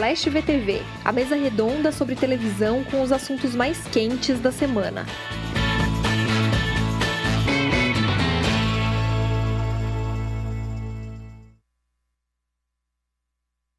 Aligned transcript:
Splash 0.00 0.30
VTV, 0.30 0.80
a 1.04 1.12
mesa 1.12 1.36
redonda 1.36 1.92
sobre 1.92 2.16
televisão 2.16 2.82
com 2.84 3.02
os 3.02 3.12
assuntos 3.12 3.54
mais 3.54 3.86
quentes 3.88 4.40
da 4.40 4.50
semana. 4.50 5.04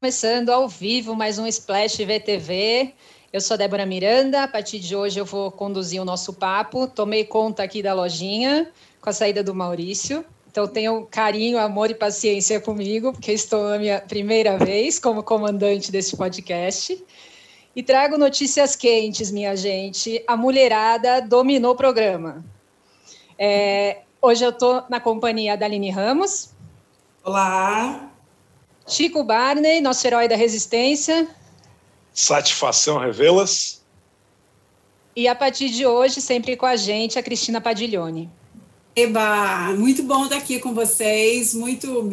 Começando 0.00 0.50
ao 0.50 0.68
vivo 0.68 1.16
mais 1.16 1.40
um 1.40 1.46
Splash 1.48 1.96
VTV. 1.96 2.94
Eu 3.32 3.40
sou 3.40 3.58
Débora 3.58 3.84
Miranda. 3.84 4.44
A 4.44 4.48
partir 4.48 4.78
de 4.78 4.94
hoje 4.94 5.18
eu 5.18 5.24
vou 5.24 5.50
conduzir 5.50 6.00
o 6.00 6.04
nosso 6.04 6.34
papo. 6.34 6.86
Tomei 6.86 7.24
conta 7.24 7.64
aqui 7.64 7.82
da 7.82 7.94
lojinha 7.94 8.70
com 9.00 9.10
a 9.10 9.12
saída 9.12 9.42
do 9.42 9.52
Maurício. 9.52 10.24
Então 10.52 10.68
tenham 10.68 11.02
carinho, 11.10 11.58
amor 11.58 11.90
e 11.90 11.94
paciência 11.94 12.60
comigo, 12.60 13.10
porque 13.10 13.32
estou 13.32 13.70
na 13.70 13.78
minha 13.78 14.00
primeira 14.02 14.58
vez 14.58 14.98
como 14.98 15.22
comandante 15.22 15.90
desse 15.90 16.14
podcast. 16.14 17.02
E 17.74 17.82
trago 17.82 18.18
notícias 18.18 18.76
quentes, 18.76 19.30
minha 19.30 19.56
gente. 19.56 20.22
A 20.26 20.36
mulherada 20.36 21.22
dominou 21.22 21.72
o 21.72 21.74
programa. 21.74 22.44
É, 23.38 24.02
hoje 24.20 24.44
eu 24.44 24.50
estou 24.50 24.84
na 24.90 25.00
companhia 25.00 25.56
da 25.56 25.64
Aline 25.64 25.88
Ramos. 25.88 26.50
Olá. 27.24 28.10
Chico 28.86 29.24
Barney, 29.24 29.80
nosso 29.80 30.06
herói 30.06 30.28
da 30.28 30.36
resistência. 30.36 31.26
Satisfação 32.12 32.98
revê-las. 32.98 33.82
E 35.16 35.26
a 35.26 35.34
partir 35.34 35.70
de 35.70 35.86
hoje, 35.86 36.20
sempre 36.20 36.58
com 36.58 36.66
a 36.66 36.76
gente, 36.76 37.18
a 37.18 37.22
Cristina 37.22 37.58
Padiglione. 37.58 38.30
Eba, 38.94 39.74
muito 39.78 40.02
bom 40.02 40.24
estar 40.24 40.36
aqui 40.36 40.58
com 40.58 40.74
vocês, 40.74 41.54
muito 41.54 42.10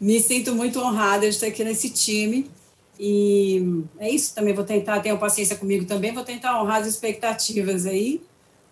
me 0.00 0.20
sinto 0.20 0.54
muito 0.54 0.80
honrada 0.80 1.28
de 1.28 1.34
estar 1.34 1.48
aqui 1.48 1.62
nesse 1.62 1.90
time. 1.90 2.50
E 2.98 3.82
é 3.98 4.08
isso, 4.08 4.34
também 4.34 4.54
vou 4.54 4.64
tentar, 4.64 5.00
tenham 5.00 5.18
paciência 5.18 5.54
comigo 5.54 5.84
também, 5.84 6.14
vou 6.14 6.24
tentar 6.24 6.62
honrar 6.62 6.80
as 6.80 6.86
expectativas 6.86 7.84
aí. 7.84 8.22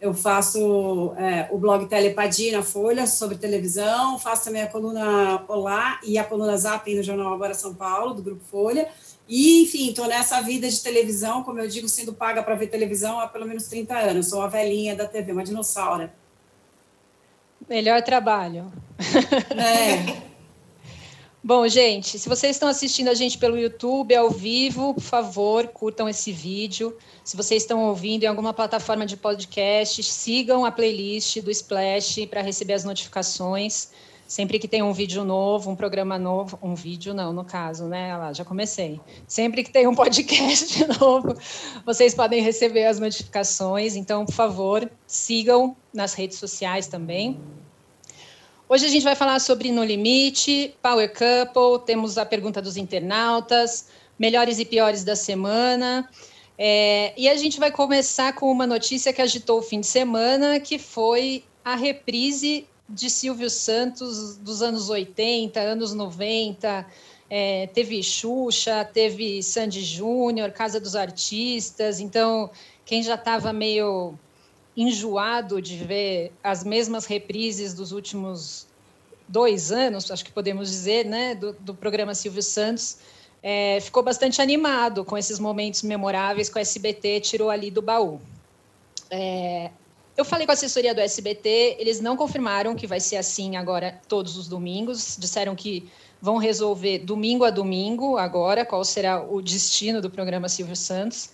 Eu 0.01 0.15
faço 0.15 1.13
é, 1.19 1.47
o 1.51 1.59
blog 1.59 1.87
Telepadia 1.87 2.57
na 2.57 2.63
Folha 2.63 3.07
sobre 3.07 3.37
televisão, 3.37 4.19
faço 4.19 4.45
também 4.47 4.63
a 4.63 4.67
coluna 4.67 5.45
Olá 5.47 6.01
e 6.03 6.17
a 6.17 6.25
coluna 6.25 6.57
Zap 6.57 6.93
no 6.95 7.03
Jornal 7.03 7.35
Agora 7.35 7.53
São 7.53 7.75
Paulo, 7.75 8.15
do 8.15 8.23
Grupo 8.23 8.43
Folha. 8.51 8.89
E, 9.29 9.63
enfim, 9.63 9.91
estou 9.91 10.07
nessa 10.07 10.41
vida 10.41 10.69
de 10.69 10.83
televisão, 10.83 11.43
como 11.43 11.61
eu 11.61 11.69
digo, 11.69 11.87
sendo 11.87 12.15
paga 12.15 12.43
para 12.43 12.55
ver 12.55 12.69
televisão 12.69 13.21
há 13.21 13.29
pelo 13.29 13.47
menos 13.47 13.67
30 13.67 13.95
anos. 13.95 14.29
Sou 14.31 14.39
uma 14.39 14.49
velhinha 14.49 14.97
da 14.97 15.07
TV, 15.07 15.33
uma 15.33 15.45
dinossauro. 15.45 16.11
Melhor 17.73 18.03
trabalho. 18.03 18.71
É. 19.57 20.21
Bom, 21.43 21.67
gente, 21.67 22.19
se 22.19 22.29
vocês 22.29 22.55
estão 22.55 22.69
assistindo 22.69 23.09
a 23.09 23.15
gente 23.15 23.39
pelo 23.39 23.59
YouTube 23.59 24.15
ao 24.15 24.29
vivo, 24.29 24.93
por 24.93 25.03
favor, 25.03 25.67
curtam 25.69 26.07
esse 26.07 26.31
vídeo. 26.31 26.95
Se 27.25 27.35
vocês 27.35 27.63
estão 27.63 27.89
ouvindo 27.89 28.25
em 28.25 28.27
alguma 28.27 28.53
plataforma 28.53 29.07
de 29.07 29.17
podcast, 29.17 30.03
sigam 30.03 30.67
a 30.67 30.71
playlist 30.71 31.41
do 31.41 31.51
Splash 31.51 32.27
para 32.27 32.43
receber 32.43 32.75
as 32.75 32.85
notificações. 32.85 33.89
Sempre 34.33 34.59
que 34.59 34.67
tem 34.67 34.83
um 34.83 34.95
vídeo 34.95 35.25
novo, 35.25 35.71
um 35.71 35.77
programa 35.77 36.19
novo, 36.19 36.59
um 36.63 36.75
vídeo 36.75 37.13
não, 37.13 37.35
no 37.35 37.45
caso, 37.45 37.85
né? 37.85 38.17
Lá, 38.17 38.33
já 38.33 38.43
comecei. 38.43 38.99
Sempre 39.29 39.63
que 39.63 39.71
tem 39.71 39.87
um 39.87 39.93
podcast 39.95 40.87
novo, 40.99 41.37
vocês 41.85 42.15
podem 42.15 42.43
receber 42.43 42.87
as 42.87 42.99
notificações. 42.99 43.95
Então, 43.95 44.25
por 44.25 44.33
favor, 44.33 44.91
sigam 45.07 45.77
nas 45.93 46.15
redes 46.15 46.39
sociais 46.39 46.87
também. 46.87 47.39
Hoje 48.67 48.87
a 48.87 48.89
gente 48.89 49.03
vai 49.03 49.15
falar 49.15 49.39
sobre 49.39 49.71
No 49.71 49.85
Limite, 49.85 50.75
Power 50.81 51.13
Couple, 51.13 51.85
temos 51.85 52.17
a 52.17 52.25
pergunta 52.25 52.63
dos 52.63 52.79
internautas, 52.79 53.89
melhores 54.19 54.59
e 54.59 54.65
piores 54.65 55.05
da 55.05 55.15
semana. 55.15 56.09
É, 56.57 57.13
e 57.19 57.29
a 57.29 57.37
gente 57.37 57.61
vai 57.61 57.71
começar 57.71 58.33
com 58.33 58.51
uma 58.51 58.67
notícia 58.67 59.13
que 59.13 59.21
agitou 59.21 59.59
o 59.59 59.63
fim 59.63 59.81
de 59.81 59.89
semana, 59.89 60.59
que 60.59 60.79
foi 60.79 61.45
a 61.63 61.77
reprise 61.77 62.67
de 62.89 63.09
Silvio 63.09 63.49
Santos 63.49 64.37
dos 64.37 64.63
anos 64.63 64.91
80, 64.91 65.61
anos 65.61 65.95
90. 65.95 66.87
É, 67.31 67.67
teve 67.69 68.03
Xuxa, 68.03 68.85
teve 68.85 69.43
Sandy 69.43 69.83
Júnior, 69.83 70.51
Casa 70.51 70.79
dos 70.79 70.95
Artistas. 70.95 72.01
Então, 72.01 72.51
quem 72.85 73.03
já 73.03 73.15
estava 73.15 73.53
meio 73.53 74.15
enjoado 74.77 75.61
de 75.61 75.77
ver 75.77 76.33
as 76.43 76.65
mesmas 76.65 77.07
reprises 77.07 77.75
dos 77.75 77.93
últimos 77.93 78.67
dois 79.29 79.73
anos, 79.73 80.11
acho 80.11 80.25
que 80.25 80.33
podemos 80.33 80.69
dizer, 80.69 81.07
né, 81.07 81.35
do, 81.35 81.53
do 81.55 81.75
programa 81.75 82.15
Silvio 82.15 82.43
Santos, 82.43 82.99
é, 83.43 83.81
ficou 83.81 84.03
bastante 84.03 84.41
animado 84.41 85.05
com 85.05 85.17
esses 85.17 85.39
momentos 85.39 85.83
memoráveis 85.83 86.49
que 86.49 86.57
o 86.57 86.61
SBT 86.61 87.21
tirou 87.21 87.51
ali 87.51 87.71
do 87.71 87.83
baú. 87.83 88.21
É, 89.11 89.71
eu 90.17 90.25
falei 90.25 90.47
com 90.47 90.53
a 90.53 90.55
assessoria 90.55 90.95
do 90.95 91.01
SBT, 91.01 91.77
eles 91.79 92.01
não 92.01 92.17
confirmaram 92.17 92.75
que 92.75 92.87
vai 92.87 93.01
ser 93.01 93.17
assim 93.17 93.57
agora 93.57 94.01
todos 94.07 94.37
os 94.37 94.47
domingos, 94.47 95.17
disseram 95.19 95.55
que 95.55 95.91
vão 96.21 96.37
resolver 96.37 96.99
domingo 96.99 97.45
a 97.45 97.51
domingo 97.51 98.17
agora 98.17 98.65
qual 98.65 98.85
será 98.85 99.23
o 99.23 99.41
destino 99.41 100.01
do 100.01 100.11
programa 100.11 100.49
Silvio 100.49 100.77
Santos. 100.77 101.31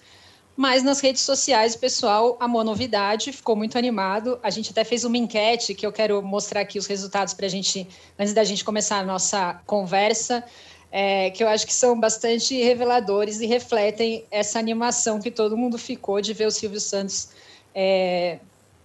Mas 0.57 0.83
nas 0.83 1.01
redes 1.01 1.23
sociais 1.23 1.75
o 1.75 1.79
pessoal 1.79 2.37
amou 2.41 2.61
a 2.63 2.65
novidade, 2.65 3.33
ficou 3.33 3.55
muito 3.55 3.79
animado. 3.79 4.41
A 4.43 4.51
gente 4.51 4.71
até 4.71 4.83
fez 4.83 5.05
uma 5.05 5.17
enquete 5.17 5.75
que 5.75 5.87
eu 5.87 5.93
quero 5.93 6.21
mostrar 6.21 6.63
aqui 6.63 6.79
os 6.79 6.87
resultados 6.87 7.33
para 7.33 7.47
a 7.47 7.49
gente, 7.49 7.87
antes 8.19 8.33
da 8.33 8.43
gente 8.43 8.65
começar 8.65 8.99
a 8.99 9.05
nossa 9.05 9.61
conversa, 9.67 10.43
é, 10.91 11.31
que 11.31 11.45
eu 11.45 11.49
acho 11.49 11.67
que 11.67 11.73
são 11.73 11.99
bastante 11.99 12.61
reveladores 12.61 13.41
e 13.41 13.47
refletem 13.47 14.25
essa 14.31 14.59
animação 14.59 15.21
que 15.21 15.31
todo 15.31 15.57
mundo 15.57 15.79
ficou 15.79 16.21
de 16.21 16.33
ver 16.33 16.47
o 16.47 16.51
Silvio 16.51 16.81
Santos 16.81 17.29
é, 17.75 18.41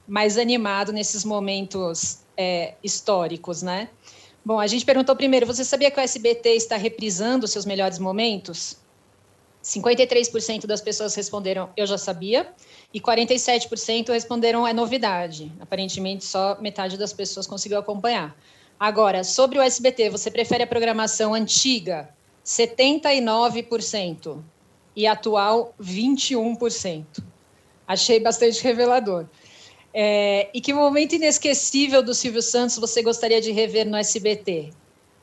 mais 0.08 0.38
animado 0.38 0.92
nesses 0.92 1.24
momentos 1.24 2.20
é, 2.38 2.74
históricos, 2.84 3.62
né? 3.62 3.90
Bom, 4.46 4.60
a 4.60 4.68
gente 4.68 4.86
perguntou 4.86 5.16
primeiro: 5.16 5.46
você 5.46 5.64
sabia 5.64 5.90
que 5.90 6.00
o 6.00 6.04
SBT 6.04 6.50
está 6.50 6.76
reprisando 6.76 7.48
seus 7.48 7.66
melhores 7.66 8.00
momentos? 8.00 8.78
53% 9.64 10.66
das 10.66 10.82
pessoas 10.82 11.16
responderam 11.16 11.70
eu 11.78 11.88
já 11.88 11.98
sabia 11.98 12.52
e 12.94 13.00
47% 13.00 14.10
responderam 14.10 14.68
é 14.68 14.74
novidade. 14.74 15.50
Aparentemente, 15.60 16.26
só 16.26 16.60
metade 16.60 16.98
das 16.98 17.14
pessoas 17.14 17.48
conseguiu 17.48 17.80
acompanhar. 17.80 18.36
Agora, 18.78 19.24
sobre 19.24 19.58
o 19.58 19.62
SBT, 19.62 20.10
você 20.10 20.30
prefere 20.30 20.64
a 20.64 20.68
programação 20.68 21.34
antiga? 21.34 22.10
79% 22.46 24.44
e 24.96 25.08
atual 25.08 25.74
21%. 25.82 27.06
Achei 27.88 28.20
bastante 28.20 28.62
revelador. 28.62 29.26
É, 29.94 30.50
e 30.54 30.60
que 30.60 30.74
momento 30.74 31.14
inesquecível 31.14 32.02
do 32.02 32.14
Silvio 32.14 32.42
Santos 32.42 32.78
você 32.78 33.02
gostaria 33.04 33.40
de 33.40 33.52
rever 33.52 33.88
no 33.88 33.96
SBT? 33.96 34.72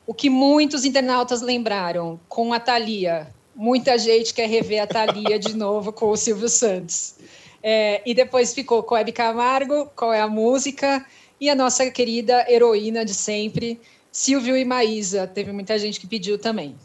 O 0.06 0.14
que 0.14 0.30
muitos 0.30 0.84
internautas 0.84 1.42
lembraram 1.42 2.20
com 2.28 2.52
a 2.52 2.60
Thalia, 2.60 3.32
muita 3.54 3.98
gente 3.98 4.32
quer 4.32 4.48
rever 4.48 4.82
a 4.82 4.86
Thalia 4.86 5.38
de 5.38 5.54
novo 5.54 5.92
com 5.92 6.10
o 6.10 6.16
Silvio 6.16 6.48
Santos. 6.48 7.16
É, 7.62 8.00
e 8.06 8.14
depois 8.14 8.54
ficou 8.54 8.82
com 8.82 8.96
Hebe 8.96 9.12
Camargo, 9.12 9.90
qual 9.94 10.12
é 10.12 10.20
a 10.20 10.28
música, 10.28 11.04
e 11.40 11.48
a 11.48 11.54
nossa 11.54 11.90
querida 11.90 12.44
heroína 12.50 13.04
de 13.04 13.14
sempre, 13.14 13.80
Silvio 14.12 14.56
e 14.56 14.64
Maísa. 14.64 15.26
Teve 15.26 15.52
muita 15.52 15.78
gente 15.78 15.98
que 15.98 16.06
pediu 16.06 16.38
também. 16.38 16.76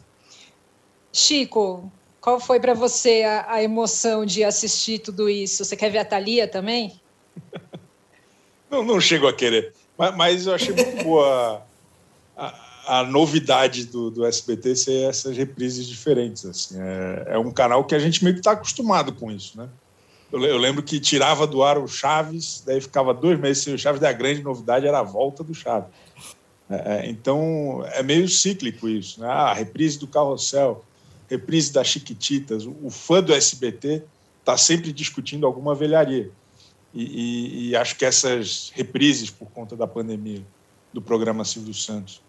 Chico, 1.12 1.90
qual 2.20 2.40
foi 2.40 2.58
para 2.58 2.74
você 2.74 3.22
a, 3.22 3.54
a, 3.54 3.62
emoção 3.62 4.26
de 4.26 4.42
assistir 4.44 4.98
tudo 4.98 5.28
isso? 5.28 5.64
Você 5.64 5.76
quer 5.76 5.90
ver 5.90 5.98
a 5.98 6.04
Thalia 6.04 6.48
também? 6.48 7.00
Não, 8.70 8.84
não 8.84 9.00
chego 9.00 9.26
a 9.26 9.32
querer, 9.32 9.72
mas, 9.96 10.16
mas 10.16 10.46
eu 10.46 10.54
achei 10.54 10.74
muito 10.74 11.04
boa 11.04 11.62
a, 12.36 12.54
a 12.86 13.04
novidade 13.04 13.86
do, 13.86 14.10
do, 14.10 14.24
SBT 14.24 14.76
ser 14.76 15.08
essas 15.08 15.36
reprises 15.36 15.86
diferentes. 15.86 16.44
Assim. 16.44 16.76
É, 16.80 17.34
é 17.34 17.38
um 17.38 17.50
canal 17.50 17.84
que 17.84 17.94
a 17.94 17.98
gente 17.98 18.22
meio 18.22 18.34
que 18.34 18.40
está 18.40 18.52
acostumado 18.52 19.12
com 19.12 19.30
isso, 19.30 19.56
né? 19.56 19.68
Eu, 20.32 20.42
eu, 20.44 20.58
lembro 20.58 20.82
que 20.82 20.98
tirava 20.98 21.46
do 21.46 21.62
ar 21.62 21.78
o 21.78 21.86
Chaves, 21.86 22.62
daí 22.66 22.80
ficava 22.80 23.14
dois 23.14 23.38
meses 23.38 23.62
sem 23.62 23.74
o 23.74 23.78
Chaves, 23.78 24.00
daí 24.00 24.10
a 24.10 24.16
grande 24.16 24.42
novidade 24.42 24.86
era 24.86 24.98
a 24.98 25.02
volta 25.02 25.44
do 25.44 25.54
Chaves. 25.54 25.88
É, 26.68 26.74
é 26.96 27.08
então, 27.08 27.84
é 27.92 28.02
meio 28.02 28.28
cíclico 28.28 28.88
isso, 28.88 29.20
né? 29.20 29.28
Ah, 29.28 29.52
reprise 29.52 29.98
do 29.98 30.06
Carrossel, 30.06 30.84
reprise 31.28 31.72
das 31.72 31.86
Chiquititas. 31.86 32.66
O, 32.66 32.76
o 32.82 32.90
fã 32.90 33.22
do 33.22 33.32
SBT 33.32 34.02
está 34.40 34.56
sempre 34.56 34.92
discutindo 34.92 35.46
alguma 35.46 35.74
velharia. 35.74 36.30
E, 36.94 37.02
e, 37.02 37.68
e 37.68 37.76
acho 37.76 37.96
que 37.96 38.04
essas 38.04 38.72
reprises, 38.74 39.30
por 39.30 39.50
conta 39.50 39.76
da 39.76 39.86
pandemia, 39.86 40.42
do 40.92 41.02
programa 41.02 41.44
Silvio 41.44 41.74
Santos, 41.74 42.22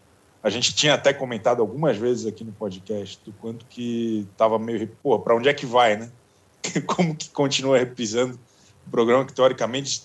a 0.44 0.50
gente 0.50 0.76
tinha 0.76 0.94
até 0.94 1.14
comentado 1.14 1.62
algumas 1.62 1.98
vezes 1.98 2.26
aqui 2.26 2.44
no 2.44 2.52
podcast 2.52 3.20
do 3.26 3.32
quanto 3.34 3.66
que 3.66 4.28
estava 4.32 4.60
meio. 4.60 4.88
Pô, 5.02 5.20
para 5.20 5.36
onde 5.36 5.50
é 5.50 5.54
que 5.54 5.66
vai, 5.66 5.98
né? 5.98 6.12
Como 6.86 7.16
que 7.16 7.30
continua 7.30 7.78
reprisando 7.78 8.40
um 8.88 8.92
programa 8.92 9.26
que, 9.26 9.34
teoricamente, 9.34 10.04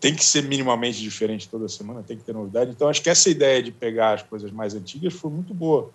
tem 0.00 0.14
que 0.14 0.24
ser 0.24 0.42
minimamente 0.42 1.00
diferente 1.00 1.48
toda 1.48 1.68
semana, 1.68 2.02
tem 2.02 2.16
que 2.16 2.24
ter 2.24 2.32
novidade. 2.32 2.70
Então, 2.70 2.88
acho 2.88 3.02
que 3.02 3.08
essa 3.08 3.30
ideia 3.30 3.62
de 3.62 3.72
pegar 3.72 4.14
as 4.14 4.22
coisas 4.22 4.50
mais 4.50 4.74
antigas 4.74 5.14
foi 5.14 5.30
muito 5.30 5.54
boa. 5.54 5.90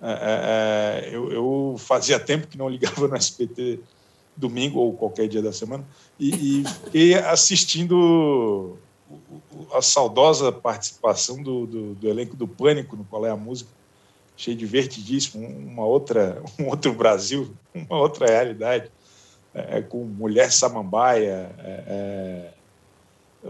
É, 0.00 0.10
é, 0.10 1.10
é 1.10 1.14
eu, 1.14 1.32
eu, 1.32 1.76
fazia 1.78 2.18
tempo 2.18 2.46
que 2.46 2.58
não 2.58 2.68
ligava 2.68 3.06
no 3.06 3.16
SPT 3.16 3.80
domingo 4.36 4.78
ou 4.78 4.92
qualquer 4.94 5.28
dia 5.28 5.40
da 5.40 5.52
semana 5.52 5.84
e, 6.18 6.60
e 6.60 6.64
fiquei 6.64 7.14
assistindo 7.14 8.76
a 9.72 9.82
saudosa 9.82 10.50
participação 10.50 11.42
do, 11.42 11.66
do, 11.66 11.94
do, 11.94 12.08
elenco 12.08 12.36
do 12.36 12.48
Pânico 12.48 12.96
no 12.96 13.04
Qual 13.04 13.24
é 13.26 13.30
a 13.30 13.36
Música, 13.36 13.70
achei 14.36 14.54
divertidíssimo, 14.54 15.46
uma 15.46 15.84
outra, 15.84 16.42
um 16.58 16.68
outro 16.68 16.92
Brasil, 16.92 17.54
uma 17.74 17.98
outra 17.98 18.26
realidade, 18.26 18.90
é, 19.52 19.80
com 19.80 20.04
Mulher 20.04 20.50
Samambaia, 20.50 21.54
é, 21.58 21.84
é, 21.86 22.54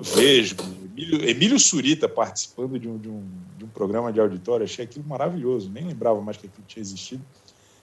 Vejo, 0.00 0.56
Emílio, 0.84 1.28
Emílio, 1.28 1.58
Surita 1.58 2.08
participando 2.08 2.78
de 2.78 2.88
um, 2.88 2.98
de, 2.98 3.08
um, 3.08 3.24
de 3.56 3.64
um 3.64 3.68
programa 3.68 4.12
de 4.12 4.20
auditório, 4.20 4.64
achei 4.64 4.84
aquilo 4.84 5.06
maravilhoso, 5.06 5.70
nem 5.70 5.86
lembrava 5.86 6.20
mais 6.20 6.36
que 6.36 6.46
aquilo 6.46 6.64
tinha 6.66 6.82
existido. 6.82 7.24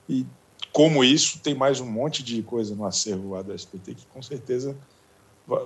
E 0.10 0.26
como 0.72 1.04
isso, 1.04 1.40
tem 1.40 1.54
mais 1.54 1.80
um 1.80 1.86
monte 1.86 2.24
de 2.24 2.42
coisa 2.42 2.74
no 2.76 2.86
acervo 2.86 3.32
lá 3.32 3.42
da 3.42 3.54
SPT 3.54 3.96
que 3.96 4.06
com 4.14 4.22
certeza 4.22 4.76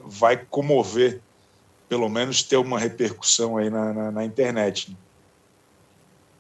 vai 0.06 0.38
comover, 0.38 1.22
pelo 1.88 2.10
menos 2.10 2.42
ter 2.42 2.57
uma 2.57 2.80
repercussão 2.80 3.57
aí 3.57 3.69
na, 3.69 3.94
na, 3.94 4.12
na 4.12 4.25
internet. 4.25 4.92
Né? 4.92 4.98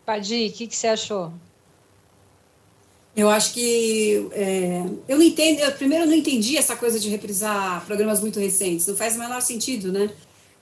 Padi, 0.05 0.47
o 0.47 0.51
que, 0.51 0.67
que 0.67 0.75
você 0.75 0.87
achou? 0.87 1.31
Eu 3.15 3.29
acho 3.29 3.53
que 3.53 4.27
é, 4.33 4.83
eu 5.07 5.17
não 5.17 5.23
entendo. 5.23 5.59
Eu, 5.59 5.71
primeiro, 5.71 6.03
eu 6.03 6.07
não 6.07 6.15
entendi 6.15 6.57
essa 6.57 6.75
coisa 6.75 6.99
de 6.99 7.09
reprisar 7.09 7.85
programas 7.85 8.19
muito 8.19 8.39
recentes. 8.39 8.85
Não 8.87 8.95
faz 8.95 9.15
o 9.15 9.19
menor 9.19 9.41
sentido, 9.41 9.91
né? 9.91 10.11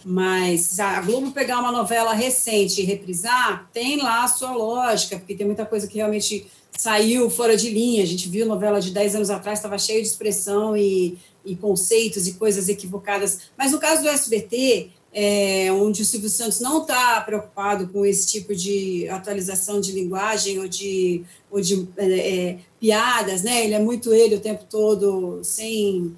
Mas 0.05 0.79
a 0.79 1.01
Globo 1.01 1.31
pegar 1.31 1.59
uma 1.59 1.71
novela 1.71 2.13
recente 2.13 2.81
e 2.81 2.85
reprisar 2.85 3.69
tem 3.73 4.01
lá 4.01 4.23
a 4.23 4.27
sua 4.27 4.51
lógica, 4.51 5.17
porque 5.17 5.33
tem 5.33 5.47
muita 5.47 5.65
coisa 5.65 5.87
que 5.87 5.95
realmente 5.95 6.45
saiu 6.77 7.29
fora 7.29 7.55
de 7.55 7.69
linha. 7.69 8.03
A 8.03 8.07
gente 8.07 8.29
viu 8.29 8.45
novela 8.45 8.79
de 8.79 8.91
10 8.91 9.15
anos 9.15 9.29
atrás, 9.29 9.59
estava 9.59 9.77
cheio 9.77 10.01
de 10.01 10.07
expressão 10.07 10.75
e, 10.75 11.17
e 11.45 11.55
conceitos 11.55 12.27
e 12.27 12.33
coisas 12.33 12.69
equivocadas. 12.69 13.39
Mas 13.57 13.71
no 13.71 13.79
caso 13.79 14.01
do 14.01 14.09
SBT, 14.09 14.89
é, 15.13 15.71
onde 15.71 16.01
o 16.01 16.05
Silvio 16.05 16.29
Santos 16.29 16.59
não 16.59 16.81
está 16.81 17.21
preocupado 17.21 17.87
com 17.89 18.05
esse 18.05 18.27
tipo 18.27 18.55
de 18.55 19.07
atualização 19.09 19.79
de 19.79 19.91
linguagem 19.91 20.59
ou 20.59 20.67
de, 20.67 21.23
ou 21.51 21.61
de 21.61 21.87
é, 21.97 22.05
é, 22.05 22.59
piadas, 22.79 23.43
né? 23.43 23.63
Ele 23.63 23.75
é 23.75 23.79
muito 23.79 24.11
ele 24.11 24.35
o 24.35 24.41
tempo 24.41 24.65
todo, 24.67 25.39
sem 25.43 26.15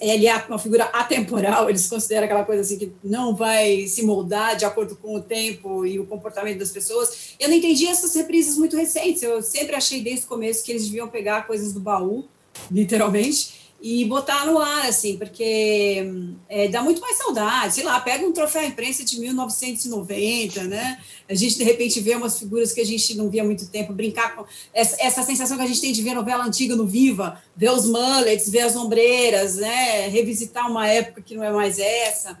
ele 0.00 0.26
é 0.26 0.36
uma 0.48 0.58
figura 0.58 0.84
atemporal, 0.84 1.68
eles 1.68 1.86
consideram 1.86 2.24
aquela 2.24 2.44
coisa 2.44 2.62
assim 2.62 2.78
que 2.78 2.92
não 3.02 3.34
vai 3.34 3.86
se 3.86 4.04
moldar 4.04 4.56
de 4.56 4.64
acordo 4.64 4.96
com 4.96 5.14
o 5.14 5.22
tempo 5.22 5.86
e 5.86 5.98
o 5.98 6.06
comportamento 6.06 6.58
das 6.58 6.70
pessoas. 6.70 7.34
Eu 7.38 7.48
não 7.48 7.56
entendi 7.56 7.86
essas 7.86 8.14
reprises 8.14 8.58
muito 8.58 8.76
recentes. 8.76 9.22
Eu 9.22 9.42
sempre 9.42 9.76
achei 9.76 10.02
desde 10.02 10.26
o 10.26 10.28
começo 10.28 10.64
que 10.64 10.72
eles 10.72 10.86
deviam 10.86 11.08
pegar 11.08 11.46
coisas 11.46 11.72
do 11.72 11.80
baú, 11.80 12.24
literalmente, 12.70 13.55
e 13.88 14.04
botar 14.04 14.44
no 14.46 14.58
ar, 14.58 14.88
assim, 14.88 15.16
porque 15.16 16.04
é, 16.48 16.66
dá 16.66 16.82
muito 16.82 17.00
mais 17.00 17.16
saudade. 17.18 17.74
Sei 17.74 17.84
lá, 17.84 18.00
pega 18.00 18.26
um 18.26 18.32
troféu 18.32 18.64
imprensa 18.64 19.04
de 19.04 19.20
1990, 19.20 20.64
né? 20.64 21.00
A 21.30 21.34
gente, 21.36 21.56
de 21.56 21.62
repente, 21.62 22.00
vê 22.00 22.16
umas 22.16 22.36
figuras 22.36 22.72
que 22.72 22.80
a 22.80 22.84
gente 22.84 23.14
não 23.14 23.30
via 23.30 23.42
há 23.42 23.44
muito 23.44 23.68
tempo, 23.68 23.92
brincar 23.92 24.34
com 24.34 24.44
essa, 24.74 24.96
essa 24.98 25.22
sensação 25.22 25.56
que 25.56 25.62
a 25.62 25.66
gente 25.68 25.80
tem 25.80 25.92
de 25.92 26.02
ver 26.02 26.14
novela 26.14 26.44
antiga 26.44 26.74
no 26.74 26.84
Viva, 26.84 27.40
ver 27.56 27.70
os 27.70 27.86
mullets, 27.86 28.50
ver 28.50 28.62
as 28.62 28.74
ombreiras, 28.74 29.54
né? 29.54 30.08
Revisitar 30.08 30.68
uma 30.68 30.88
época 30.88 31.22
que 31.22 31.36
não 31.36 31.44
é 31.44 31.52
mais 31.52 31.78
essa. 31.78 32.36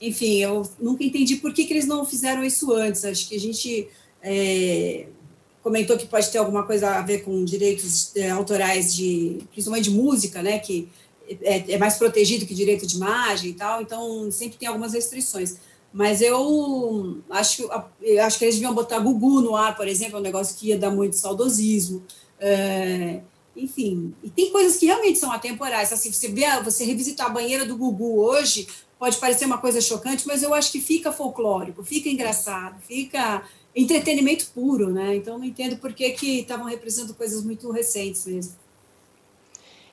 Enfim, 0.00 0.38
eu 0.38 0.68
nunca 0.80 1.04
entendi 1.04 1.36
por 1.36 1.54
que, 1.54 1.64
que 1.64 1.74
eles 1.74 1.86
não 1.86 2.04
fizeram 2.04 2.42
isso 2.42 2.72
antes. 2.72 3.04
Acho 3.04 3.28
que 3.28 3.36
a 3.36 3.40
gente. 3.40 3.86
É, 4.20 5.06
comentou 5.68 5.98
que 5.98 6.06
pode 6.06 6.30
ter 6.30 6.38
alguma 6.38 6.62
coisa 6.62 6.92
a 6.92 7.02
ver 7.02 7.22
com 7.22 7.44
direitos 7.44 8.16
é, 8.16 8.30
autorais 8.30 8.94
de, 8.94 9.38
principalmente 9.52 9.90
de 9.90 9.90
música, 9.90 10.42
né, 10.42 10.58
que 10.58 10.88
é, 11.42 11.72
é, 11.74 11.78
mais 11.78 11.96
protegido 11.96 12.46
que 12.46 12.54
direito 12.54 12.86
de 12.86 12.96
imagem 12.96 13.50
e 13.50 13.52
tal, 13.52 13.82
então 13.82 14.30
sempre 14.30 14.56
tem 14.56 14.66
algumas 14.66 14.94
restrições. 14.94 15.56
Mas 15.92 16.22
eu 16.22 17.20
acho, 17.28 17.68
eu 18.00 18.22
acho 18.24 18.38
que 18.38 18.46
eles 18.46 18.54
deviam 18.54 18.74
botar 18.74 18.98
Gugu 18.98 19.42
no 19.42 19.54
ar, 19.54 19.76
por 19.76 19.86
exemplo, 19.86 20.16
é 20.16 20.20
um 20.20 20.22
negócio 20.22 20.56
que 20.56 20.68
ia 20.68 20.78
dar 20.78 20.90
muito 20.90 21.16
saudosismo. 21.16 22.02
É, 22.40 23.20
enfim, 23.54 24.14
e 24.22 24.30
tem 24.30 24.50
coisas 24.50 24.78
que 24.78 24.86
realmente 24.86 25.18
são 25.18 25.30
atemporais. 25.30 25.92
Assim, 25.92 26.10
você 26.10 26.28
vê, 26.28 26.44
você 26.62 26.84
revisitar 26.84 27.26
a 27.26 27.30
banheira 27.30 27.66
do 27.66 27.76
Gugu 27.76 28.20
hoje, 28.20 28.66
pode 28.98 29.18
parecer 29.18 29.44
uma 29.44 29.58
coisa 29.58 29.80
chocante, 29.82 30.26
mas 30.26 30.42
eu 30.42 30.54
acho 30.54 30.72
que 30.72 30.80
fica 30.80 31.12
folclórico, 31.12 31.84
fica 31.84 32.08
engraçado, 32.08 32.80
fica 32.82 33.42
entretenimento 33.78 34.46
puro, 34.54 34.90
né? 34.90 35.16
Então 35.16 35.38
não 35.38 35.44
entendo 35.44 35.76
por 35.76 35.92
que 35.92 36.10
que 36.10 36.40
estavam 36.40 36.66
representando 36.66 37.14
coisas 37.14 37.44
muito 37.44 37.70
recentes 37.70 38.26
mesmo. 38.26 38.54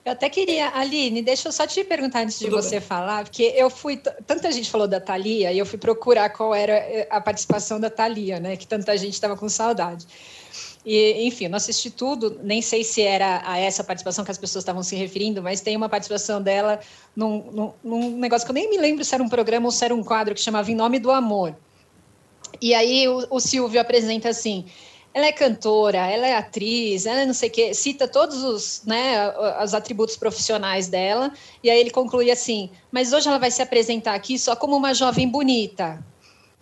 Eu 0.03 0.11
até 0.11 0.29
queria, 0.29 0.69
Aline, 0.69 1.23
deixa 1.23 1.47
eu 1.47 1.51
só 1.51 1.65
te 1.65 1.83
perguntar 1.83 2.19
antes 2.19 2.37
de 2.37 2.45
Tudo 2.45 2.61
você 2.61 2.79
bem. 2.79 2.87
falar, 2.87 3.23
porque 3.23 3.53
eu 3.55 3.71
fui, 3.71 3.97
tanta 3.97 4.51
gente 4.51 4.69
falou 4.69 4.87
da 4.87 4.99
Thalia, 4.99 5.51
e 5.51 5.57
eu 5.57 5.65
fui 5.65 5.79
procurar 5.79 6.29
qual 6.29 6.53
era 6.53 6.73
eh, 6.73 7.07
a 7.09 7.19
participação 7.19 7.79
da 7.79 7.89
Thalia, 7.89 8.39
né? 8.39 8.55
Que 8.55 8.67
tanta 8.67 8.95
gente 8.97 9.13
estava 9.13 9.35
com 9.35 9.49
saudade. 9.49 10.05
E, 10.85 11.25
enfim, 11.25 11.47
não 11.47 11.57
assisti 11.57 11.89
tudo, 11.89 12.39
nem 12.43 12.61
sei 12.61 12.83
se 12.83 13.01
era 13.01 13.41
a 13.43 13.57
essa 13.57 13.83
participação 13.83 14.23
que 14.23 14.29
as 14.29 14.37
pessoas 14.37 14.61
estavam 14.61 14.83
se 14.83 14.95
referindo, 14.95 15.41
mas 15.41 15.59
tem 15.61 15.75
uma 15.75 15.89
participação 15.89 16.39
dela 16.39 16.79
num, 17.15 17.43
num, 17.51 17.73
num 17.83 18.17
negócio 18.17 18.45
que 18.45 18.51
eu 18.51 18.53
nem 18.53 18.69
me 18.69 18.77
lembro 18.77 19.03
se 19.03 19.15
era 19.15 19.23
um 19.23 19.29
programa 19.29 19.65
ou 19.65 19.71
se 19.71 19.83
era 19.83 19.95
um 19.95 20.03
quadro 20.03 20.35
que 20.35 20.41
chamava 20.41 20.69
Em 20.69 20.75
Nome 20.75 20.99
do 20.99 21.09
Amor. 21.09 21.55
E 22.61 22.73
aí 22.73 23.07
o, 23.07 23.25
o 23.29 23.39
Silvio 23.39 23.79
apresenta 23.79 24.29
assim: 24.29 24.65
ela 25.15 25.27
é 25.27 25.31
cantora, 25.31 25.99
ela 26.11 26.27
é 26.27 26.35
atriz, 26.35 27.05
ela 27.05 27.21
é 27.21 27.25
não 27.25 27.33
sei 27.33 27.47
o 27.47 27.51
quê, 27.51 27.73
cita 27.73 28.05
todos 28.05 28.43
os, 28.43 28.81
né, 28.85 29.33
os 29.63 29.73
atributos 29.73 30.17
profissionais 30.17 30.89
dela, 30.89 31.31
e 31.63 31.69
aí 31.69 31.79
ele 31.79 31.89
conclui 31.89 32.29
assim: 32.29 32.69
mas 32.91 33.13
hoje 33.13 33.29
ela 33.29 33.39
vai 33.39 33.49
se 33.49 33.61
apresentar 33.61 34.13
aqui 34.13 34.37
só 34.37 34.57
como 34.57 34.75
uma 34.75 34.93
jovem 34.93 35.27
bonita. 35.27 36.03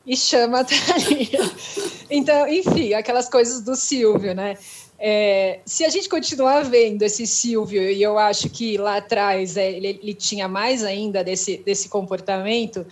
E 0.06 0.18
chama 0.18 0.60
a 0.60 0.64
Thalia. 0.64 1.40
Então, 2.12 2.48
enfim, 2.48 2.94
aquelas 2.94 3.28
coisas 3.28 3.62
do 3.62 3.76
Silvio, 3.76 4.36
né? 4.36 4.56
É, 5.00 5.62
se 5.66 5.84
a 5.84 5.90
gente 5.90 6.08
continuar 6.08 6.64
vendo 6.64 7.02
esse 7.02 7.26
Silvio, 7.26 7.82
e 7.90 8.04
eu 8.04 8.20
acho 8.20 8.50
que 8.50 8.78
lá 8.78 8.98
atrás 8.98 9.58
é, 9.58 9.72
ele, 9.72 10.00
ele 10.02 10.14
tinha 10.14 10.48
mais 10.48 10.84
ainda 10.84 11.24
desse, 11.24 11.58
desse 11.58 11.90
comportamento, 11.90 12.86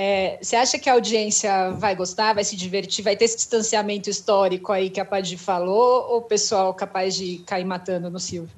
é, 0.00 0.38
você 0.40 0.54
acha 0.54 0.78
que 0.78 0.88
a 0.88 0.92
audiência 0.92 1.72
vai 1.72 1.96
gostar, 1.96 2.32
vai 2.32 2.44
se 2.44 2.54
divertir, 2.54 3.02
vai 3.02 3.16
ter 3.16 3.24
esse 3.24 3.34
distanciamento 3.34 4.08
histórico 4.08 4.70
aí 4.70 4.90
que 4.90 5.00
a 5.00 5.04
Paty 5.04 5.36
falou, 5.36 6.08
ou 6.08 6.18
o 6.18 6.22
pessoal 6.22 6.72
capaz 6.72 7.16
de 7.16 7.38
cair 7.38 7.64
matando 7.64 8.08
no 8.08 8.20
Silvio? 8.20 8.54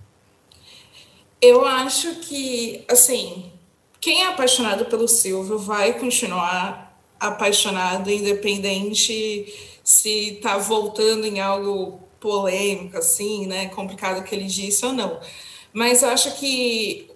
Eu 1.40 1.64
acho 1.64 2.16
que, 2.16 2.84
assim, 2.90 3.50
quem 3.98 4.20
é 4.20 4.26
apaixonado 4.26 4.84
pelo 4.84 5.08
Silvio 5.08 5.58
vai 5.58 5.98
continuar 5.98 6.94
apaixonado, 7.18 8.10
independente 8.10 9.50
se 9.82 10.34
está 10.34 10.58
voltando 10.58 11.24
em 11.26 11.40
algo 11.40 12.00
polêmico, 12.20 12.98
assim, 12.98 13.46
né, 13.46 13.70
complicado 13.70 14.22
que 14.24 14.34
ele 14.34 14.44
disse 14.44 14.84
ou 14.84 14.92
não. 14.92 15.18
Mas 15.72 16.02
eu 16.02 16.10
acho 16.10 16.36
que 16.38 17.09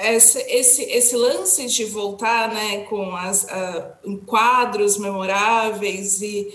esse, 0.00 0.38
esse, 0.38 0.82
esse 0.84 1.16
lance 1.16 1.66
de 1.66 1.84
voltar 1.84 2.52
né, 2.52 2.84
com 2.84 3.14
as, 3.16 3.44
uh, 3.44 4.16
quadros 4.26 4.96
memoráveis 4.98 6.22
e 6.22 6.52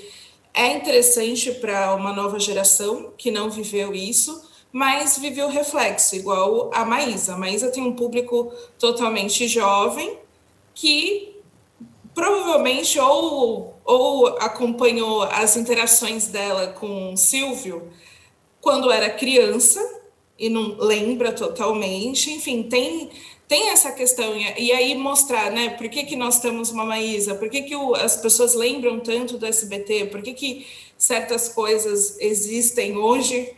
é 0.53 0.73
interessante 0.73 1.51
para 1.51 1.95
uma 1.95 2.13
nova 2.13 2.39
geração 2.39 3.11
que 3.17 3.31
não 3.31 3.49
viveu 3.49 3.93
isso, 3.93 4.49
mas 4.71 5.17
viveu 5.17 5.47
reflexo, 5.49 6.15
igual 6.15 6.69
a 6.73 6.85
Maísa. 6.85 7.33
A 7.33 7.37
Maísa 7.37 7.71
tem 7.71 7.83
um 7.83 7.95
público 7.95 8.53
totalmente 8.77 9.47
jovem 9.47 10.17
que 10.73 11.33
provavelmente 12.13 12.99
ou, 12.99 13.79
ou 13.83 14.27
acompanhou 14.39 15.23
as 15.23 15.57
interações 15.57 16.27
dela 16.27 16.67
com 16.67 17.15
Silvio 17.17 17.89
quando 18.61 18.91
era 18.91 19.09
criança 19.09 19.81
e 20.37 20.49
não 20.49 20.77
lembra 20.77 21.31
totalmente. 21.31 22.31
Enfim, 22.31 22.63
tem 22.63 23.09
tem 23.47 23.69
essa 23.69 23.91
questão, 23.91 24.35
e 24.35 24.71
aí 24.71 24.95
mostrar, 24.95 25.51
né, 25.51 25.71
por 25.71 25.87
que, 25.89 26.03
que 26.03 26.15
nós 26.15 26.39
temos 26.39 26.71
uma 26.71 26.85
Maísa, 26.85 27.35
por 27.35 27.49
que, 27.49 27.61
que 27.63 27.75
o, 27.75 27.93
as 27.93 28.15
pessoas 28.15 28.55
lembram 28.55 28.99
tanto 28.99 29.37
do 29.37 29.45
SBT, 29.45 30.05
por 30.05 30.21
que, 30.21 30.33
que 30.33 30.67
certas 30.97 31.49
coisas 31.49 32.17
existem 32.19 32.97
hoje 32.97 33.53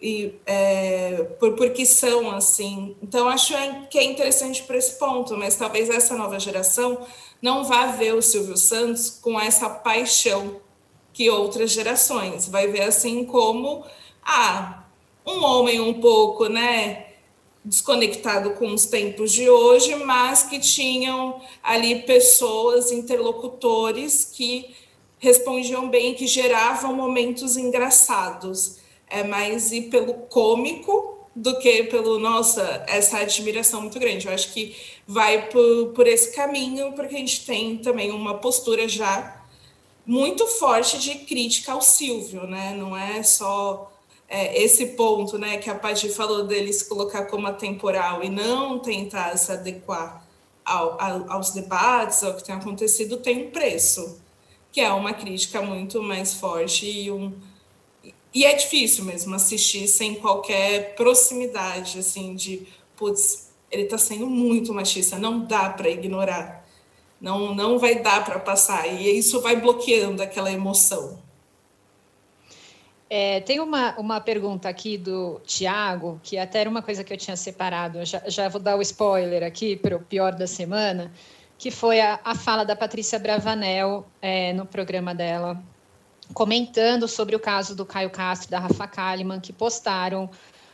e 0.00 0.34
é, 0.44 1.28
por, 1.38 1.54
por 1.54 1.70
que 1.70 1.86
são 1.86 2.32
assim. 2.32 2.96
Então, 3.00 3.28
acho 3.28 3.54
que 3.88 3.96
é 3.98 4.02
interessante 4.02 4.62
por 4.64 4.74
esse 4.74 4.98
ponto, 4.98 5.36
mas 5.36 5.54
talvez 5.54 5.88
essa 5.88 6.16
nova 6.16 6.40
geração 6.40 7.06
não 7.40 7.62
vá 7.64 7.86
ver 7.86 8.14
o 8.14 8.20
Silvio 8.20 8.56
Santos 8.56 9.08
com 9.08 9.38
essa 9.40 9.70
paixão 9.70 10.60
que 11.12 11.30
outras 11.30 11.70
gerações, 11.70 12.48
vai 12.48 12.66
ver 12.66 12.82
assim 12.82 13.24
como, 13.24 13.84
ah, 14.24 14.84
um 15.24 15.44
homem 15.44 15.80
um 15.80 16.00
pouco, 16.00 16.48
né, 16.48 17.11
desconectado 17.64 18.50
com 18.52 18.72
os 18.72 18.86
tempos 18.86 19.32
de 19.32 19.48
hoje, 19.48 19.94
mas 19.96 20.42
que 20.42 20.58
tinham 20.58 21.40
ali 21.62 22.02
pessoas, 22.02 22.90
interlocutores 22.90 24.24
que 24.24 24.74
respondiam 25.18 25.88
bem, 25.88 26.14
que 26.14 26.26
geravam 26.26 26.94
momentos 26.94 27.56
engraçados. 27.56 28.80
é 29.08 29.22
mais 29.22 29.72
ir 29.72 29.82
pelo 29.90 30.14
cômico 30.14 31.28
do 31.36 31.58
que 31.58 31.84
pelo, 31.84 32.18
nossa, 32.18 32.84
essa 32.88 33.18
admiração 33.18 33.82
muito 33.82 33.98
grande. 34.00 34.26
Eu 34.26 34.32
acho 34.32 34.52
que 34.52 34.74
vai 35.06 35.48
por, 35.48 35.88
por 35.94 36.06
esse 36.06 36.34
caminho, 36.34 36.92
porque 36.92 37.14
a 37.14 37.18
gente 37.18 37.44
tem 37.44 37.76
também 37.78 38.10
uma 38.10 38.38
postura 38.38 38.88
já 38.88 39.42
muito 40.06 40.46
forte 40.46 40.98
de 40.98 41.14
crítica 41.26 41.72
ao 41.72 41.82
Silvio, 41.82 42.46
né? 42.46 42.74
Não 42.76 42.96
é 42.96 43.22
só 43.22 43.91
é, 44.32 44.62
esse 44.62 44.86
ponto, 44.86 45.36
né, 45.36 45.58
que 45.58 45.68
a 45.68 45.74
Paty 45.74 46.08
falou 46.08 46.44
dele 46.44 46.72
se 46.72 46.88
colocar 46.88 47.26
como 47.26 47.46
atemporal 47.46 48.24
e 48.24 48.30
não 48.30 48.78
tentar 48.78 49.36
se 49.36 49.52
adequar 49.52 50.26
ao, 50.64 50.98
ao, 50.98 51.30
aos 51.32 51.50
debates, 51.50 52.24
ao 52.24 52.34
que 52.34 52.42
tem 52.42 52.54
acontecido, 52.54 53.18
tem 53.18 53.48
um 53.48 53.50
preço, 53.50 54.18
que 54.72 54.80
é 54.80 54.90
uma 54.90 55.12
crítica 55.12 55.60
muito 55.60 56.02
mais 56.02 56.32
forte 56.32 56.86
e 56.90 57.12
um 57.12 57.30
e 58.34 58.46
é 58.46 58.54
difícil 58.54 59.04
mesmo 59.04 59.34
assistir 59.34 59.86
sem 59.86 60.14
qualquer 60.14 60.94
proximidade, 60.94 61.98
assim, 61.98 62.34
de, 62.34 62.66
putz, 62.96 63.50
ele 63.70 63.82
está 63.82 63.98
sendo 63.98 64.26
muito 64.26 64.72
machista, 64.72 65.18
não 65.18 65.40
dá 65.40 65.68
para 65.68 65.90
ignorar, 65.90 66.66
não, 67.20 67.54
não 67.54 67.78
vai 67.78 67.96
dar 67.96 68.24
para 68.24 68.38
passar, 68.38 68.86
e 68.88 69.18
isso 69.18 69.42
vai 69.42 69.56
bloqueando 69.56 70.22
aquela 70.22 70.50
emoção. 70.50 71.18
É, 73.14 73.40
tem 73.40 73.60
uma, 73.60 73.94
uma 73.98 74.22
pergunta 74.22 74.70
aqui 74.70 74.96
do 74.96 75.38
Tiago, 75.44 76.18
que 76.22 76.38
até 76.38 76.62
era 76.62 76.70
uma 76.70 76.80
coisa 76.80 77.04
que 77.04 77.12
eu 77.12 77.16
tinha 77.18 77.36
separado, 77.36 78.02
já, 78.06 78.22
já 78.26 78.48
vou 78.48 78.58
dar 78.58 78.74
o 78.74 78.80
spoiler 78.80 79.42
aqui 79.42 79.76
para 79.76 79.94
o 79.94 80.00
pior 80.00 80.34
da 80.34 80.46
semana, 80.46 81.12
que 81.58 81.70
foi 81.70 82.00
a, 82.00 82.18
a 82.24 82.34
fala 82.34 82.64
da 82.64 82.74
Patrícia 82.74 83.18
Bravanel 83.18 84.06
é, 84.22 84.54
no 84.54 84.64
programa 84.64 85.14
dela, 85.14 85.62
comentando 86.32 87.06
sobre 87.06 87.36
o 87.36 87.38
caso 87.38 87.76
do 87.76 87.84
Caio 87.84 88.08
Castro 88.08 88.48
e 88.48 88.50
da 88.50 88.60
Rafa 88.60 88.86
Kalimann, 88.86 89.40
que 89.40 89.52
postaram 89.52 90.30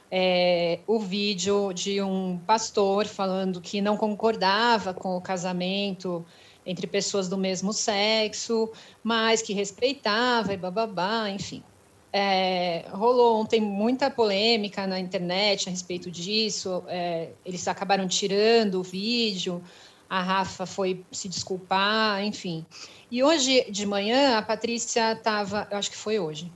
é, 0.09 0.79
o 0.87 1.01
vídeo 1.01 1.73
de 1.73 2.01
um 2.01 2.39
pastor 2.47 3.07
falando 3.07 3.61
que 3.61 3.81
não 3.81 3.97
concordava 3.97 4.95
com 4.95 5.17
o 5.17 5.21
casamento 5.21 6.25
entre 6.65 6.87
pessoas 6.87 7.29
do 7.29 7.37
mesmo 7.37 7.73
sexo, 7.73 8.71
mas 9.03 9.43
que 9.43 9.53
respeitava 9.53 10.55
e 10.55 10.57
bababá, 10.57 11.29
enfim. 11.31 11.65
É, 12.13 12.87
rolou 12.91 13.41
ontem 13.41 13.61
muita 13.61 14.11
polêmica 14.11 14.87
na 14.87 14.99
internet 14.99 15.69
a 15.69 15.71
respeito 15.71 16.11
disso. 16.11 16.83
É, 16.89 17.31
eles 17.45 17.67
acabaram 17.69 18.09
tirando 18.09 18.77
o 18.77 18.83
vídeo, 18.83 19.63
a 20.09 20.23
Rafa 20.23 20.65
foi 20.65 21.05
se 21.13 21.29
desculpar, 21.29 22.25
enfim. 22.25 22.65
E 23.11 23.23
hoje 23.23 23.71
de 23.71 23.87
manhã, 23.87 24.39
a 24.39 24.43
Patrícia 24.43 25.13
estava, 25.13 25.69
eu 25.71 25.77
acho 25.77 25.91
que 25.91 25.97
foi 25.97 26.19
hoje, 26.19 26.51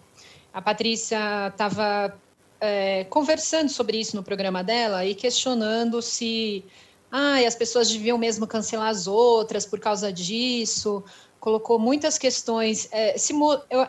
a 0.53 0.61
Patrícia 0.63 1.49
estava 1.49 2.15
é, 2.61 3.05
conversando 3.05 3.69
sobre 3.69 3.99
isso 3.99 4.17
no 4.17 4.23
programa 4.23 4.63
dela 4.63 5.05
e 5.05 5.15
questionando 5.15 6.01
se 6.01 6.65
ah, 7.11 7.37
as 7.47 7.55
pessoas 7.55 7.91
deviam 7.91 8.17
mesmo 8.17 8.47
cancelar 8.47 8.89
as 8.89 9.07
outras 9.07 9.67
por 9.67 9.79
causa 9.79 10.11
disso. 10.11 11.05
Colocou 11.43 11.77
muitas 11.77 12.19
questões. 12.19 12.89
É, 12.93 13.19
se, 13.19 13.35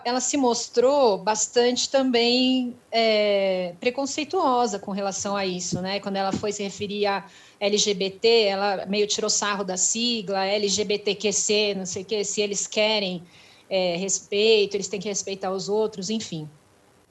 ela 0.04 0.20
se 0.20 0.36
mostrou 0.38 1.20
bastante 1.20 1.88
também 1.88 2.76
é, 2.92 3.76
preconceituosa 3.80 4.80
com 4.80 4.90
relação 4.90 5.36
a 5.36 5.46
isso, 5.46 5.80
né? 5.80 6.00
Quando 6.00 6.16
ela 6.16 6.32
foi 6.32 6.52
se 6.52 6.64
referir 6.64 7.06
a 7.06 7.24
LGBT, 7.60 8.28
ela 8.46 8.88
meio 8.88 9.06
tirou 9.06 9.30
sarro 9.30 9.64
da 9.64 9.78
sigla, 9.78 10.44
LGBTQC, 10.44 11.76
não 11.78 11.86
sei 11.86 12.02
o 12.02 12.06
que, 12.06 12.24
se 12.24 12.42
eles 12.42 12.66
querem 12.66 13.22
é, 13.70 13.98
respeito, 13.98 14.76
eles 14.76 14.88
têm 14.88 15.00
que 15.00 15.08
respeitar 15.08 15.52
os 15.52 15.70
outros, 15.70 16.10
enfim. 16.10 16.50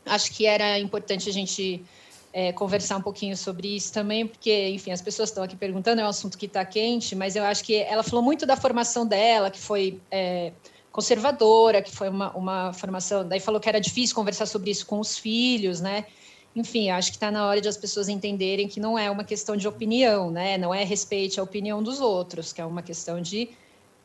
Acho 0.04 0.32
que 0.32 0.44
era 0.44 0.76
importante 0.76 1.28
a 1.28 1.32
gente 1.32 1.84
é, 2.32 2.52
conversar 2.52 2.96
um 2.96 3.02
pouquinho 3.02 3.36
sobre 3.36 3.76
isso 3.76 3.92
também, 3.92 4.26
porque, 4.26 4.68
enfim, 4.70 4.90
as 4.90 5.02
pessoas 5.02 5.28
estão 5.28 5.44
aqui 5.44 5.56
perguntando, 5.56 6.00
é 6.00 6.04
um 6.04 6.08
assunto 6.08 6.38
que 6.38 6.46
está 6.46 6.64
quente, 6.64 7.14
mas 7.14 7.36
eu 7.36 7.44
acho 7.44 7.62
que 7.62 7.76
ela 7.76 8.02
falou 8.02 8.24
muito 8.24 8.46
da 8.46 8.56
formação 8.56 9.06
dela, 9.06 9.50
que 9.50 9.58
foi 9.58 10.00
é, 10.10 10.52
conservadora, 10.90 11.82
que 11.82 11.90
foi 11.90 12.08
uma, 12.08 12.30
uma 12.36 12.72
formação, 12.72 13.26
daí 13.26 13.40
falou 13.40 13.60
que 13.60 13.68
era 13.68 13.80
difícil 13.80 14.14
conversar 14.14 14.46
sobre 14.46 14.70
isso 14.70 14.86
com 14.86 14.98
os 14.98 15.18
filhos, 15.18 15.80
né? 15.80 16.06
enfim, 16.54 16.90
acho 16.90 17.10
que 17.10 17.16
está 17.16 17.30
na 17.30 17.46
hora 17.46 17.60
de 17.60 17.68
as 17.68 17.76
pessoas 17.76 18.08
entenderem 18.08 18.68
que 18.68 18.78
não 18.78 18.98
é 18.98 19.10
uma 19.10 19.24
questão 19.24 19.56
de 19.56 19.66
opinião, 19.66 20.30
né? 20.30 20.58
Não 20.58 20.74
é 20.74 20.84
respeite 20.84 21.40
a 21.40 21.42
opinião 21.42 21.82
dos 21.82 22.00
outros, 22.00 22.52
que 22.52 22.60
é 22.60 22.64
uma 22.64 22.82
questão 22.82 23.20
de 23.20 23.48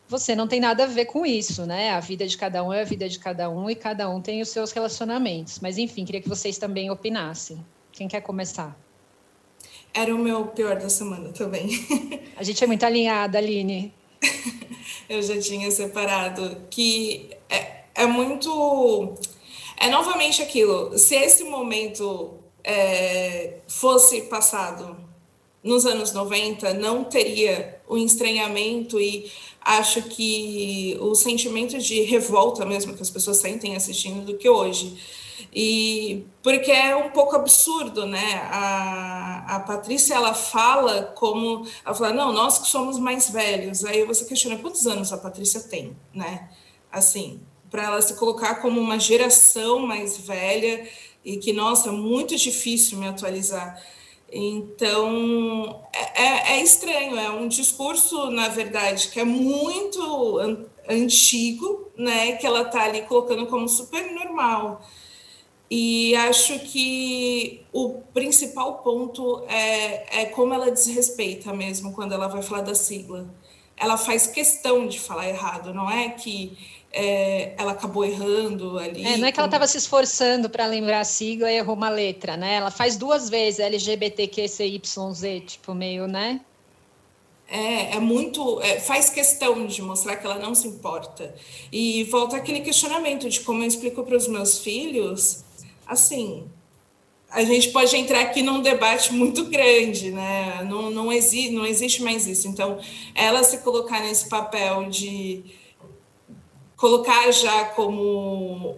você 0.08 0.34
não 0.34 0.48
tem 0.48 0.62
nada 0.62 0.86
a 0.86 0.88
ver 0.88 1.06
com 1.06 1.26
isso, 1.26 1.66
né? 1.66 1.92
A 1.92 2.00
vida 2.00 2.26
de 2.26 2.38
cada 2.38 2.64
um 2.64 2.72
é 2.72 2.82
a 2.82 2.86
vida 2.86 3.10
de 3.10 3.20
cada 3.20 3.50
um 3.50 3.70
e 3.70 3.76
cada 3.76 4.10
um 4.10 4.22
tem 4.22 4.42
os 4.42 4.48
seus 4.48 4.72
relacionamentos. 4.72 5.60
Mas 5.60 5.78
enfim, 5.78 6.06
queria 6.06 6.22
que 6.22 6.30
vocês 6.30 6.58
também 6.58 6.90
opinassem. 6.90 7.64
Quem 7.98 8.08
quer 8.08 8.22
começar? 8.22 8.80
Era 9.92 10.14
o 10.14 10.20
meu 10.20 10.46
pior 10.46 10.76
da 10.76 10.88
semana 10.88 11.30
também. 11.30 11.68
A 12.38 12.44
gente 12.44 12.64
é 12.64 12.68
muito 12.68 12.86
alinhada, 12.86 13.40
Aline. 13.40 13.92
Eu 15.10 15.20
já 15.24 15.40
tinha 15.42 15.72
separado 15.72 16.62
que 16.70 17.28
é, 17.50 17.86
é 17.96 18.06
muito 18.06 19.16
é 19.76 19.90
novamente 19.90 20.44
aquilo. 20.44 20.96
Se 20.96 21.16
esse 21.16 21.44
momento 21.46 22.36
é, 22.64 23.56
fosse 23.68 24.22
passado 24.24 24.96
nos 25.64 25.84
anos 25.88 26.14
90, 26.14 26.76
não 26.76 27.04
teria 27.04 27.82
o 27.88 27.98
estranhamento 27.98 29.02
e 29.02 29.32
acho 29.60 30.04
que 30.04 30.96
o 31.02 31.16
sentimento 31.16 31.80
de 31.80 32.04
revolta 32.04 32.64
mesmo 32.64 32.94
que 32.94 33.02
as 33.02 33.10
pessoas 33.10 33.38
sentem 33.38 33.76
assistindo 33.76 34.24
do 34.24 34.38
que 34.38 34.48
hoje. 34.48 34.96
E 35.54 36.26
porque 36.42 36.72
é 36.72 36.96
um 36.96 37.10
pouco 37.12 37.36
absurdo, 37.36 38.06
né? 38.06 38.42
A, 38.52 39.56
a 39.56 39.60
Patrícia 39.62 40.16
ela 40.16 40.34
fala 40.34 41.04
como 41.16 41.66
ela 41.86 41.96
fala, 41.96 42.14
não, 42.14 42.34
nós 42.34 42.58
que 42.58 42.68
somos 42.68 42.98
mais 43.00 43.30
velhos. 43.30 43.86
Aí 43.86 44.04
você 44.06 44.26
questiona 44.26 44.58
quantos 44.58 44.86
anos 44.88 45.14
a 45.14 45.18
Patrícia 45.18 45.62
tem, 45.62 45.96
né? 46.14 46.50
Assim, 46.92 47.42
para 47.70 47.84
ela 47.84 48.02
se 48.02 48.16
colocar 48.16 48.56
como 48.56 48.80
uma 48.80 49.00
geração 49.00 49.80
mais 49.80 50.18
velha 50.18 50.88
e 51.24 51.38
que, 51.38 51.52
nossa, 51.54 51.90
é 51.90 51.92
muito 51.92 52.36
difícil 52.36 52.98
me 52.98 53.08
atualizar. 53.08 53.82
Então, 54.32 55.84
é, 55.94 56.24
é, 56.24 56.58
é 56.58 56.64
estranho, 56.64 57.18
é 57.18 57.30
um 57.30 57.48
discurso, 57.48 58.30
na 58.30 58.50
verdade, 58.50 59.08
que 59.10 59.20
é 59.20 59.24
muito 59.26 60.38
an 60.40 60.66
antigo, 60.90 61.92
né, 61.98 62.38
que 62.38 62.48
ela 62.48 62.62
está 62.62 62.86
ali 62.86 63.02
colocando 63.02 63.46
como 63.48 63.68
super 63.68 64.10
normal. 64.14 64.82
E 65.70 66.16
acho 66.16 66.60
que 66.60 67.66
o 67.74 68.02
principal 68.14 68.76
ponto 68.76 69.44
é, 69.50 70.22
é 70.22 70.26
como 70.26 70.54
ela 70.54 70.72
desrespeita 70.72 71.54
mesmo 71.54 71.92
quando 71.94 72.14
ela 72.14 72.28
vai 72.28 72.42
falar 72.42 72.62
da 72.62 72.74
sigla. 72.74 73.28
Ela 73.76 73.98
faz 73.98 74.28
questão 74.28 74.88
de 74.88 75.00
falar 75.00 75.28
errado, 75.28 75.74
não 75.74 75.92
é 75.92 76.10
que 76.10 76.58
é, 76.92 77.54
ela 77.58 77.74
acabou 77.74 78.06
errando 78.06 78.80
ali. 78.80 79.06
É, 79.06 79.18
não 79.18 79.28
é 79.28 79.32
que 79.32 79.40
ela 79.40 79.48
estava 79.48 79.68
se 79.68 79.78
esforçando 79.78 80.50
para 80.50 80.66
lembrar 80.66 81.02
a 81.02 81.04
sigla 81.04 81.52
e 81.52 81.58
errou 81.58 81.76
uma 81.76 81.90
letra, 81.90 82.38
né? 82.38 82.56
Ela 82.56 82.72
faz 82.72 82.96
duas 82.96 83.30
vezes 83.30 83.60
LGBTQCYZ, 83.60 85.22
tipo, 85.46 85.74
meio, 85.76 86.08
né? 86.08 86.42
É, 87.50 87.96
é 87.96 88.00
muito. 88.00 88.62
É, 88.62 88.80
faz 88.80 89.10
questão 89.10 89.66
de 89.68 89.82
mostrar 89.82 90.18
que 90.18 90.26
ela 90.26 90.40
não 90.40 90.56
se 90.56 90.68
importa. 90.68 91.34
E 91.72 92.04
volta 92.06 92.36
aquele 92.36 92.62
questionamento 92.62 93.30
de 93.30 93.42
como 93.42 93.64
eu 93.64 93.68
explico 93.68 94.04
para 94.04 94.18
os 94.18 94.28
meus 94.28 94.60
filhos, 94.60 95.46
assim. 95.88 96.50
A 97.30 97.44
gente 97.44 97.70
pode 97.70 97.96
entrar 97.96 98.22
aqui 98.22 98.42
num 98.42 98.62
debate 98.62 99.14
muito 99.14 99.46
grande, 99.46 100.12
né? 100.12 100.64
Não, 100.64 100.90
não, 100.90 101.12
exi 101.12 101.50
não 101.50 101.66
existe 101.66 102.02
mais 102.02 102.26
isso. 102.26 102.48
Então, 102.48 102.80
ela 103.14 103.44
se 103.44 103.58
colocar 103.60 104.00
nesse 104.00 104.30
papel 104.30 104.90
de 104.90 105.44
colocar 106.78 107.30
já 107.32 107.66
como 107.66 108.78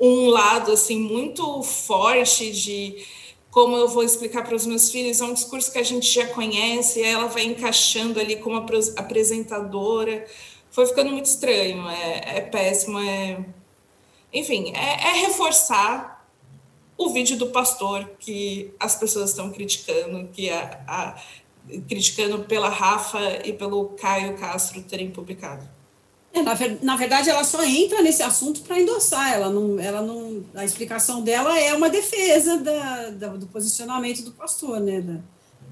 um 0.00 0.28
lado 0.28 0.72
assim 0.72 0.98
muito 0.98 1.62
forte 1.62 2.50
de 2.52 3.04
como 3.50 3.76
eu 3.76 3.86
vou 3.86 4.02
explicar 4.02 4.42
para 4.44 4.56
os 4.56 4.64
meus 4.64 4.90
filhos, 4.90 5.20
é 5.20 5.24
um 5.24 5.34
discurso 5.34 5.70
que 5.70 5.78
a 5.78 5.82
gente 5.82 6.06
já 6.10 6.26
conhece, 6.28 7.02
ela 7.02 7.26
vai 7.26 7.44
encaixando 7.44 8.18
ali 8.18 8.36
como 8.36 8.56
apresentadora. 8.56 10.26
Foi 10.70 10.86
ficando 10.86 11.10
muito 11.10 11.26
estranho, 11.26 11.86
é, 11.86 12.38
é 12.38 12.40
péssimo. 12.40 12.98
É... 12.98 13.44
Enfim, 14.32 14.72
é, 14.74 15.08
é 15.08 15.26
reforçar 15.26 16.11
o 16.96 17.10
vídeo 17.10 17.36
do 17.36 17.48
pastor 17.48 18.10
que 18.18 18.72
as 18.78 18.94
pessoas 18.94 19.30
estão 19.30 19.50
criticando, 19.50 20.28
que 20.28 20.50
a, 20.50 20.80
a, 20.86 21.22
criticando 21.88 22.40
pela 22.40 22.68
Rafa 22.68 23.46
e 23.46 23.52
pelo 23.52 23.90
Caio 23.90 24.36
Castro 24.36 24.82
terem 24.82 25.10
publicado. 25.10 25.68
É, 26.32 26.40
na, 26.42 26.54
na, 26.82 26.96
verdade, 26.96 27.28
ela 27.28 27.44
só 27.44 27.62
entra 27.62 28.00
nesse 28.00 28.22
assunto 28.22 28.62
para 28.62 28.80
endossar. 28.80 29.32
Ela 29.32 29.50
não, 29.50 29.78
ela 29.78 30.00
não, 30.00 30.42
a 30.54 30.64
explicação 30.64 31.22
dela 31.22 31.58
é 31.58 31.74
uma 31.74 31.90
defesa 31.90 32.56
da, 32.56 33.10
da 33.10 33.28
do 33.28 33.46
posicionamento 33.46 34.22
do 34.22 34.32
pastor, 34.32 34.80
né? 34.80 35.00
Da, 35.02 35.20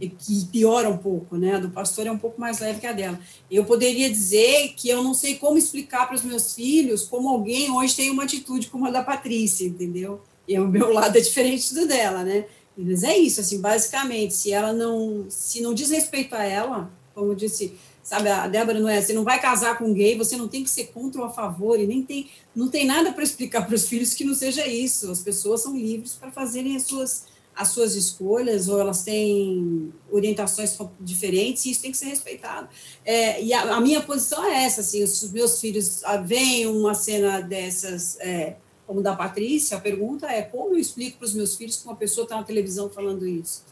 que 0.00 0.44
piora 0.46 0.88
um 0.88 0.98
pouco, 0.98 1.36
né? 1.36 1.56
A 1.56 1.58
do 1.58 1.70
pastor 1.70 2.06
é 2.06 2.12
um 2.12 2.18
pouco 2.18 2.38
mais 2.40 2.58
leve 2.58 2.80
que 2.80 2.86
a 2.86 2.92
dela. 2.92 3.18
Eu 3.50 3.64
poderia 3.64 4.08
dizer 4.10 4.74
que 4.76 4.88
eu 4.88 5.02
não 5.02 5.14
sei 5.14 5.36
como 5.36 5.58
explicar 5.58 6.06
para 6.06 6.16
os 6.16 6.22
meus 6.22 6.54
filhos 6.54 7.04
como 7.04 7.28
alguém 7.28 7.70
hoje 7.70 7.96
tem 7.96 8.10
uma 8.10 8.24
atitude 8.24 8.68
como 8.68 8.86
a 8.86 8.90
da 8.90 9.02
Patrícia, 9.02 9.66
entendeu? 9.66 10.20
E 10.50 10.58
o 10.58 10.66
meu 10.66 10.90
lado 10.92 11.16
é 11.16 11.20
diferente 11.20 11.72
do 11.72 11.86
dela, 11.86 12.24
né? 12.24 12.44
Mas 12.76 13.02
é 13.02 13.16
isso, 13.16 13.40
assim, 13.40 13.60
basicamente, 13.60 14.34
se 14.34 14.52
ela 14.52 14.72
não, 14.72 15.26
se 15.28 15.60
não 15.60 15.72
diz 15.72 15.90
respeito 15.90 16.34
a 16.34 16.42
ela, 16.42 16.90
como 17.14 17.32
eu 17.32 17.34
disse, 17.34 17.74
sabe, 18.02 18.28
a 18.28 18.48
Débora 18.48 18.80
não 18.80 18.88
é, 18.88 19.00
você 19.00 19.12
não 19.12 19.22
vai 19.22 19.40
casar 19.40 19.76
com 19.78 19.84
um 19.84 19.94
gay, 19.94 20.16
você 20.16 20.36
não 20.36 20.48
tem 20.48 20.64
que 20.64 20.70
ser 20.70 20.86
contra 20.86 21.20
ou 21.20 21.26
a 21.26 21.30
favor, 21.30 21.78
e 21.78 21.86
nem 21.86 22.02
tem, 22.02 22.28
não 22.54 22.68
tem 22.68 22.86
nada 22.86 23.12
para 23.12 23.22
explicar 23.22 23.66
para 23.66 23.74
os 23.74 23.86
filhos 23.88 24.14
que 24.14 24.24
não 24.24 24.34
seja 24.34 24.66
isso. 24.66 25.10
As 25.10 25.20
pessoas 25.20 25.62
são 25.62 25.76
livres 25.76 26.14
para 26.14 26.30
fazerem 26.32 26.76
as 26.76 26.84
suas 26.84 27.30
as 27.54 27.68
suas 27.68 27.94
escolhas 27.94 28.68
ou 28.68 28.80
elas 28.80 29.02
têm 29.02 29.92
orientações 30.10 30.78
diferentes 30.98 31.66
e 31.66 31.72
isso 31.72 31.82
tem 31.82 31.90
que 31.90 31.98
ser 31.98 32.06
respeitado. 32.06 32.68
É, 33.04 33.42
e 33.42 33.52
a, 33.52 33.74
a, 33.74 33.80
minha 33.80 34.00
posição 34.00 34.42
é 34.44 34.64
essa, 34.64 34.80
assim, 34.80 35.02
os 35.02 35.30
meus 35.30 35.60
filhos 35.60 36.02
ah, 36.04 36.16
veem 36.16 36.66
uma 36.66 36.94
cena 36.94 37.40
dessas, 37.40 38.16
é, 38.20 38.56
como 38.90 39.02
da 39.02 39.14
Patrícia, 39.14 39.76
a 39.76 39.80
pergunta 39.80 40.26
é 40.26 40.42
como 40.42 40.74
eu 40.74 40.78
explico 40.80 41.18
para 41.18 41.26
os 41.26 41.32
meus 41.32 41.54
filhos 41.54 41.76
que 41.76 41.84
uma 41.84 41.94
pessoa 41.94 42.24
está 42.24 42.34
na 42.34 42.42
televisão 42.42 42.90
falando 42.90 43.24
isso? 43.24 43.62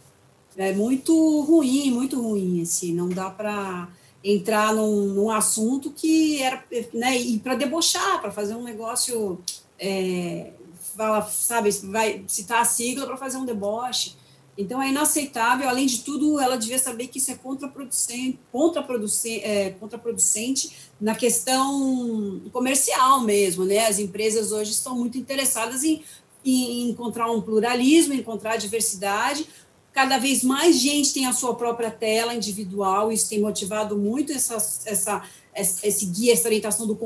É 0.57 0.73
muito 0.73 1.41
ruim, 1.41 1.91
muito 1.91 2.23
ruim, 2.23 2.63
assim, 2.63 2.95
não 2.95 3.09
dá 3.09 3.29
para 3.29 3.89
entrar 4.23 4.73
num, 4.73 5.07
num, 5.07 5.29
assunto 5.29 5.91
que 5.91 6.41
era, 6.41 6.63
né, 6.95 7.19
e 7.19 7.37
para 7.41 7.57
debochar, 7.57 8.21
para 8.21 8.31
fazer 8.31 8.55
um 8.55 8.63
negócio 8.63 9.41
é, 9.77 10.53
fala, 10.97 11.23
sabe, 11.23 11.69
vai 11.83 12.23
citar 12.29 12.63
a 12.63 12.65
sigla 12.65 13.05
para 13.05 13.17
fazer 13.17 13.39
um 13.39 13.45
deboche. 13.45 14.15
Então 14.59 14.83
é 14.83 14.89
inaceitável. 14.89 15.69
Além 15.69 15.87
de 15.87 16.01
tudo, 16.01 16.41
ela 16.41 16.57
devia 16.57 16.81
saber 16.81 17.07
que 17.07 17.19
isso 17.19 17.31
é 17.31 17.37
contraproducente, 17.37 18.41
contraproducente, 18.51 19.45
é, 19.45 19.71
contraproducente 19.71 20.77
na 21.01 21.15
questão 21.15 22.43
comercial 22.53 23.21
mesmo, 23.21 23.65
né? 23.65 23.87
As 23.87 24.01
empresas 24.01 24.51
hoje 24.51 24.73
estão 24.73 24.97
muito 24.97 25.17
interessadas 25.17 25.85
em, 25.85 26.03
em 26.45 26.91
encontrar 26.91 27.31
um 27.31 27.41
pluralismo, 27.41 28.13
encontrar 28.13 28.57
diversidade. 28.57 29.47
Cada 29.93 30.19
vez 30.19 30.43
mais 30.43 30.77
gente 30.77 31.15
tem 31.15 31.27
a 31.27 31.33
sua 31.33 31.55
própria 31.55 31.91
tela 31.91 32.35
individual. 32.35 33.13
Isso 33.13 33.29
tem 33.29 33.41
motivado 33.41 33.97
muito 33.97 34.33
essa, 34.33 34.57
essa, 34.87 35.23
esse 35.55 36.07
guia, 36.07 36.33
essa 36.33 36.49
orientação 36.49 36.85
do 36.85 36.97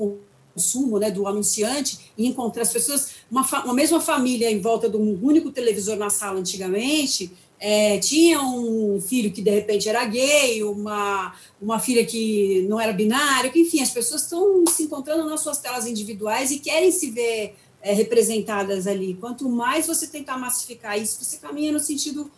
consumo 0.54 0.99
né, 0.99 1.11
do 1.11 1.26
anunciante 1.26 2.12
e 2.16 2.26
encontrar 2.26 2.62
as 2.62 2.73
pessoas, 2.73 3.11
uma, 3.30 3.42
uma 3.64 3.75
mesma 3.75 4.00
família 4.00 4.50
em 4.50 4.61
volta 4.61 4.88
de 4.88 4.97
um 4.97 5.18
único 5.23 5.50
televisor 5.50 5.97
na 5.97 6.11
sala 6.11 6.38
antigamente, 6.38 7.32
é, 7.64 7.99
tinha 7.99 8.42
um 8.42 9.00
filho 9.00 9.30
que 9.30 9.40
de 9.40 9.50
repente 9.50 9.88
era 9.88 10.04
gay, 10.04 10.64
uma, 10.64 11.32
uma 11.61 11.78
filha 11.78 12.04
que 12.04 12.66
não 12.68 12.80
era 12.80 12.92
binária, 12.92 13.52
enfim, 13.54 13.80
as 13.80 13.90
pessoas 13.90 14.23
estão 14.23 14.64
se 14.66 14.82
encontrando 14.82 15.25
nas 15.30 15.40
suas 15.40 15.59
telas 15.59 15.87
individuais 15.87 16.50
e 16.50 16.59
querem 16.59 16.90
se 16.90 17.11
ver 17.11 17.54
é, 17.80 17.92
representadas 17.92 18.88
ali. 18.88 19.14
Quanto 19.14 19.49
mais 19.49 19.87
você 19.87 20.09
tentar 20.09 20.38
massificar 20.38 21.00
isso, 21.00 21.25
você 21.25 21.37
caminha 21.37 21.71
no 21.71 21.78
sentido 21.78 22.28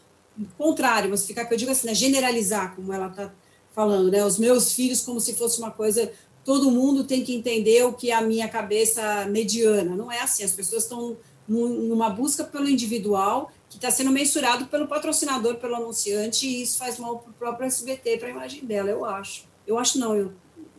contrário, 0.58 1.08
massificar, 1.08 1.48
que 1.48 1.54
eu 1.54 1.58
digo 1.58 1.70
assim, 1.70 1.86
né, 1.86 1.94
generalizar, 1.94 2.76
como 2.76 2.92
ela 2.92 3.06
está 3.06 3.32
falando, 3.72 4.10
né, 4.10 4.24
os 4.24 4.38
meus 4.38 4.72
filhos 4.72 5.00
como 5.00 5.20
se 5.20 5.34
fosse 5.34 5.58
uma 5.58 5.70
coisa 5.70 6.12
todo 6.44 6.70
mundo 6.70 7.04
tem 7.04 7.24
que 7.24 7.34
entender 7.34 7.84
o 7.84 7.92
que 7.92 8.10
é 8.10 8.14
a 8.14 8.20
minha 8.20 8.48
cabeça 8.48 9.26
mediana. 9.26 9.96
Não 9.96 10.12
é 10.12 10.20
assim, 10.20 10.44
as 10.44 10.52
pessoas 10.52 10.82
estão 10.84 11.16
numa 11.48 12.08
busca 12.10 12.44
pelo 12.44 12.68
individual 12.68 13.50
que 13.68 13.76
está 13.76 13.90
sendo 13.90 14.10
mensurado 14.10 14.66
pelo 14.66 14.86
patrocinador, 14.86 15.56
pelo 15.56 15.74
anunciante, 15.74 16.46
e 16.46 16.62
isso 16.62 16.78
faz 16.78 16.98
mal 16.98 17.18
para 17.18 17.30
o 17.30 17.34
próprio 17.34 17.66
SBT, 17.66 18.18
para 18.18 18.28
a 18.28 18.30
imagem 18.30 18.64
dela, 18.64 18.88
eu 18.88 19.04
acho. 19.04 19.46
Eu 19.66 19.78
acho 19.78 19.98
não, 19.98 20.14
eu 20.14 20.32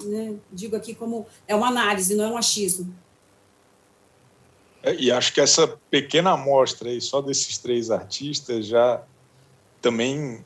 né, 0.03 0.35
digo 0.51 0.75
aqui 0.75 0.95
como 0.95 1.25
é 1.47 1.53
uma 1.53 1.67
análise, 1.67 2.15
não 2.15 2.23
é 2.23 2.27
um 2.29 2.37
achismo. 2.37 2.95
É, 4.81 4.95
e 4.95 5.11
acho 5.11 5.33
que 5.33 5.41
essa 5.41 5.79
pequena 5.89 6.31
amostra 6.31 6.89
aí, 6.89 7.01
só 7.01 7.21
desses 7.21 7.57
três 7.57 7.91
artistas, 7.91 8.67
já 8.67 9.03
também 9.81 10.43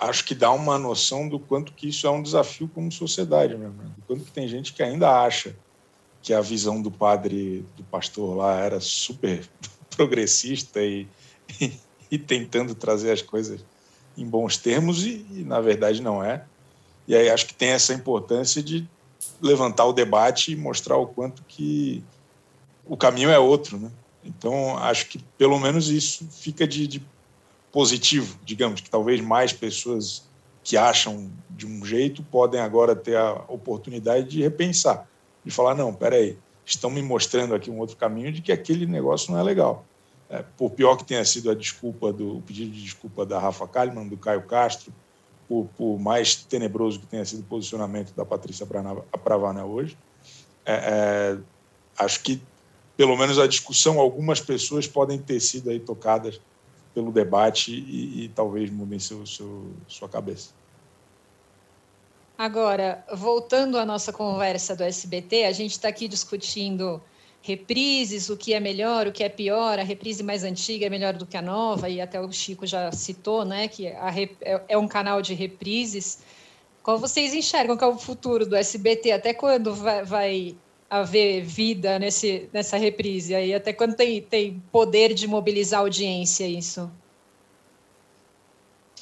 acho 0.00 0.24
que 0.24 0.34
dá 0.34 0.50
uma 0.50 0.78
noção 0.78 1.28
do 1.28 1.38
quanto 1.38 1.72
que 1.72 1.88
isso 1.88 2.06
é 2.06 2.10
um 2.10 2.22
desafio 2.22 2.68
como 2.68 2.90
sociedade 2.90 3.56
né? 3.56 3.68
do 3.68 4.02
quanto 4.06 4.24
que 4.24 4.30
tem 4.30 4.48
gente 4.48 4.72
que 4.72 4.82
ainda 4.82 5.22
acha 5.22 5.54
que 6.22 6.32
a 6.32 6.40
visão 6.40 6.80
do 6.80 6.90
padre, 6.90 7.64
do 7.76 7.84
pastor 7.84 8.36
lá 8.36 8.58
era 8.58 8.80
super 8.80 9.46
progressista 9.94 10.82
e, 10.82 11.06
e, 11.60 11.72
e 12.10 12.18
tentando 12.18 12.74
trazer 12.74 13.12
as 13.12 13.20
coisas 13.20 13.64
em 14.16 14.26
bons 14.26 14.56
termos 14.56 15.04
e, 15.04 15.26
e, 15.30 15.44
na 15.44 15.60
verdade 15.60 16.00
não 16.00 16.24
é. 16.24 16.44
E 17.06 17.14
aí 17.14 17.28
acho 17.28 17.46
que 17.46 17.54
tem 17.54 17.70
essa 17.70 17.92
importância 17.92 18.62
de 18.62 18.88
levantar 19.40 19.84
o 19.84 19.92
debate 19.92 20.52
e 20.52 20.56
mostrar 20.56 20.96
o 20.96 21.06
quanto 21.06 21.42
que 21.46 22.02
o 22.86 22.96
caminho 22.96 23.30
é 23.30 23.38
outro, 23.38 23.78
né? 23.78 23.90
Então 24.24 24.78
acho 24.78 25.06
que 25.08 25.18
pelo 25.36 25.58
menos 25.58 25.88
isso 25.88 26.26
fica 26.30 26.66
de, 26.66 26.86
de 26.86 27.02
positivo, 27.74 28.38
digamos, 28.44 28.80
que 28.80 28.88
talvez 28.88 29.20
mais 29.20 29.52
pessoas 29.52 30.22
que 30.62 30.76
acham 30.76 31.28
de 31.50 31.66
um 31.66 31.84
jeito 31.84 32.22
podem 32.22 32.60
agora 32.60 32.94
ter 32.94 33.16
a 33.16 33.32
oportunidade 33.48 34.28
de 34.28 34.40
repensar, 34.40 35.08
de 35.44 35.50
falar, 35.50 35.74
não, 35.74 35.92
peraí, 35.92 36.38
estão 36.64 36.88
me 36.88 37.02
mostrando 37.02 37.52
aqui 37.52 37.68
um 37.72 37.80
outro 37.80 37.96
caminho 37.96 38.30
de 38.30 38.40
que 38.40 38.52
aquele 38.52 38.86
negócio 38.86 39.32
não 39.32 39.40
é 39.40 39.42
legal. 39.42 39.84
É, 40.30 40.44
por 40.56 40.70
pior 40.70 40.96
que 40.96 41.04
tenha 41.04 41.24
sido 41.24 41.50
a 41.50 41.54
desculpa 41.54 42.12
do 42.12 42.36
o 42.36 42.42
pedido 42.42 42.70
de 42.70 42.80
desculpa 42.80 43.26
da 43.26 43.40
Rafa 43.40 43.66
Kalimann, 43.66 44.06
do 44.06 44.16
Caio 44.16 44.42
Castro, 44.42 44.92
por, 45.48 45.66
por, 45.76 45.98
mais 45.98 46.36
tenebroso 46.36 47.00
que 47.00 47.06
tenha 47.06 47.24
sido 47.24 47.40
o 47.40 47.44
posicionamento 47.44 48.14
da 48.14 48.24
Patrícia 48.24 48.64
Pravana 48.64 49.64
hoje, 49.64 49.98
é, 50.64 50.74
é, 50.74 51.38
acho 51.98 52.22
que 52.22 52.40
pelo 52.96 53.16
menos 53.16 53.36
a 53.36 53.48
discussão, 53.48 53.98
algumas 53.98 54.40
pessoas 54.40 54.86
podem 54.86 55.18
ter 55.18 55.40
sido 55.40 55.70
aí 55.70 55.80
tocadas 55.80 56.40
pelo 56.94 57.10
debate 57.10 57.74
e, 57.74 58.24
e 58.24 58.28
talvez 58.28 58.70
mudem 58.70 58.98
seu, 58.98 59.26
seu, 59.26 59.72
sua 59.88 60.08
cabeça. 60.08 60.50
Agora, 62.38 63.04
voltando 63.12 63.78
à 63.78 63.84
nossa 63.84 64.12
conversa 64.12 64.74
do 64.74 64.82
SBT, 64.82 65.44
a 65.44 65.52
gente 65.52 65.72
está 65.72 65.88
aqui 65.88 66.08
discutindo 66.08 67.02
reprises, 67.42 68.30
o 68.30 68.36
que 68.36 68.54
é 68.54 68.60
melhor, 68.60 69.06
o 69.06 69.12
que 69.12 69.22
é 69.22 69.28
pior, 69.28 69.78
a 69.78 69.82
reprise 69.82 70.22
mais 70.22 70.42
antiga 70.42 70.86
é 70.86 70.90
melhor 70.90 71.12
do 71.12 71.26
que 71.26 71.36
a 71.36 71.42
nova, 71.42 71.88
e 71.88 72.00
até 72.00 72.18
o 72.20 72.32
Chico 72.32 72.66
já 72.66 72.90
citou, 72.90 73.44
né, 73.44 73.68
que 73.68 73.86
a, 73.88 74.10
é, 74.40 74.62
é 74.68 74.78
um 74.78 74.88
canal 74.88 75.20
de 75.20 75.34
reprises. 75.34 76.20
Qual 76.82 76.98
vocês 76.98 77.34
enxergam 77.34 77.76
que 77.76 77.84
é 77.84 77.86
o 77.86 77.98
futuro 77.98 78.46
do 78.46 78.56
SBT? 78.56 79.12
Até 79.12 79.34
quando 79.34 79.74
vai, 79.74 80.04
vai 80.04 80.56
haver 81.00 81.42
vida 81.42 81.98
nesse, 81.98 82.48
nessa 82.52 82.76
reprise 82.76 83.34
aí? 83.34 83.52
Até 83.52 83.72
quando 83.72 83.94
tem, 83.94 84.22
tem 84.22 84.62
poder 84.70 85.12
de 85.12 85.26
mobilizar 85.26 85.80
audiência 85.80 86.46
isso? 86.46 86.90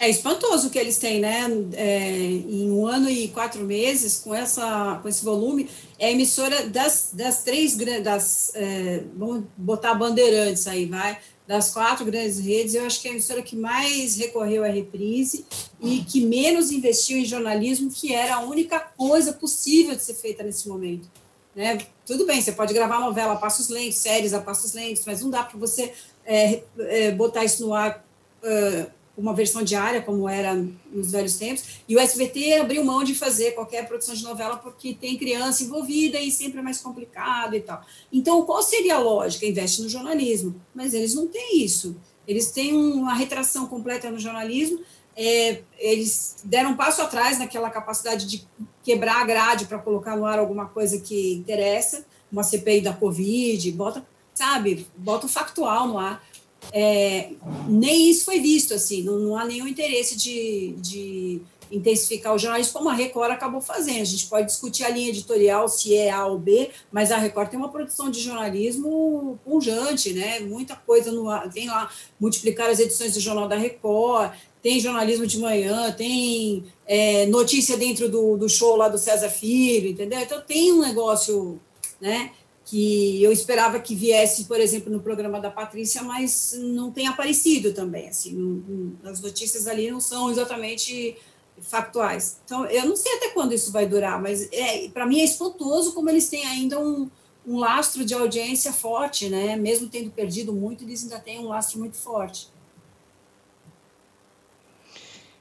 É 0.00 0.08
espantoso 0.08 0.66
o 0.66 0.70
que 0.70 0.78
eles 0.78 0.98
têm, 0.98 1.20
né? 1.20 1.46
É, 1.74 2.10
em 2.10 2.70
um 2.70 2.86
ano 2.86 3.08
e 3.08 3.28
quatro 3.28 3.62
meses, 3.62 4.18
com, 4.18 4.34
essa, 4.34 4.98
com 5.02 5.08
esse 5.08 5.22
volume, 5.24 5.68
é 5.98 6.06
a 6.06 6.10
emissora 6.10 6.66
das, 6.66 7.10
das 7.12 7.44
três 7.44 7.76
grandes, 7.76 8.52
é, 8.54 9.04
vamos 9.14 9.44
botar 9.56 9.94
bandeirantes 9.94 10.66
aí, 10.66 10.86
vai, 10.86 11.18
das 11.46 11.70
quatro 11.70 12.04
grandes 12.04 12.38
redes, 12.38 12.74
eu 12.74 12.84
acho 12.86 13.00
que 13.00 13.06
é 13.06 13.10
a 13.10 13.14
emissora 13.14 13.42
que 13.42 13.54
mais 13.54 14.16
recorreu 14.16 14.64
à 14.64 14.68
reprise 14.68 15.44
e 15.80 15.98
que 15.98 16.24
menos 16.24 16.72
investiu 16.72 17.18
em 17.18 17.24
jornalismo, 17.24 17.90
que 17.90 18.14
era 18.14 18.36
a 18.36 18.40
única 18.40 18.80
coisa 18.80 19.32
possível 19.32 19.94
de 19.94 20.02
ser 20.02 20.14
feita 20.14 20.42
nesse 20.42 20.68
momento. 20.68 21.08
Né? 21.54 21.78
Tudo 22.06 22.26
bem, 22.26 22.40
você 22.40 22.52
pode 22.52 22.72
gravar 22.72 23.00
novela 23.00 23.34
a 23.34 23.36
passos 23.36 23.68
lentos, 23.68 23.98
séries 23.98 24.32
a 24.32 24.40
passos 24.40 24.72
lentos, 24.72 25.04
mas 25.06 25.20
não 25.20 25.30
dá 25.30 25.42
para 25.44 25.58
você 25.58 25.92
é, 26.24 26.62
é, 26.78 27.10
botar 27.10 27.44
isso 27.44 27.66
no 27.66 27.74
ar 27.74 28.04
uh, 28.42 28.90
uma 29.16 29.34
versão 29.34 29.62
diária, 29.62 30.00
como 30.00 30.28
era 30.28 30.54
nos 30.90 31.12
velhos 31.12 31.36
tempos. 31.36 31.82
E 31.86 31.94
o 31.94 31.98
SBT 31.98 32.54
abriu 32.54 32.84
mão 32.84 33.04
de 33.04 33.14
fazer 33.14 33.52
qualquer 33.52 33.86
produção 33.86 34.14
de 34.14 34.22
novela 34.22 34.56
porque 34.56 34.94
tem 34.94 35.18
criança 35.18 35.62
envolvida 35.62 36.18
e 36.18 36.30
sempre 36.30 36.60
é 36.60 36.62
mais 36.62 36.80
complicado 36.80 37.54
e 37.54 37.60
tal. 37.60 37.84
Então, 38.10 38.42
qual 38.44 38.62
seria 38.62 38.96
a 38.96 38.98
lógica? 38.98 39.44
Investe 39.44 39.82
no 39.82 39.88
jornalismo. 39.88 40.54
Mas 40.74 40.94
eles 40.94 41.14
não 41.14 41.26
têm 41.26 41.62
isso. 41.62 41.96
Eles 42.26 42.50
têm 42.50 42.74
uma 42.74 43.14
retração 43.14 43.66
completa 43.66 44.10
no 44.10 44.18
jornalismo 44.18 44.80
é, 45.16 45.62
eles 45.78 46.36
deram 46.44 46.70
um 46.70 46.76
passo 46.76 47.02
atrás 47.02 47.38
naquela 47.38 47.70
capacidade 47.70 48.26
de 48.26 48.46
quebrar 48.82 49.20
a 49.20 49.24
grade 49.24 49.66
para 49.66 49.78
colocar 49.78 50.16
no 50.16 50.24
ar 50.24 50.38
alguma 50.38 50.66
coisa 50.66 50.98
que 50.98 51.34
interessa, 51.34 52.04
uma 52.30 52.42
CPI 52.42 52.80
da 52.80 52.92
Covid, 52.92 53.70
bota, 53.72 54.04
sabe, 54.34 54.86
bota 54.96 55.26
o 55.26 55.28
factual 55.28 55.86
no 55.86 55.98
ar. 55.98 56.24
É, 56.72 57.30
nem 57.68 58.08
isso 58.10 58.24
foi 58.24 58.40
visto, 58.40 58.72
assim, 58.72 59.02
não, 59.02 59.18
não 59.18 59.36
há 59.36 59.44
nenhum 59.44 59.66
interesse 59.66 60.16
de, 60.16 60.74
de 60.78 61.42
intensificar 61.72 62.34
o 62.34 62.38
jornalismo, 62.38 62.74
como 62.74 62.88
a 62.88 62.92
Record 62.92 63.32
acabou 63.32 63.60
fazendo. 63.60 64.02
A 64.02 64.04
gente 64.04 64.26
pode 64.26 64.46
discutir 64.46 64.84
a 64.84 64.90
linha 64.90 65.08
editorial, 65.08 65.68
se 65.68 65.96
é 65.96 66.10
A 66.10 66.26
ou 66.26 66.38
B, 66.38 66.70
mas 66.92 67.10
a 67.10 67.16
Record 67.16 67.48
tem 67.48 67.58
uma 67.58 67.70
produção 67.70 68.10
de 68.10 68.20
jornalismo 68.20 69.38
pujante, 69.44 70.12
né? 70.12 70.40
Muita 70.40 70.76
coisa 70.76 71.10
no 71.10 71.28
ar. 71.28 71.50
Tem 71.50 71.66
lá 71.66 71.90
multiplicar 72.20 72.68
as 72.68 72.78
edições 72.78 73.14
do 73.14 73.20
Jornal 73.20 73.48
da 73.48 73.56
Record, 73.56 74.32
tem 74.62 74.78
jornalismo 74.78 75.26
de 75.26 75.38
manhã, 75.38 75.90
tem 75.92 76.64
é, 76.86 77.26
notícia 77.26 77.76
dentro 77.76 78.08
do, 78.08 78.36
do 78.36 78.48
show 78.48 78.76
lá 78.76 78.88
do 78.88 78.96
César 78.98 79.28
Filho, 79.28 79.90
entendeu? 79.90 80.20
Então 80.20 80.40
tem 80.40 80.72
um 80.72 80.80
negócio, 80.80 81.60
né? 82.00 82.30
que 82.64 83.22
eu 83.22 83.32
esperava 83.32 83.78
que 83.80 83.94
viesse, 83.94 84.44
por 84.44 84.60
exemplo, 84.60 84.90
no 84.90 85.00
programa 85.00 85.40
da 85.40 85.50
Patrícia, 85.50 86.02
mas 86.02 86.54
não 86.58 86.90
tem 86.90 87.06
aparecido 87.06 87.74
também. 87.74 88.08
Assim, 88.08 88.32
não, 88.32 88.62
não, 89.02 89.10
as 89.10 89.20
notícias 89.20 89.66
ali 89.66 89.90
não 89.90 90.00
são 90.00 90.30
exatamente 90.30 91.16
factuais. 91.60 92.38
Então, 92.44 92.64
eu 92.66 92.86
não 92.86 92.96
sei 92.96 93.12
até 93.16 93.28
quando 93.30 93.52
isso 93.52 93.72
vai 93.72 93.86
durar, 93.86 94.20
mas 94.22 94.48
é, 94.52 94.88
para 94.88 95.06
mim 95.06 95.20
é 95.20 95.24
espantoso 95.24 95.92
como 95.92 96.08
eles 96.08 96.28
têm 96.28 96.46
ainda 96.46 96.78
um, 96.78 97.10
um 97.46 97.58
lastro 97.58 98.04
de 98.04 98.14
audiência 98.14 98.72
forte, 98.72 99.28
né? 99.28 99.56
Mesmo 99.56 99.88
tendo 99.88 100.10
perdido 100.10 100.52
muito, 100.52 100.84
eles 100.84 101.02
ainda 101.02 101.18
têm 101.18 101.40
um 101.40 101.48
lastro 101.48 101.78
muito 101.78 101.96
forte. 101.96 102.48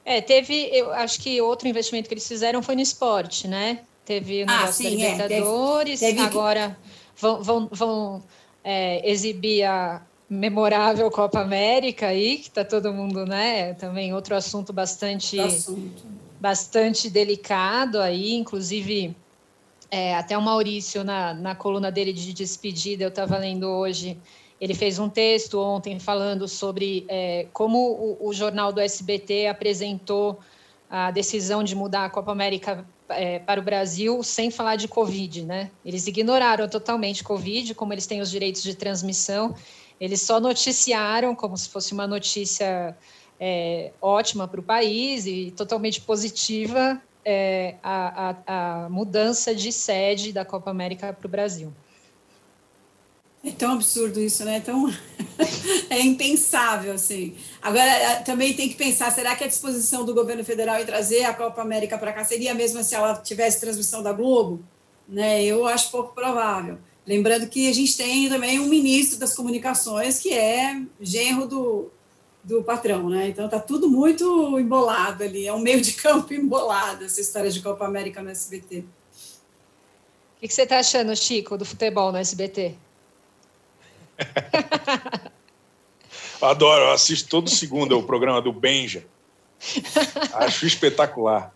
É, 0.04 0.20
teve, 0.20 0.68
eu 0.72 0.92
acho 0.92 1.20
que 1.20 1.40
outro 1.40 1.68
investimento 1.68 2.08
que 2.08 2.14
eles 2.14 2.26
fizeram 2.26 2.62
foi 2.62 2.74
no 2.74 2.80
esporte, 2.80 3.46
né? 3.46 3.80
Teve 4.04 4.42
o 4.42 4.46
ah, 4.48 4.52
negócio 4.52 4.68
ah, 4.68 4.72
sim, 4.72 4.84
da 4.84 4.90
Libertadores, 4.90 6.02
é, 6.02 6.06
teve, 6.06 6.18
teve 6.18 6.28
agora 6.28 6.76
vão, 7.16 7.42
vão, 7.42 7.68
vão 7.70 8.22
é, 8.64 9.08
exibir 9.08 9.64
a 9.64 10.02
memorável 10.28 11.10
Copa 11.10 11.40
América 11.40 12.08
aí, 12.08 12.38
que 12.38 12.48
está 12.48 12.64
todo 12.64 12.92
mundo, 12.92 13.24
né? 13.24 13.74
Também 13.74 14.12
outro 14.12 14.34
assunto 14.34 14.72
bastante, 14.72 15.38
assunto. 15.38 16.02
bastante 16.40 17.08
delicado 17.08 18.00
aí, 18.00 18.34
inclusive 18.34 19.14
é, 19.90 20.16
até 20.16 20.36
o 20.36 20.42
Maurício, 20.42 21.04
na, 21.04 21.34
na 21.34 21.54
coluna 21.54 21.92
dele 21.92 22.14
de 22.14 22.32
despedida, 22.32 23.04
eu 23.04 23.08
estava 23.08 23.36
lendo 23.36 23.68
hoje, 23.68 24.18
ele 24.62 24.74
fez 24.74 25.00
um 25.00 25.08
texto 25.08 25.58
ontem 25.58 25.98
falando 25.98 26.46
sobre 26.46 27.04
é, 27.08 27.48
como 27.52 27.78
o, 27.78 28.28
o, 28.28 28.32
jornal 28.32 28.72
do 28.72 28.80
SBT 28.80 29.48
apresentou 29.48 30.38
a 30.88 31.10
decisão 31.10 31.64
de 31.64 31.74
mudar 31.74 32.04
a 32.04 32.08
Copa 32.10 32.30
América 32.30 32.86
é, 33.08 33.40
para 33.40 33.58
o 33.60 33.62
Brasil 33.64 34.22
sem 34.22 34.52
falar 34.52 34.76
de 34.76 34.86
Covid, 34.86 35.42
né? 35.42 35.68
Eles 35.84 36.06
ignoraram 36.06 36.68
totalmente 36.68 37.24
Covid, 37.24 37.74
como 37.74 37.92
eles 37.92 38.06
têm 38.06 38.20
os 38.20 38.30
direitos 38.30 38.62
de 38.62 38.76
transmissão, 38.76 39.52
eles 40.00 40.22
só 40.22 40.38
noticiaram 40.38 41.34
como 41.34 41.56
se 41.56 41.68
fosse 41.68 41.92
uma 41.92 42.06
notícia 42.06 42.96
é, 43.40 43.90
ótima 44.00 44.46
para 44.46 44.60
o 44.60 44.62
país 44.62 45.26
e 45.26 45.52
totalmente 45.56 46.00
positiva 46.00 47.02
é, 47.24 47.74
a, 47.82 48.36
a, 48.46 48.84
a, 48.84 48.88
mudança 48.88 49.56
de 49.56 49.72
sede 49.72 50.32
da 50.32 50.44
Copa 50.44 50.70
América 50.70 51.12
para 51.12 51.26
o 51.26 51.28
Brasil. 51.28 51.72
É 53.44 53.50
tão 53.50 53.72
absurdo 53.72 54.20
isso, 54.20 54.44
né? 54.44 54.58
É 54.58 54.60
tão 54.60 54.88
é 55.90 56.00
impensável 56.00 56.92
assim. 56.92 57.34
Agora 57.60 57.84
é, 57.84 58.16
também 58.16 58.54
tem 58.54 58.68
que 58.68 58.76
pensar, 58.76 59.10
será 59.10 59.34
que 59.34 59.42
a 59.42 59.48
disposição 59.48 60.04
do 60.04 60.14
governo 60.14 60.44
federal 60.44 60.80
em 60.80 60.86
trazer 60.86 61.24
a 61.24 61.34
Copa 61.34 61.60
América 61.60 61.98
para 61.98 62.12
cá 62.12 62.24
seria 62.24 62.54
mesmo 62.54 62.82
se 62.84 62.94
ela 62.94 63.16
tivesse 63.16 63.60
transmissão 63.60 64.02
da 64.02 64.12
Globo? 64.12 64.62
Né? 65.08 65.42
Eu 65.44 65.66
acho 65.66 65.90
pouco 65.90 66.14
provável. 66.14 66.78
Lembrando 67.04 67.48
que 67.48 67.68
a 67.68 67.74
gente 67.74 67.96
tem 67.96 68.28
também 68.28 68.60
um 68.60 68.68
ministro 68.68 69.18
das 69.18 69.34
comunicações 69.34 70.20
que 70.20 70.32
é 70.32 70.80
genro 71.00 71.48
do, 71.48 71.90
do 72.44 72.62
patrão, 72.62 73.10
né? 73.10 73.28
Então 73.28 73.48
tá 73.48 73.58
tudo 73.58 73.90
muito 73.90 74.56
embolado 74.58 75.24
ali, 75.24 75.48
é 75.48 75.52
um 75.52 75.58
meio 75.58 75.80
de 75.80 75.94
campo 75.94 76.32
embolado 76.32 77.04
essa 77.04 77.20
história 77.20 77.50
de 77.50 77.60
Copa 77.60 77.84
América 77.84 78.22
no 78.22 78.30
SBT. 78.30 78.78
O 78.78 80.40
que, 80.42 80.48
que 80.48 80.54
você 80.54 80.64
tá 80.64 80.78
achando, 80.78 81.14
Chico, 81.16 81.58
do 81.58 81.64
futebol 81.64 82.12
no 82.12 82.18
SBT? 82.18 82.76
Adoro, 86.40 86.84
eu 86.84 86.92
assisto 86.92 87.28
todo 87.28 87.48
segundo 87.48 87.98
o 87.98 88.02
programa 88.02 88.42
do 88.42 88.52
Benja. 88.52 89.04
Acho 90.34 90.66
espetacular. 90.66 91.54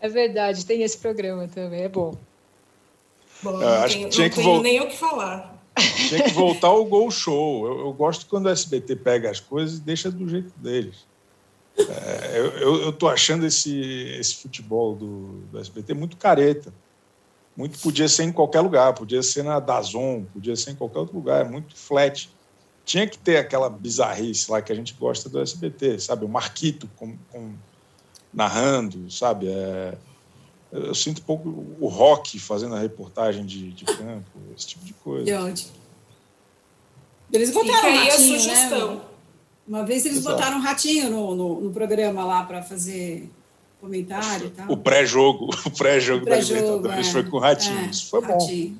É 0.00 0.08
verdade, 0.08 0.64
tem 0.64 0.82
esse 0.82 0.96
programa 0.96 1.46
também, 1.46 1.82
é 1.82 1.88
bom. 1.88 2.14
Bom, 3.42 3.52
não, 3.52 3.88
tenho, 3.88 4.08
não 4.08 4.30
tenho 4.30 4.62
nem 4.62 4.80
o 4.80 4.88
que 4.88 4.96
falar. 4.96 5.58
Tinha 6.08 6.24
que 6.24 6.30
voltar 6.30 6.68
ao 6.68 6.84
Gol 6.84 7.10
Show. 7.10 7.66
Eu, 7.66 7.80
eu, 7.80 7.92
gosto 7.92 8.26
quando 8.26 8.46
o 8.46 8.48
SBT 8.48 8.96
pega 8.96 9.30
as 9.30 9.40
coisas 9.40 9.78
e 9.78 9.82
deixa 9.82 10.10
do 10.10 10.28
jeito 10.28 10.52
deles. 10.56 11.06
É, 11.78 12.38
eu 12.60 12.90
estou 12.90 13.08
achando 13.08 13.46
esse, 13.46 13.78
esse 14.18 14.36
futebol 14.36 14.94
do, 14.94 15.42
do 15.50 15.58
SBT 15.58 15.94
muito 15.94 16.16
careta. 16.16 16.72
Muito 17.56 17.78
podia 17.78 18.08
ser 18.08 18.24
em 18.24 18.32
qualquer 18.32 18.60
lugar, 18.60 18.94
podia 18.94 19.22
ser 19.22 19.42
na 19.42 19.60
Dazon, 19.60 20.24
podia 20.32 20.56
ser 20.56 20.70
em 20.70 20.74
qualquer 20.74 21.00
outro 21.00 21.16
lugar, 21.16 21.44
é 21.44 21.48
muito 21.48 21.76
flat. 21.76 22.30
Tinha 22.84 23.06
que 23.06 23.18
ter 23.18 23.36
aquela 23.36 23.68
bizarrice 23.68 24.50
lá 24.50 24.62
que 24.62 24.72
a 24.72 24.74
gente 24.74 24.94
gosta 24.94 25.28
do 25.28 25.40
SBT, 25.40 25.98
sabe? 25.98 26.24
O 26.24 26.28
Marquito 26.28 26.88
com, 26.96 27.16
com 27.30 27.52
narrando, 28.32 29.10
sabe? 29.10 29.48
É, 29.48 29.96
eu 30.72 30.94
sinto 30.94 31.20
um 31.20 31.24
pouco 31.24 31.48
o 31.80 31.88
rock 31.88 32.38
fazendo 32.38 32.74
a 32.74 32.78
reportagem 32.78 33.44
de, 33.44 33.72
de 33.72 33.84
campo, 33.84 34.38
esse 34.56 34.68
tipo 34.68 34.84
de 34.84 34.94
coisa. 34.94 35.24
Que 35.24 35.32
ótimo. 35.32 35.72
Eles 37.32 37.50
botaram 37.52 37.90
um 37.90 37.96
ratinho, 37.96 38.12
a 38.12 38.18
né? 38.18 38.38
sugestão. 38.38 38.94
Né? 38.94 39.00
Uma 39.66 39.84
vez 39.84 40.04
eles 40.04 40.18
Exato. 40.18 40.36
botaram 40.36 40.56
um 40.58 40.60
ratinho 40.60 41.10
no, 41.10 41.34
no, 41.34 41.60
no 41.60 41.70
programa 41.72 42.24
lá 42.24 42.42
para 42.44 42.62
fazer 42.62 43.30
comentário 43.80 44.48
e 44.48 44.50
tal. 44.50 44.70
O 44.70 44.76
pré-jogo, 44.76 45.50
o 45.66 45.70
pré-jogo 45.70 46.24
pré 46.24 46.36
da 46.36 46.42
Libertadores 46.42 47.08
é. 47.08 47.12
foi 47.12 47.24
com 47.24 47.36
o 47.36 47.40
ratinho. 47.40 47.78
É, 47.78 47.90
Isso 47.90 48.10
foi 48.10 48.20
ratinho. 48.20 48.70
bom. 48.70 48.76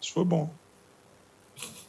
Isso 0.00 0.12
foi 0.12 0.24
bom. 0.24 0.50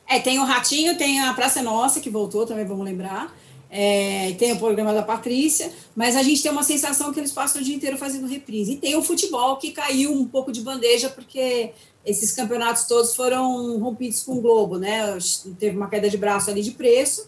É, 0.07 0.19
tem 0.19 0.38
o 0.38 0.43
Ratinho, 0.43 0.95
tem 0.97 1.21
a 1.21 1.33
Praça 1.33 1.62
Nossa, 1.63 1.99
que 1.99 2.09
voltou 2.09 2.45
também, 2.45 2.65
vamos 2.65 2.86
lembrar 2.86 3.33
é, 3.75 4.36
tem 4.38 4.51
o 4.51 4.59
programa 4.59 4.93
da 4.93 5.01
Patrícia, 5.01 5.73
mas 5.95 6.15
a 6.15 6.21
gente 6.21 6.43
tem 6.43 6.51
uma 6.51 6.62
sensação 6.62 7.12
que 7.12 7.19
eles 7.19 7.31
passam 7.31 7.59
o 7.59 7.65
dia 7.65 7.75
inteiro 7.75 7.97
fazendo 7.97 8.27
reprise. 8.27 8.73
E 8.73 8.77
tem 8.77 8.95
o 8.95 9.01
futebol 9.01 9.57
que 9.57 9.71
caiu 9.71 10.13
um 10.13 10.27
pouco 10.27 10.51
de 10.51 10.62
bandeja, 10.62 11.09
porque 11.09 11.71
esses 12.05 12.31
campeonatos 12.33 12.83
todos 12.83 13.15
foram 13.15 13.79
rompidos 13.79 14.21
com 14.21 14.33
o 14.33 14.41
Globo, 14.41 14.77
né? 14.77 15.17
Teve 15.57 15.75
uma 15.75 15.89
queda 15.89 16.07
de 16.07 16.17
braço 16.17 16.51
ali 16.51 16.62
de 16.62 16.69
preço 16.69 17.27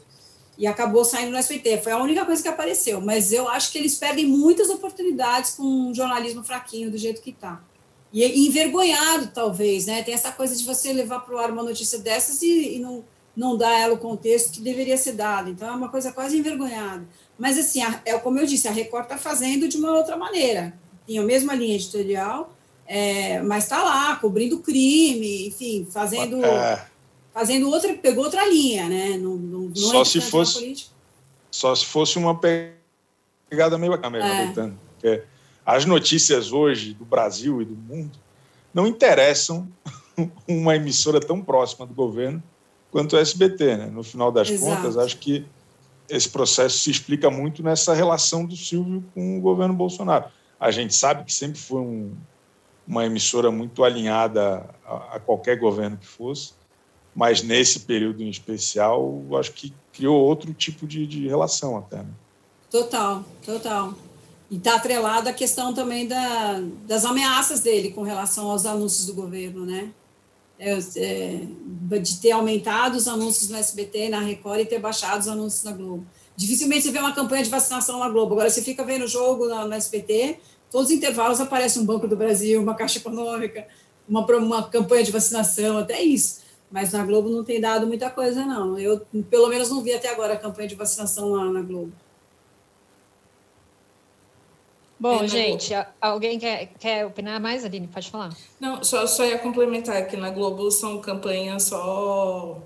e 0.58 0.66
acabou 0.68 1.04
saindo 1.04 1.32
no 1.32 1.38
SBT. 1.38 1.82
Foi 1.82 1.92
a 1.92 1.98
única 1.98 2.26
coisa 2.26 2.42
que 2.42 2.48
apareceu, 2.48 3.02
mas 3.02 3.32
eu 3.32 3.48
acho 3.48 3.72
que 3.72 3.78
eles 3.78 3.96
perdem 3.96 4.26
muitas 4.26 4.70
oportunidades 4.70 5.52
com 5.52 5.64
um 5.64 5.94
jornalismo 5.94 6.44
fraquinho 6.44 6.90
do 6.90 6.98
jeito 6.98 7.22
que 7.22 7.32
está. 7.32 7.62
E 8.14 8.48
envergonhado, 8.48 9.32
talvez, 9.34 9.86
né? 9.86 10.02
Tem 10.04 10.14
essa 10.14 10.32
coisa 10.32 10.56
de 10.56 10.64
você 10.64 10.94
levar 10.94 11.20
para 11.20 11.36
o 11.36 11.38
ar 11.38 11.52
uma 11.52 11.64
notícia 11.64 12.00
dessas 12.00 12.42
e, 12.42 12.76
e 12.76 12.80
não 12.80 13.04
não 13.36 13.58
dá 13.58 13.78
ela 13.78 13.94
o 13.96 13.98
contexto 13.98 14.54
que 14.54 14.62
deveria 14.62 14.98
ser 14.98 15.14
dado. 15.14 15.50
Então, 15.50 15.68
é 15.68 15.72
uma 15.72 15.90
coisa 15.90 16.12
quase 16.12 16.38
envergonhada. 16.38 17.06
Mas, 17.38 17.58
assim, 17.58 17.84
a, 17.84 18.02
é 18.06 18.18
como 18.18 18.40
eu 18.40 18.46
disse, 18.46 18.68
a 18.68 18.72
Record 18.72 19.04
está 19.04 19.18
fazendo 19.18 19.68
de 19.68 19.78
uma 19.78 19.92
outra 19.92 20.16
maneira. 20.16 20.74
Tinha 21.06 21.22
a 21.22 21.26
mesma 21.26 21.54
linha 21.54 21.76
editorial, 21.76 22.56
é, 22.88 23.42
mas 23.42 23.66
está 23.66 23.84
lá, 23.84 24.16
cobrindo 24.16 24.60
crime, 24.60 25.48
enfim, 25.48 25.86
fazendo, 25.92 26.44
é. 26.44 26.86
Fazendo 27.36 27.70
outra, 27.70 27.94
pegou 27.96 28.24
outra 28.24 28.48
linha, 28.48 28.88
né? 28.88 29.18
Não, 29.18 29.36
não, 29.36 29.60
não 29.68 29.76
só 29.76 30.06
se 30.06 30.22
fosse 30.22 30.88
Só 31.52 31.76
se 31.76 31.86
fosse 31.86 32.18
uma 32.18 32.40
pegada 32.40 33.78
meio 33.78 33.92
bacana, 33.92 34.18
é. 34.26 34.54
porque 34.54 35.24
as 35.66 35.84
notícias 35.84 36.54
hoje 36.54 36.94
do 36.94 37.04
Brasil 37.04 37.62
e 37.62 37.66
do 37.66 37.76
mundo 37.76 38.18
não 38.74 38.88
interessam 38.88 39.68
uma 40.48 40.78
emissora 40.78 41.20
tão 41.20 41.42
próxima 41.42 41.86
do 41.86 41.94
governo 41.94 42.42
quanto 42.90 43.18
o 43.18 43.20
SBT. 43.20 43.76
Né? 43.76 43.86
No 43.88 44.02
final 44.02 44.32
das 44.32 44.50
Exato. 44.50 44.78
contas, 44.78 44.98
acho 44.98 45.18
que 45.18 45.46
esse 46.08 46.30
processo 46.30 46.80
se 46.80 46.90
explica 46.90 47.30
muito 47.30 47.62
nessa 47.62 47.94
relação 47.94 48.46
do 48.46 48.56
Silvio 48.56 49.04
com 49.14 49.38
o 49.38 49.42
governo 49.42 49.74
Bolsonaro. 49.74 50.26
A 50.58 50.72
gente 50.72 50.96
sabe 50.96 51.26
que 51.26 51.34
sempre 51.34 51.60
foi 51.60 51.82
um, 51.82 52.16
uma 52.88 53.06
emissora 53.06 53.52
muito 53.52 53.84
alinhada 53.84 54.70
a, 54.86 55.16
a, 55.16 55.20
qualquer 55.20 55.58
governo 55.58 55.98
que 55.98 56.08
fosse, 56.08 56.54
mas 57.16 57.42
nesse 57.42 57.80
período 57.82 58.22
em 58.22 58.30
especial, 58.30 59.24
acho 59.40 59.54
que 59.54 59.74
criou 59.94 60.18
outro 60.22 60.54
tipo 60.54 60.86
de, 60.86 61.08
de 61.08 61.28
relação 61.28 61.78
até. 61.78 61.98
Né? 61.98 62.10
Total, 62.70 63.24
total. 63.46 63.94
E 64.52 64.58
está 64.58 64.76
atrelado 64.76 65.30
a 65.30 65.34
questão 65.34 65.74
também 65.74 66.08
da, 66.08 66.62
das 66.86 67.06
ameaças 67.06 67.62
dele 67.62 67.92
com 67.92 68.02
relação 68.02 68.52
aos 68.52 68.66
anúncios 68.66 69.06
do 69.06 69.14
governo, 69.14 69.66
né? 69.66 69.92
é, 70.60 70.78
é, 70.98 72.00
de 72.00 72.18
ter 72.18 72.32
aumentado 72.32 72.96
os 72.96 73.08
anúncios 73.08 73.50
no 73.50 73.58
SBT, 73.58 74.10
na 74.10 74.20
Record 74.20 74.62
e 74.62 74.66
ter 74.66 74.80
baixado 74.80 75.22
os 75.22 75.28
anúncios 75.28 75.64
na 75.64 75.72
Globo. 75.72 76.06
Dificilmente 76.36 76.84
você 76.84 76.92
vê 76.92 77.00
uma 77.00 77.14
campanha 77.14 77.44
de 77.44 77.50
vacinação 77.50 78.00
na 78.00 78.10
Globo. 78.10 78.34
Agora, 78.34 78.50
você 78.50 78.62
fica 78.62 78.84
vendo 78.84 79.06
o 79.06 79.08
jogo 79.08 79.48
no, 79.48 79.68
no 79.68 79.74
SBT, 79.74 80.38
todos 80.72 80.90
os 80.90 80.96
intervalos 80.96 81.40
aparece 81.40 81.80
um 81.80 81.86
Banco 81.86 82.08
do 82.08 82.16
Brasil, 82.16 82.62
uma 82.62 82.76
Caixa 82.76 83.00
Econômica, 83.00 83.68
uma, 84.08 84.26
uma 84.38 84.64
campanha 84.64 85.04
de 85.04 85.12
vacinação, 85.12 85.78
até 85.78 86.02
isso. 86.02 86.45
Mas 86.76 86.92
na 86.92 87.06
Globo 87.06 87.30
não 87.30 87.42
tem 87.42 87.62
dado 87.62 87.88
muita 87.88 88.10
coisa, 88.10 88.46
não. 88.46 88.78
Eu, 88.78 89.00
pelo 89.30 89.48
menos, 89.48 89.70
não 89.70 89.82
vi 89.82 89.94
até 89.94 90.10
agora 90.10 90.34
a 90.34 90.38
campanha 90.38 90.68
de 90.68 90.76
vacinação 90.76 91.30
lá 91.30 91.46
na 91.46 91.62
Globo. 91.62 91.94
Bom, 95.00 95.24
é, 95.24 95.28
gente, 95.30 95.74
Globo. 95.74 95.88
alguém 96.02 96.38
quer, 96.38 96.74
quer 96.78 97.06
opinar 97.06 97.40
mais, 97.40 97.64
Aline? 97.64 97.88
Pode 97.88 98.12
falar. 98.12 98.36
Não, 98.60 98.84
só, 98.84 99.08
só 99.08 99.24
ia 99.24 99.40
complementar 99.40 100.06
que 100.06 100.18
na 100.18 100.30
Globo 100.32 100.70
são 100.70 101.00
campanhas 101.00 101.64
só 101.64 102.62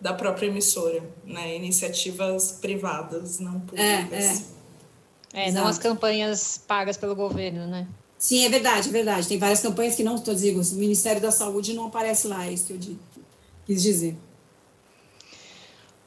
da 0.00 0.12
própria 0.12 0.48
emissora, 0.48 1.00
né? 1.24 1.54
Iniciativas 1.54 2.58
privadas, 2.60 3.38
não 3.38 3.60
públicas. 3.60 4.44
É, 5.32 5.40
é. 5.40 5.48
é 5.50 5.52
não 5.52 5.68
as 5.68 5.78
campanhas 5.78 6.58
pagas 6.66 6.96
pelo 6.96 7.14
governo, 7.14 7.64
né? 7.68 7.86
Sim, 8.18 8.44
é 8.44 8.48
verdade, 8.48 8.88
é 8.88 8.92
verdade. 8.92 9.28
Tem 9.28 9.38
várias 9.38 9.60
campanhas 9.60 9.94
que 9.94 10.02
não, 10.02 10.16
estou 10.16 10.34
dizendo, 10.34 10.60
o 10.60 10.74
Ministério 10.74 11.22
da 11.22 11.30
Saúde 11.30 11.74
não 11.74 11.86
aparece 11.86 12.26
lá, 12.26 12.44
é 12.44 12.52
isso 12.52 12.66
que 12.66 12.72
eu 12.72 12.78
quis 13.66 13.82
dizer. 13.82 14.16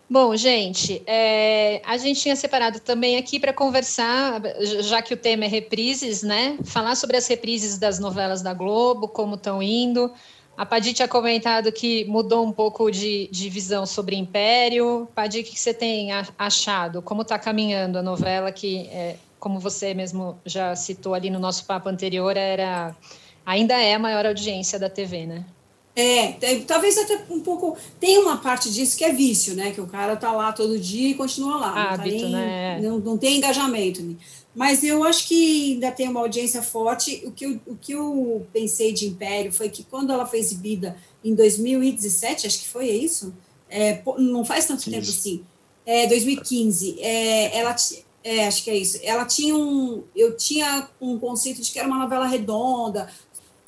Bom, 0.08 0.36
gente, 0.36 1.02
é, 1.08 1.82
a 1.84 1.98
gente 1.98 2.22
tinha 2.22 2.36
separado 2.36 2.80
também 2.80 3.18
aqui 3.18 3.40
para 3.40 3.52
conversar, 3.52 4.40
já 4.82 5.02
que 5.02 5.16
o 5.16 5.18
tema 5.18 5.46
é 5.46 5.48
reprises, 5.48 6.22
né? 6.22 6.60
Falar 6.64 6.96
sobre 6.96 7.18
as 7.18 7.26
reprises 7.28 7.80
das 7.80 7.98
novelas 7.98 8.44
da 8.44 8.54
Globo, 8.54 9.08
como 9.08 9.34
estão 9.34 9.64
indo. 9.64 10.14
A 10.56 10.66
Padi 10.66 10.94
tinha 10.94 11.08
comentado 11.08 11.72
que 11.72 12.06
mudou 12.06 12.46
um 12.46 12.52
pouco 12.52 12.92
de, 12.92 13.28
de 13.32 13.50
visão 13.50 13.86
sobre 13.88 14.16
Império. 14.16 15.08
Padi, 15.16 15.40
o 15.40 15.44
que 15.44 15.60
você 15.60 15.74
tem 15.74 16.12
achado? 16.38 17.02
Como 17.02 17.24
está 17.24 17.40
caminhando 17.40 17.98
a 17.98 18.04
novela 18.04 18.52
que, 18.52 18.88
é, 18.88 19.18
como 19.40 19.60
você 19.60 19.96
mesmo 19.96 20.40
já 20.46 20.76
citou 20.76 21.16
ali 21.16 21.32
no 21.32 21.40
nosso 21.40 21.66
papo 21.66 21.90
anterior, 21.90 22.38
era 22.38 22.96
ainda 23.44 23.74
é 23.82 23.96
a 23.96 24.00
maior 24.00 24.26
audiência 24.26 24.80
da 24.80 24.90
TV, 24.90 25.26
né? 25.26 25.46
É, 25.96 26.34
talvez 26.68 26.98
até 26.98 27.24
um 27.30 27.40
pouco. 27.40 27.78
Tem 28.00 28.18
uma 28.18 28.38
parte 28.38 28.72
disso 28.72 28.98
que 28.98 29.04
é 29.06 29.14
vício, 29.14 29.56
né? 29.56 29.72
Que 29.72 29.80
o 29.80 29.88
cara 29.88 30.18
tá 30.18 30.32
lá 30.32 30.52
todo 30.52 30.78
dia 30.78 31.10
e 31.10 31.14
continua 31.14 31.58
lá. 31.58 31.94
Hábito, 31.94 32.24
não, 32.24 32.32
tá 32.32 32.38
nem, 32.38 32.46
né? 32.46 32.80
não, 32.82 33.00
não 33.00 33.18
tem 33.18 33.38
engajamento. 33.38 34.02
Né? 34.02 34.16
Mas 34.54 34.84
eu 34.84 35.04
acho 35.04 35.28
que 35.28 35.74
ainda 35.74 35.92
tem 35.92 36.10
uma 36.10 36.20
audiência 36.20 36.62
forte. 36.62 37.22
O 37.26 37.32
que, 37.32 37.46
eu, 37.46 37.60
o 37.66 37.76
que 37.76 37.94
eu 37.94 38.46
pensei 38.52 38.92
de 38.92 39.06
Império 39.06 39.54
foi 39.54 39.70
que 39.70 39.84
quando 39.84 40.12
ela 40.12 40.26
foi 40.26 40.40
exibida 40.40 40.98
em 41.24 41.34
2017, 41.34 42.46
acho 42.46 42.60
que 42.60 42.68
foi 42.68 42.90
isso, 42.90 43.34
é, 43.70 44.02
não 44.18 44.44
faz 44.46 44.66
tanto 44.66 44.84
15. 44.84 44.92
tempo 44.92 45.10
assim, 45.10 45.44
é, 45.86 46.08
2015, 46.08 46.98
é, 47.00 47.58
ela. 47.58 47.76
É, 48.24 48.48
acho 48.48 48.64
que 48.64 48.72
é 48.72 48.76
isso. 48.76 49.00
Ela 49.04 49.24
tinha 49.26 49.56
um. 49.56 50.04
Eu 50.16 50.36
tinha 50.36 50.90
um 51.00 51.20
conceito 51.20 51.62
de 51.62 51.72
que 51.72 51.78
era 51.78 51.88
uma 51.88 52.00
novela 52.00 52.26
redonda, 52.26 53.08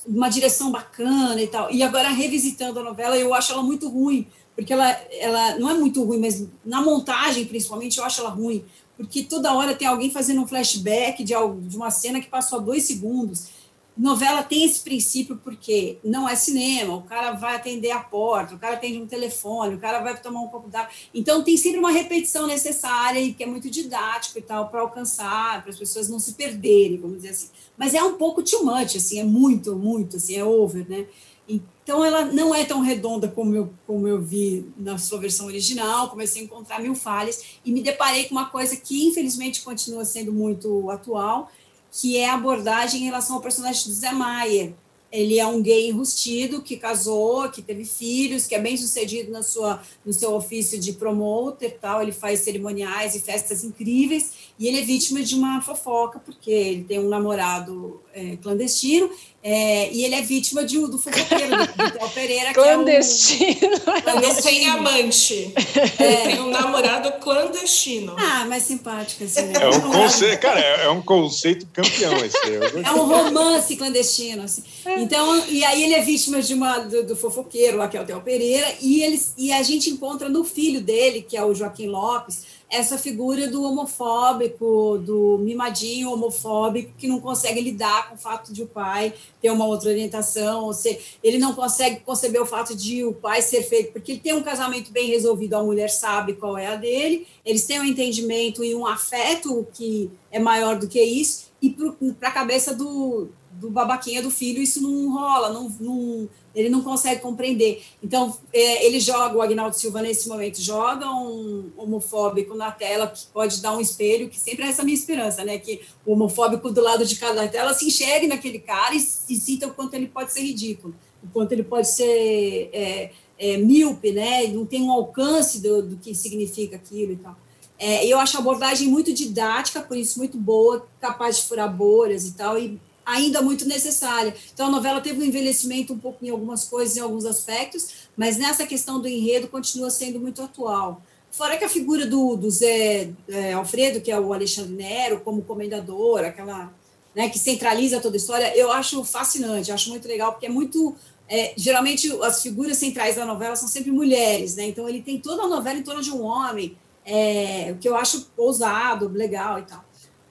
uma 0.08 0.28
direção 0.28 0.70
bacana 0.70 1.40
e 1.40 1.46
tal. 1.46 1.70
E 1.70 1.82
agora, 1.82 2.08
revisitando 2.08 2.80
a 2.80 2.82
novela, 2.82 3.16
eu 3.16 3.34
acho 3.34 3.52
ela 3.52 3.62
muito 3.62 3.88
ruim, 3.88 4.26
porque 4.56 4.72
ela, 4.72 4.88
ela 5.20 5.58
não 5.58 5.70
é 5.70 5.74
muito 5.74 6.02
ruim, 6.02 6.18
mas 6.18 6.46
na 6.64 6.80
montagem, 6.80 7.44
principalmente, 7.44 7.98
eu 7.98 8.04
acho 8.04 8.20
ela 8.20 8.30
ruim, 8.30 8.64
porque 8.96 9.22
toda 9.22 9.54
hora 9.54 9.74
tem 9.74 9.86
alguém 9.86 10.10
fazendo 10.10 10.40
um 10.40 10.46
flashback 10.46 11.22
de, 11.22 11.34
de 11.62 11.76
uma 11.76 11.90
cena 11.90 12.20
que 12.20 12.28
passou 12.28 12.58
há 12.58 12.62
dois 12.62 12.84
segundos 12.84 13.57
novela 13.98 14.42
tem 14.42 14.64
esse 14.64 14.80
princípio 14.80 15.36
porque 15.42 15.98
não 16.04 16.28
é 16.28 16.36
cinema, 16.36 16.94
o 16.94 17.02
cara 17.02 17.32
vai 17.32 17.56
atender 17.56 17.90
a 17.90 17.98
porta, 17.98 18.54
o 18.54 18.58
cara 18.58 18.74
atende 18.74 19.02
um 19.02 19.06
telefone, 19.06 19.74
o 19.74 19.78
cara 19.78 20.00
vai 20.00 20.18
tomar 20.20 20.40
um 20.40 20.48
copo 20.48 20.68
d'água. 20.68 20.90
Então 21.12 21.42
tem 21.42 21.56
sempre 21.56 21.80
uma 21.80 21.90
repetição 21.90 22.46
necessária 22.46 23.18
e 23.20 23.34
que 23.34 23.42
é 23.42 23.46
muito 23.46 23.68
didático 23.68 24.38
e 24.38 24.42
tal 24.42 24.68
para 24.68 24.80
alcançar, 24.80 25.62
para 25.62 25.70
as 25.70 25.78
pessoas 25.78 26.08
não 26.08 26.20
se 26.20 26.34
perderem, 26.34 26.98
vamos 26.98 27.16
dizer 27.16 27.30
assim. 27.30 27.48
Mas 27.76 27.92
é 27.92 28.02
um 28.02 28.14
pouco 28.14 28.42
too 28.42 28.64
much, 28.64 28.96
assim, 28.96 29.18
é 29.18 29.24
muito, 29.24 29.74
muito, 29.74 30.16
assim, 30.16 30.36
é 30.36 30.44
over, 30.44 30.88
né? 30.88 31.06
Então 31.48 32.04
ela 32.04 32.26
não 32.26 32.54
é 32.54 32.64
tão 32.64 32.80
redonda 32.80 33.26
como 33.26 33.56
eu, 33.56 33.72
como 33.86 34.06
eu 34.06 34.20
vi 34.20 34.70
na 34.76 34.98
sua 34.98 35.18
versão 35.18 35.46
original, 35.46 36.10
comecei 36.10 36.42
a 36.42 36.44
encontrar 36.44 36.80
mil 36.80 36.94
falhas 36.94 37.42
e 37.64 37.72
me 37.72 37.82
deparei 37.82 38.24
com 38.24 38.34
uma 38.34 38.50
coisa 38.50 38.76
que 38.76 39.06
infelizmente 39.08 39.62
continua 39.62 40.04
sendo 40.04 40.30
muito 40.30 40.90
atual, 40.90 41.50
que 41.90 42.16
é 42.16 42.28
a 42.28 42.34
abordagem 42.34 43.02
em 43.02 43.04
relação 43.04 43.36
ao 43.36 43.42
personagem 43.42 43.84
do 43.84 43.92
Zé 43.92 44.12
Maia. 44.12 44.74
Ele 45.10 45.38
é 45.38 45.46
um 45.46 45.62
gay 45.62 45.88
enrustido 45.88 46.60
que 46.60 46.76
casou, 46.76 47.48
que 47.48 47.62
teve 47.62 47.84
filhos, 47.86 48.46
que 48.46 48.54
é 48.54 48.60
bem 48.60 48.76
sucedido 48.76 49.30
na 49.30 49.42
sua, 49.42 49.82
no 50.04 50.12
seu 50.12 50.34
ofício 50.34 50.78
de 50.78 50.92
promoter, 50.92 51.78
tal. 51.80 52.02
Ele 52.02 52.12
faz 52.12 52.40
cerimoniais 52.40 53.14
e 53.14 53.20
festas 53.20 53.64
incríveis 53.64 54.32
e 54.58 54.66
ele 54.66 54.80
é 54.80 54.82
vítima 54.82 55.22
de 55.22 55.34
uma 55.34 55.62
fofoca 55.62 56.18
porque 56.18 56.50
ele 56.50 56.84
tem 56.84 56.98
um 56.98 57.08
namorado 57.08 58.02
é, 58.12 58.36
clandestino 58.36 59.10
é, 59.40 59.92
e 59.92 60.04
ele 60.04 60.16
é 60.16 60.22
vítima 60.22 60.64
de, 60.64 60.76
do 60.78 60.98
fofoqueiro, 60.98 61.56
do, 61.56 62.08
Pereira. 62.10 62.52
Clandestino. 62.52 63.80
Que 63.80 64.10
é 64.10 64.14
um, 64.14 64.20
Não 64.20 64.34
tem 64.42 64.68
amante. 64.68 65.52
É. 65.98 66.16
Tem 66.22 66.40
um 66.40 66.50
namorado 66.50 67.12
clandestino. 67.20 68.16
Ah, 68.18 68.44
mais 68.46 68.64
simpático 68.64 69.24
assim. 69.24 69.42
Né? 69.42 69.54
É 69.60 69.68
um 69.68 69.80
conceito, 69.80 70.40
cara, 70.42 70.60
é, 70.60 70.84
é 70.86 70.90
um 70.90 71.00
conceito 71.00 71.66
campeão 71.72 72.16
esse. 72.24 72.36
É 72.84 72.90
um 72.92 73.06
romance 73.06 73.76
clandestino. 73.76 74.42
Assim. 74.42 74.64
É. 74.84 75.00
Então, 75.00 75.46
e 75.46 75.64
aí 75.64 75.84
ele 75.84 75.94
é 75.94 76.02
vítima 76.02 76.42
de 76.42 76.54
uma, 76.54 76.78
do, 76.78 77.06
do 77.06 77.16
fofoqueiro, 77.16 77.76
lá, 77.76 77.86
que 77.86 77.96
é 77.96 78.02
o 78.02 78.04
Theo 78.04 78.20
Pereira, 78.20 78.66
e, 78.80 79.02
eles, 79.02 79.34
e 79.38 79.52
a 79.52 79.62
gente 79.62 79.88
encontra 79.88 80.28
no 80.28 80.42
filho 80.42 80.80
dele, 80.80 81.22
que 81.22 81.36
é 81.36 81.44
o 81.44 81.54
Joaquim 81.54 81.86
Lopes, 81.86 82.57
essa 82.70 82.98
figura 82.98 83.48
do 83.48 83.62
homofóbico, 83.62 84.98
do 84.98 85.38
mimadinho 85.38 86.12
homofóbico, 86.12 86.92
que 86.98 87.08
não 87.08 87.18
consegue 87.20 87.60
lidar 87.60 88.08
com 88.08 88.14
o 88.14 88.18
fato 88.18 88.52
de 88.52 88.62
o 88.62 88.66
pai 88.66 89.14
ter 89.40 89.50
uma 89.50 89.64
outra 89.64 89.88
orientação, 89.88 90.64
ou 90.64 90.74
seja, 90.74 90.98
ele 91.22 91.38
não 91.38 91.54
consegue 91.54 92.00
conceber 92.00 92.42
o 92.42 92.46
fato 92.46 92.76
de 92.76 93.04
o 93.04 93.14
pai 93.14 93.40
ser 93.40 93.62
feito, 93.62 93.92
porque 93.92 94.12
ele 94.12 94.20
tem 94.20 94.34
um 94.34 94.42
casamento 94.42 94.92
bem 94.92 95.08
resolvido, 95.08 95.54
a 95.54 95.62
mulher 95.62 95.88
sabe 95.88 96.34
qual 96.34 96.58
é 96.58 96.66
a 96.66 96.76
dele, 96.76 97.26
eles 97.44 97.64
têm 97.64 97.80
um 97.80 97.84
entendimento 97.84 98.62
e 98.62 98.74
um 98.74 98.86
afeto 98.86 99.66
que 99.72 100.10
é 100.30 100.38
maior 100.38 100.78
do 100.78 100.88
que 100.88 101.02
isso, 101.02 101.48
e 101.62 101.74
para 102.20 102.28
a 102.28 102.32
cabeça 102.32 102.74
do, 102.74 103.28
do 103.52 103.70
babaquinha 103.70 104.22
do 104.22 104.30
filho 104.30 104.62
isso 104.62 104.82
não 104.82 105.12
rola, 105.12 105.52
não, 105.52 105.68
não 105.80 106.28
ele 106.58 106.68
não 106.68 106.82
consegue 106.82 107.20
compreender. 107.20 107.84
Então, 108.02 108.36
é, 108.52 108.84
ele 108.84 108.98
joga, 108.98 109.36
o 109.36 109.40
Agnaldo 109.40 109.76
Silva, 109.76 110.02
nesse 110.02 110.28
momento, 110.28 110.60
joga 110.60 111.06
um 111.08 111.70
homofóbico 111.76 112.56
na 112.56 112.72
tela, 112.72 113.06
que 113.06 113.26
pode 113.26 113.62
dar 113.62 113.76
um 113.76 113.80
espelho, 113.80 114.28
que 114.28 114.38
sempre 114.38 114.64
é 114.64 114.68
essa 114.68 114.82
minha 114.82 114.96
esperança, 114.96 115.44
né? 115.44 115.56
Que 115.58 115.82
o 116.04 116.14
homofóbico 116.14 116.68
do 116.70 116.80
lado 116.80 117.06
de 117.06 117.14
cada 117.14 117.46
tela 117.46 117.72
se 117.74 117.86
enxergue 117.86 118.26
naquele 118.26 118.58
cara 118.58 118.92
e, 118.92 118.98
e 118.98 119.36
sinta 119.36 119.68
o 119.68 119.72
quanto 119.72 119.94
ele 119.94 120.08
pode 120.08 120.32
ser 120.32 120.40
ridículo, 120.40 120.96
o 121.22 121.28
quanto 121.28 121.52
ele 121.52 121.62
pode 121.62 121.86
ser 121.86 122.70
é, 122.72 123.12
é, 123.38 123.56
míope, 123.56 124.10
né? 124.10 124.48
Não 124.48 124.66
tem 124.66 124.82
um 124.82 124.90
alcance 124.90 125.62
do, 125.62 125.80
do 125.80 125.96
que 125.96 126.12
significa 126.12 126.74
aquilo 126.74 127.12
e 127.12 127.16
tal. 127.16 127.36
É, 127.78 128.04
eu 128.04 128.18
acho 128.18 128.36
a 128.36 128.40
abordagem 128.40 128.88
muito 128.88 129.12
didática, 129.12 129.80
por 129.80 129.96
isso 129.96 130.18
muito 130.18 130.36
boa, 130.36 130.88
capaz 131.00 131.36
de 131.36 131.44
furar 131.44 131.72
bolhas 131.72 132.26
e 132.26 132.32
tal, 132.32 132.58
e 132.58 132.80
ainda 133.08 133.40
muito 133.40 133.66
necessária. 133.66 134.34
Então, 134.52 134.66
a 134.66 134.70
novela 134.70 135.00
teve 135.00 135.18
um 135.18 135.24
envelhecimento 135.24 135.94
um 135.94 135.98
pouco 135.98 136.24
em 136.24 136.28
algumas 136.28 136.64
coisas, 136.64 136.96
em 136.96 137.00
alguns 137.00 137.24
aspectos, 137.24 138.08
mas 138.14 138.36
nessa 138.36 138.66
questão 138.66 139.00
do 139.00 139.08
enredo 139.08 139.48
continua 139.48 139.90
sendo 139.90 140.20
muito 140.20 140.42
atual. 140.42 141.02
Fora 141.30 141.56
que 141.56 141.64
a 141.64 141.68
figura 141.68 142.06
do, 142.06 142.36
do 142.36 142.50
Zé 142.50 143.10
é, 143.28 143.52
Alfredo, 143.54 144.00
que 144.00 144.10
é 144.10 144.20
o 144.20 144.32
Alexandre 144.32 144.74
Nero, 144.74 145.20
como 145.20 145.42
comendador, 145.42 146.20
aquela 146.20 146.72
né, 147.14 147.28
que 147.30 147.38
centraliza 147.38 148.00
toda 148.00 148.16
a 148.16 148.18
história, 148.18 148.56
eu 148.56 148.70
acho 148.70 149.02
fascinante, 149.04 149.72
acho 149.72 149.88
muito 149.88 150.06
legal, 150.06 150.32
porque 150.32 150.46
é 150.46 150.50
muito. 150.50 150.94
É, 151.30 151.52
geralmente, 151.56 152.10
as 152.22 152.42
figuras 152.42 152.76
centrais 152.78 153.16
da 153.16 153.24
novela 153.24 153.56
são 153.56 153.68
sempre 153.68 153.90
mulheres, 153.90 154.56
né? 154.56 154.64
Então, 154.64 154.88
ele 154.88 155.02
tem 155.02 155.18
toda 155.18 155.42
a 155.42 155.48
novela 155.48 155.78
em 155.78 155.82
torno 155.82 156.02
de 156.02 156.10
um 156.10 156.22
homem, 156.22 156.76
é, 157.04 157.72
o 157.72 157.78
que 157.78 157.88
eu 157.88 157.94
acho 157.96 158.30
ousado, 158.36 159.08
legal 159.08 159.58
e 159.58 159.62
tal. 159.62 159.84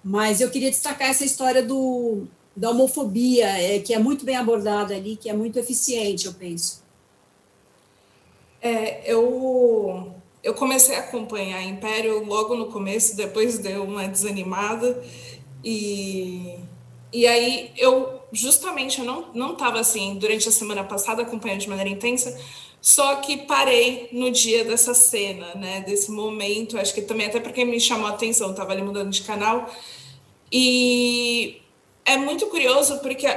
Mas 0.03 0.41
eu 0.41 0.49
queria 0.49 0.71
destacar 0.71 1.09
essa 1.09 1.23
história 1.23 1.61
do, 1.61 2.27
da 2.57 2.71
homofobia, 2.71 3.45
é, 3.45 3.79
que 3.79 3.93
é 3.93 3.99
muito 3.99 4.25
bem 4.25 4.35
abordada 4.35 4.95
ali, 4.95 5.15
que 5.15 5.29
é 5.29 5.33
muito 5.33 5.59
eficiente, 5.59 6.25
eu 6.25 6.33
penso. 6.33 6.83
É, 8.59 9.03
eu, 9.05 10.11
eu 10.43 10.55
comecei 10.55 10.95
a 10.95 11.01
acompanhar 11.01 11.61
Império 11.61 12.25
logo 12.25 12.55
no 12.55 12.65
começo, 12.71 13.15
depois 13.15 13.59
deu 13.59 13.83
uma 13.83 14.07
desanimada, 14.07 15.03
e, 15.63 16.55
e 17.13 17.27
aí 17.27 17.71
eu, 17.77 18.21
justamente, 18.31 19.01
eu 19.01 19.05
não, 19.35 19.53
estava 19.53 19.79
assim, 19.79 20.15
durante 20.15 20.49
a 20.49 20.51
semana 20.51 20.83
passada, 20.83 21.21
acompanhando 21.21 21.59
de 21.59 21.69
maneira 21.69 21.91
intensa, 21.91 22.35
só 22.81 23.17
que 23.17 23.37
parei 23.37 24.09
no 24.11 24.31
dia 24.31 24.65
dessa 24.65 24.95
cena, 24.95 25.53
né, 25.53 25.81
desse 25.81 26.09
momento, 26.09 26.75
acho 26.79 26.91
que 26.91 27.03
também 27.03 27.27
até 27.27 27.39
porque 27.39 27.63
me 27.63 27.79
chamou 27.79 28.07
a 28.07 28.11
atenção, 28.11 28.49
estava 28.49 28.71
ali 28.71 28.81
mudando 28.81 29.11
de 29.11 29.21
canal, 29.21 29.69
e 30.51 31.61
é 32.07 32.17
muito 32.17 32.47
curioso 32.47 32.99
porque, 32.99 33.27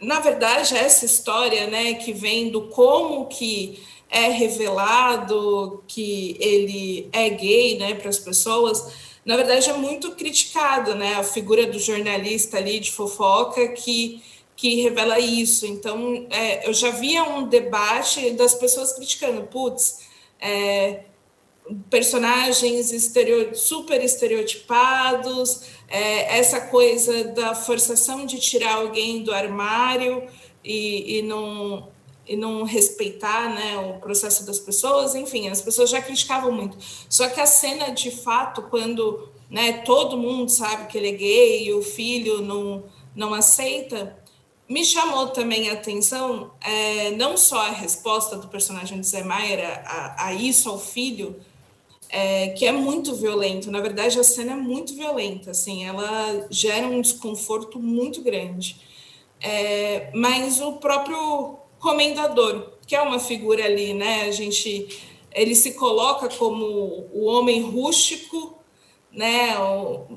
na 0.00 0.20
verdade, 0.20 0.76
essa 0.76 1.04
história, 1.04 1.66
né, 1.66 1.94
que 1.94 2.12
vem 2.12 2.50
do 2.50 2.68
como 2.68 3.26
que 3.26 3.82
é 4.08 4.28
revelado 4.28 5.82
que 5.86 6.36
ele 6.40 7.08
é 7.12 7.28
gay, 7.28 7.76
né, 7.78 7.94
para 7.94 8.08
as 8.08 8.18
pessoas, 8.18 8.92
na 9.24 9.36
verdade 9.36 9.68
é 9.68 9.72
muito 9.72 10.12
criticada, 10.12 10.94
né, 10.94 11.14
a 11.14 11.24
figura 11.24 11.66
do 11.66 11.78
jornalista 11.78 12.56
ali 12.56 12.80
de 12.80 12.90
fofoca 12.90 13.68
que 13.68 14.22
que 14.60 14.82
revela 14.82 15.18
isso. 15.18 15.64
Então, 15.64 16.26
é, 16.28 16.68
eu 16.68 16.74
já 16.74 16.90
via 16.90 17.24
um 17.24 17.48
debate 17.48 18.32
das 18.32 18.52
pessoas 18.52 18.92
criticando, 18.92 19.44
putz, 19.44 20.00
é, 20.38 21.04
personagens 21.88 22.92
estereo, 22.92 23.54
super 23.54 24.02
estereotipados, 24.02 25.62
é, 25.88 26.38
essa 26.38 26.60
coisa 26.60 27.24
da 27.24 27.54
forçação 27.54 28.26
de 28.26 28.38
tirar 28.38 28.76
alguém 28.76 29.22
do 29.22 29.32
armário 29.32 30.26
e, 30.64 31.18
e, 31.18 31.22
não, 31.22 31.88
e 32.26 32.36
não 32.36 32.64
respeitar 32.64 33.54
né, 33.54 33.78
o 33.78 34.00
processo 34.00 34.44
das 34.44 34.58
pessoas, 34.58 35.14
enfim, 35.14 35.48
as 35.48 35.60
pessoas 35.60 35.90
já 35.90 36.00
criticavam 36.00 36.52
muito. 36.52 36.76
Só 37.08 37.28
que 37.28 37.40
a 37.40 37.46
cena, 37.46 37.90
de 37.90 38.10
fato, 38.10 38.62
quando 38.62 39.28
né, 39.48 39.82
todo 39.84 40.16
mundo 40.16 40.48
sabe 40.48 40.86
que 40.86 40.96
ele 40.96 41.08
é 41.08 41.12
gay 41.12 41.64
e 41.66 41.74
o 41.74 41.82
filho 41.82 42.40
não, 42.40 42.84
não 43.14 43.34
aceita, 43.34 44.16
me 44.68 44.84
chamou 44.84 45.26
também 45.28 45.68
a 45.68 45.72
atenção 45.72 46.52
é, 46.60 47.10
não 47.12 47.36
só 47.36 47.66
a 47.66 47.70
resposta 47.70 48.36
do 48.36 48.46
personagem 48.46 49.00
de 49.00 49.06
Zé 49.06 49.24
Maier 49.24 49.82
a, 49.84 50.26
a 50.28 50.32
isso 50.32 50.68
ao 50.70 50.78
filho, 50.78 51.40
é, 52.10 52.48
que 52.48 52.66
é 52.66 52.72
muito 52.72 53.14
violento. 53.14 53.70
Na 53.70 53.80
verdade, 53.80 54.18
a 54.18 54.24
cena 54.24 54.52
é 54.52 54.56
muito 54.56 54.94
violenta, 54.94 55.52
assim, 55.52 55.84
ela 55.84 56.46
gera 56.50 56.86
um 56.86 57.00
desconforto 57.00 57.78
muito 57.78 58.20
grande. 58.22 58.76
É, 59.40 60.10
mas 60.14 60.60
o 60.60 60.74
próprio 60.74 61.56
comendador, 61.78 62.72
que 62.86 62.94
é 62.94 63.00
uma 63.00 63.18
figura 63.18 63.64
ali, 63.64 63.94
né? 63.94 64.22
A 64.22 64.30
gente, 64.30 65.00
ele 65.32 65.54
se 65.54 65.74
coloca 65.74 66.28
como 66.36 67.08
o 67.12 67.24
homem 67.24 67.62
rústico, 67.62 68.58
né? 69.12 69.54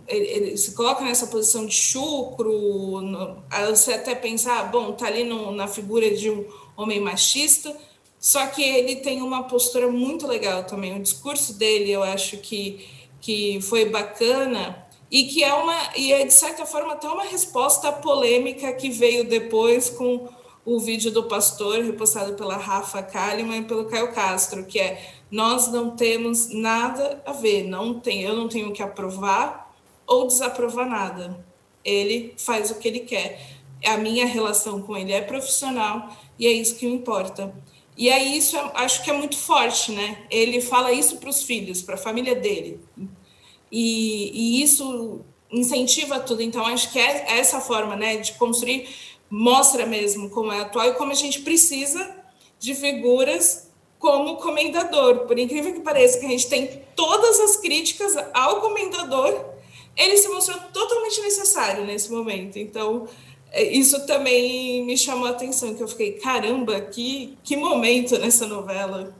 Ele, 0.08 0.27
ele 0.27 0.58
se 0.58 0.75
coloca 0.75 1.03
nessa 1.03 1.27
posição 1.27 1.65
de 1.65 1.73
chucro. 1.73 3.01
No, 3.01 3.43
você 3.69 3.93
até 3.93 4.13
pensar, 4.13 4.60
ah, 4.60 4.63
bom, 4.63 4.91
tá 4.91 5.08
ali 5.08 5.23
no, 5.23 5.51
na 5.51 5.67
figura 5.67 6.10
de 6.12 6.29
um 6.29 6.45
homem 6.75 6.99
machista 6.99 7.73
só 8.23 8.47
que 8.47 8.63
ele 8.63 8.95
tem 8.95 9.21
uma 9.21 9.43
postura 9.43 9.91
muito 9.91 10.25
legal 10.25 10.63
também. 10.63 10.95
O 10.95 11.01
discurso 11.01 11.55
dele, 11.55 11.91
eu 11.91 12.01
acho 12.01 12.38
que, 12.38 12.88
que 13.19 13.59
foi 13.62 13.89
bacana 13.89 14.88
e 15.12 15.25
que 15.25 15.43
é 15.43 15.53
uma 15.53 15.75
e 15.97 16.13
é 16.13 16.25
de 16.25 16.33
certa 16.33 16.65
forma 16.65 16.93
até 16.93 17.05
uma 17.09 17.25
resposta 17.25 17.89
à 17.89 17.91
polêmica 17.91 18.71
que 18.71 18.89
veio 18.89 19.27
depois 19.27 19.89
com 19.89 20.29
o 20.63 20.79
vídeo 20.79 21.12
do 21.12 21.23
pastor 21.23 21.83
repostado 21.83 22.36
pela 22.36 22.55
Rafa 22.55 23.03
Kalimann 23.03 23.59
e 23.59 23.65
pelo 23.65 23.89
Caio 23.89 24.13
Castro, 24.13 24.63
que 24.63 24.79
é 24.79 25.05
nós 25.29 25.69
não 25.69 25.93
temos 25.93 26.47
nada 26.49 27.21
a 27.25 27.33
ver, 27.33 27.63
não 27.63 27.99
tem, 27.99 28.21
eu 28.21 28.38
não 28.38 28.47
tenho 28.47 28.71
que 28.71 28.81
aprovar 28.81 29.75
ou 30.07 30.27
desaprovar 30.27 30.88
nada. 30.88 31.45
Ele 31.83 32.33
faz 32.38 32.71
o 32.71 32.75
que 32.75 32.88
ele 32.88 33.01
quer. 33.01 33.38
A 33.86 33.97
minha 33.97 34.25
relação 34.25 34.81
com 34.81 34.95
ele 34.95 35.12
é 35.12 35.19
profissional 35.19 36.07
e 36.39 36.47
é 36.47 36.53
isso 36.53 36.77
que 36.77 36.88
importa. 36.88 37.53
E 37.95 38.10
aí 38.10 38.38
isso 38.38 38.58
acho 38.73 39.03
que 39.03 39.10
é 39.10 39.13
muito 39.13 39.38
forte, 39.38 39.91
né? 39.91 40.25
Ele 40.29 40.62
fala 40.62 40.91
isso 40.91 41.17
para 41.17 41.29
os 41.29 41.43
filhos, 41.43 41.82
para 41.82 41.95
a 41.95 41.97
família 41.97 42.36
dele. 42.36 42.79
E, 43.71 44.32
e, 44.34 44.63
isso 44.63 45.21
incentiva 45.51 46.19
tudo. 46.19 46.41
Então 46.41 46.65
acho 46.65 46.91
que 46.91 46.99
é 46.99 47.38
essa 47.38 47.62
forma, 47.62 47.95
né, 47.95 48.17
de 48.17 48.34
construir 48.34 48.88
mostra 49.29 49.86
mesmo 49.86 50.29
como 50.29 50.51
é 50.51 50.62
atual 50.62 50.89
e 50.89 50.93
como 50.93 51.12
a 51.12 51.15
gente 51.15 51.41
precisa 51.41 52.15
de 52.60 52.75
figuras 52.75 53.67
como 53.97 54.38
comendador. 54.38 55.25
Por 55.25 55.39
incrível 55.39 55.73
que 55.73 55.79
pareça, 55.79 56.19
que 56.19 56.25
a 56.25 56.29
gente 56.29 56.47
tem 56.47 56.84
todas 56.95 57.39
as 57.39 57.58
críticas 57.58 58.15
ao 58.34 58.62
comendador, 58.62 59.43
ele 59.95 60.17
se 60.17 60.27
mostrou 60.27 60.60
totalmente 60.71 61.21
necessário 61.21 61.86
nesse 61.86 62.12
momento. 62.12 62.58
Então, 62.58 63.08
é, 63.08 63.22
isso 63.61 64.05
também 64.07 64.83
me 64.83 64.97
chamou 64.97 65.27
a 65.27 65.31
atenção, 65.31 65.75
que 65.75 65.83
eu 65.83 65.87
fiquei, 65.87 66.13
caramba, 66.13 66.81
que, 66.81 67.37
que 67.43 67.55
momento 67.55 68.17
nessa 68.17 68.47
novela. 68.47 69.15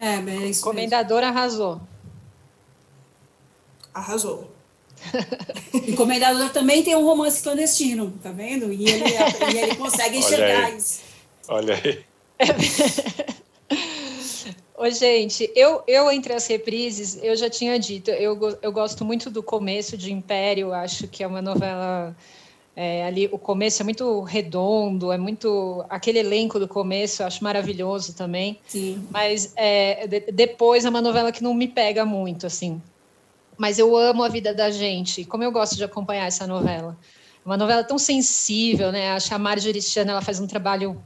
É, 0.00 0.16
mas 0.16 0.42
é 0.42 0.46
isso 0.46 0.64
Comendador 0.64 1.20
mesmo. 1.20 1.36
arrasou. 1.36 1.80
Arrasou. 3.92 4.50
E 5.86 5.92
Comendador 5.94 6.50
também 6.50 6.82
tem 6.82 6.96
um 6.96 7.04
romance 7.04 7.42
clandestino, 7.42 8.12
tá 8.22 8.30
vendo? 8.30 8.72
E 8.72 8.88
ele, 8.88 9.04
e 9.54 9.58
ele 9.58 9.76
consegue 9.76 10.18
enxergar 10.18 10.70
isso. 10.70 11.00
Olha 11.46 11.74
aí. 11.74 12.04
Ô, 14.76 14.88
gente, 14.90 15.50
eu, 15.56 15.82
eu 15.88 16.10
entre 16.10 16.32
as 16.32 16.46
reprises, 16.46 17.18
eu 17.22 17.34
já 17.36 17.50
tinha 17.50 17.78
dito, 17.78 18.10
eu, 18.10 18.58
eu 18.62 18.70
gosto 18.70 19.04
muito 19.04 19.28
do 19.28 19.42
começo 19.42 19.96
de 19.96 20.12
Império, 20.12 20.72
acho 20.72 21.08
que 21.08 21.22
é 21.24 21.26
uma 21.26 21.42
novela 21.42 22.16
é, 22.80 23.04
ali 23.04 23.28
o 23.32 23.38
começo 23.38 23.82
é 23.82 23.84
muito 23.84 24.20
redondo, 24.20 25.10
é 25.10 25.18
muito 25.18 25.84
aquele 25.90 26.20
elenco 26.20 26.60
do 26.60 26.68
começo, 26.68 27.22
eu 27.22 27.26
acho 27.26 27.42
maravilhoso 27.42 28.14
também. 28.14 28.60
Sim. 28.68 29.04
Mas 29.10 29.52
é, 29.56 30.06
de, 30.06 30.20
depois 30.30 30.84
é 30.84 30.88
uma 30.88 31.02
novela 31.02 31.32
que 31.32 31.42
não 31.42 31.52
me 31.54 31.66
pega 31.66 32.04
muito, 32.04 32.46
assim. 32.46 32.80
Mas 33.56 33.80
eu 33.80 33.96
amo 33.96 34.22
a 34.22 34.28
vida 34.28 34.54
da 34.54 34.70
gente. 34.70 35.24
Como 35.24 35.42
eu 35.42 35.50
gosto 35.50 35.74
de 35.74 35.82
acompanhar 35.82 36.26
essa 36.26 36.46
novela. 36.46 36.96
Uma 37.44 37.56
novela 37.56 37.82
tão 37.82 37.98
sensível, 37.98 38.92
né? 38.92 39.10
Acho 39.10 39.26
que 39.26 39.34
a 39.34 39.40
Marjorie 39.40 39.82
Chan, 39.82 40.02
ela 40.02 40.22
faz 40.22 40.38
um 40.38 40.46
trabalho 40.46 41.02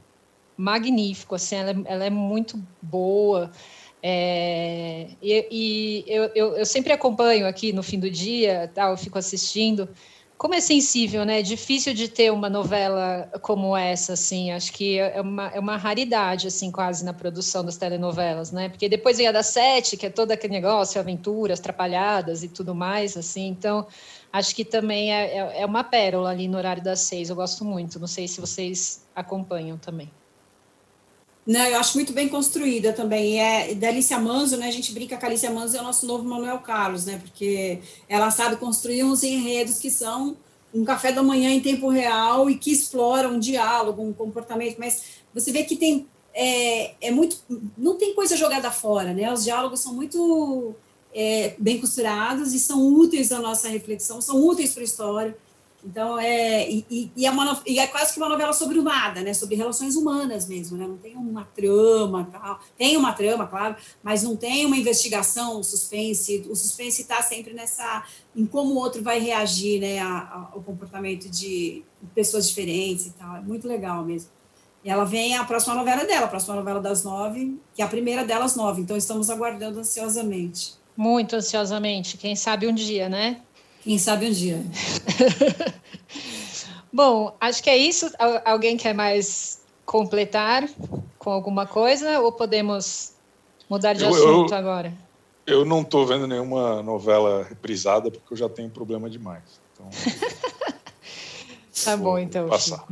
magnífico, 0.55 1.33
assim. 1.33 1.55
Ela, 1.55 1.71
é, 1.71 1.75
ela 1.85 2.05
é 2.05 2.09
muito 2.11 2.63
boa. 2.83 3.49
É, 4.03 5.07
e, 5.23 5.47
e 5.49 6.03
eu, 6.05 6.29
eu, 6.35 6.57
eu, 6.57 6.65
sempre 6.67 6.93
acompanho 6.93 7.47
aqui 7.47 7.73
no 7.73 7.81
fim 7.81 7.99
do 7.99 8.11
dia, 8.11 8.69
tal, 8.75 8.91
eu 8.91 8.97
fico 8.97 9.17
assistindo 9.17 9.89
como 10.37 10.55
é 10.55 10.59
sensível, 10.59 11.23
né? 11.25 11.39
É 11.39 11.41
difícil 11.41 11.93
de 11.93 12.07
ter 12.07 12.31
uma 12.31 12.49
novela 12.49 13.29
como 13.41 13.75
essa, 13.77 14.13
assim. 14.13 14.51
Acho 14.51 14.73
que 14.73 14.99
é 14.99 15.21
uma, 15.21 15.47
é 15.49 15.59
uma 15.59 15.77
raridade, 15.77 16.47
assim, 16.47 16.71
quase 16.71 17.05
na 17.05 17.13
produção 17.13 17.63
das 17.63 17.77
telenovelas, 17.77 18.51
né? 18.51 18.69
Porque 18.69 18.89
depois 18.89 19.17
vem 19.17 19.27
a 19.27 19.31
da 19.31 19.43
sete, 19.43 19.95
que 19.95 20.05
é 20.05 20.09
todo 20.09 20.31
aquele 20.31 20.53
negócio, 20.53 20.99
aventuras, 20.99 21.59
atrapalhadas 21.59 22.43
e 22.43 22.49
tudo 22.49 22.75
mais, 22.75 23.15
assim. 23.15 23.47
Então, 23.47 23.87
acho 24.31 24.55
que 24.55 24.65
também 24.65 25.13
é, 25.13 25.37
é, 25.37 25.61
é 25.61 25.65
uma 25.65 25.83
pérola 25.83 26.29
ali 26.29 26.47
no 26.47 26.57
horário 26.57 26.83
das 26.83 27.01
seis. 27.01 27.29
Eu 27.29 27.35
gosto 27.35 27.63
muito. 27.63 27.99
Não 27.99 28.07
sei 28.07 28.27
se 28.27 28.41
vocês 28.41 29.07
acompanham 29.15 29.77
também. 29.77 30.11
Não, 31.45 31.65
eu 31.65 31.77
acho 31.77 31.95
muito 31.97 32.13
bem 32.13 32.29
construída 32.29 32.93
também. 32.93 33.33
E 33.33 33.37
é 33.37 33.75
da 33.75 33.89
Alicia 33.89 34.17
Manso, 34.19 34.55
né? 34.57 34.67
A 34.67 34.71
gente 34.71 34.93
brinca 34.93 35.17
que 35.17 35.25
a 35.25 35.27
Alicia 35.27 35.51
Manso 35.51 35.75
é 35.75 35.81
o 35.81 35.83
nosso 35.83 36.05
novo 36.05 36.23
Manuel 36.23 36.59
Carlos, 36.59 37.05
né? 37.05 37.19
Porque 37.21 37.79
ela 38.07 38.31
sabe 38.31 38.55
construir 38.55 39.03
uns 39.03 39.23
enredos 39.23 39.79
que 39.79 39.91
são 39.91 40.37
um 40.73 40.85
café 40.85 41.11
da 41.11 41.21
manhã 41.21 41.51
em 41.51 41.59
tempo 41.59 41.89
real 41.89 42.49
e 42.49 42.57
que 42.57 42.71
exploram 42.71 43.33
um 43.33 43.39
diálogo, 43.39 44.01
um 44.01 44.13
comportamento. 44.13 44.77
Mas 44.79 45.03
você 45.33 45.51
vê 45.51 45.63
que 45.63 45.75
tem 45.75 46.07
é, 46.33 46.95
é 46.99 47.11
muito, 47.11 47.37
não 47.77 47.95
tem 47.95 48.13
coisa 48.15 48.35
jogada 48.35 48.71
fora, 48.71 49.13
né? 49.13 49.31
Os 49.31 49.43
diálogos 49.43 49.81
são 49.81 49.93
muito 49.93 50.73
é, 51.13 51.55
bem 51.59 51.79
costurados 51.79 52.53
e 52.53 52.59
são 52.59 52.87
úteis 52.87 53.31
à 53.31 53.39
nossa 53.39 53.69
reflexão, 53.69 54.19
são 54.19 54.43
úteis 54.43 54.73
para 54.73 54.81
a 54.81 54.85
história. 54.85 55.37
Então, 55.85 56.17
é, 56.17 56.69
e, 56.69 57.11
e, 57.15 57.25
é 57.25 57.29
uma, 57.29 57.61
e 57.65 57.77
é 57.77 57.87
quase 57.87 58.13
que 58.13 58.19
uma 58.19 58.29
novela 58.29 58.53
sobre 58.53 58.79
o 58.79 58.83
nada, 58.83 59.21
né? 59.21 59.33
Sobre 59.33 59.55
relações 59.55 59.95
humanas 59.95 60.47
mesmo, 60.47 60.77
né? 60.77 60.87
Não 60.87 60.97
tem 60.97 61.15
uma 61.15 61.43
trama, 61.43 62.29
tal. 62.31 62.59
tem 62.77 62.95
uma 62.95 63.11
trama, 63.11 63.45
claro, 63.45 63.75
mas 64.01 64.23
não 64.23 64.35
tem 64.35 64.65
uma 64.65 64.77
investigação, 64.77 65.59
um 65.59 65.63
suspense. 65.63 66.45
O 66.49 66.55
suspense 66.55 67.01
está 67.01 67.21
sempre 67.21 67.53
nessa, 67.53 68.05
em 68.33 68.45
como 68.45 68.73
o 68.73 68.77
outro 68.77 69.03
vai 69.03 69.19
reagir, 69.19 69.81
né? 69.81 69.99
A, 69.99 70.07
a, 70.07 70.49
ao 70.53 70.61
comportamento 70.61 71.29
de 71.29 71.83
pessoas 72.15 72.47
diferentes 72.47 73.07
e 73.07 73.11
tal. 73.11 73.35
É 73.35 73.41
muito 73.41 73.67
legal 73.67 74.05
mesmo. 74.05 74.29
E 74.83 74.89
ela 74.89 75.05
vem 75.05 75.35
a 75.35 75.43
próxima 75.43 75.75
novela 75.75 76.05
dela, 76.05 76.25
a 76.25 76.29
próxima 76.29 76.55
novela 76.55 76.79
das 76.79 77.03
nove, 77.03 77.57
que 77.73 77.81
é 77.81 77.85
a 77.85 77.87
primeira 77.87 78.25
delas 78.25 78.55
nove. 78.55 78.81
Então, 78.81 78.95
estamos 78.95 79.29
aguardando 79.29 79.79
ansiosamente. 79.79 80.73
Muito 80.95 81.35
ansiosamente. 81.35 82.17
Quem 82.17 82.35
sabe 82.35 82.67
um 82.67 82.73
dia, 82.73 83.09
né? 83.09 83.41
Quem 83.83 83.97
sabe 83.97 84.27
um 84.27 84.31
dia. 84.31 84.63
Bom, 86.91 87.35
acho 87.41 87.61
que 87.61 87.69
é 87.69 87.77
isso. 87.77 88.09
Alguém 88.45 88.77
quer 88.77 88.93
mais 88.93 89.61
completar 89.85 90.69
com 91.19 91.31
alguma 91.31 91.67
coisa 91.67 92.21
ou 92.21 92.31
podemos 92.31 93.13
mudar 93.69 93.93
de 93.93 94.03
eu, 94.03 94.09
assunto 94.09 94.53
eu, 94.53 94.57
agora? 94.57 94.93
Eu 95.45 95.65
não 95.65 95.81
estou 95.81 96.05
vendo 96.05 96.25
nenhuma 96.27 96.81
novela 96.81 97.43
reprisada 97.43 98.09
porque 98.09 98.33
eu 98.33 98.37
já 98.37 98.47
tenho 98.47 98.69
problema 98.69 99.09
demais. 99.09 99.43
Então, 99.73 99.89
tá 101.83 101.97
bom, 101.97 102.17
então. 102.17 102.47
Passar. 102.47 102.87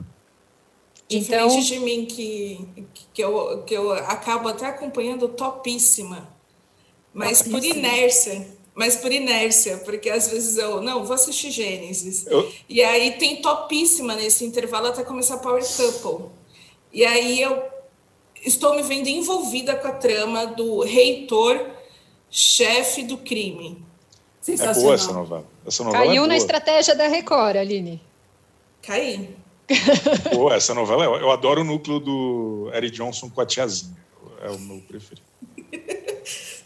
Então, 1.09 1.47
Diferente 1.47 1.67
de 1.67 1.79
mim, 1.79 2.05
que, 2.05 2.85
que, 3.13 3.23
eu, 3.23 3.63
que 3.63 3.73
eu 3.73 3.93
acabo 3.93 4.49
até 4.49 4.65
acompanhando 4.65 5.27
topíssima, 5.29 6.27
mas 7.13 7.39
topíssima. 7.39 7.59
por 7.59 7.65
inércia 7.65 8.60
mas 8.73 8.95
por 8.95 9.11
inércia, 9.11 9.77
porque 9.79 10.09
às 10.09 10.29
vezes 10.29 10.57
eu, 10.57 10.81
não, 10.81 11.03
vou 11.03 11.13
assistir 11.13 11.51
Gênesis. 11.51 12.25
Eu... 12.27 12.51
E 12.69 12.81
aí 12.81 13.11
tem 13.17 13.41
topíssima 13.41 14.15
nesse 14.15 14.45
intervalo 14.45 14.87
até 14.87 15.03
começar 15.03 15.37
Power 15.37 15.63
Couple. 15.75 16.29
E 16.93 17.05
aí 17.05 17.41
eu 17.41 17.61
estou 18.45 18.75
me 18.75 18.81
vendo 18.81 19.07
envolvida 19.07 19.75
com 19.75 19.87
a 19.87 19.91
trama 19.91 20.47
do 20.47 20.81
reitor, 20.81 21.59
chefe 22.29 23.03
do 23.03 23.17
crime. 23.17 23.83
É 24.47 24.73
boa 24.73 24.95
essa 24.95 25.13
novela. 25.13 25.45
Essa 25.65 25.83
novela 25.83 26.03
é 26.03 26.07
Caiu 26.07 26.23
é 26.23 26.27
na 26.27 26.37
estratégia 26.37 26.95
da 26.95 27.07
Record, 27.07 27.57
Aline. 27.57 28.01
Caí. 28.81 29.35
Pô, 30.33 30.51
essa 30.51 30.73
novela, 30.73 31.05
eu, 31.05 31.15
eu 31.15 31.31
adoro 31.31 31.61
o 31.61 31.63
núcleo 31.63 31.99
do 31.99 32.71
Eric 32.73 32.95
Johnson 32.95 33.29
com 33.29 33.41
a 33.41 33.45
tiazinha. 33.45 33.95
É 34.41 34.49
o 34.49 34.59
meu 34.59 34.81
preferido. 34.81 35.30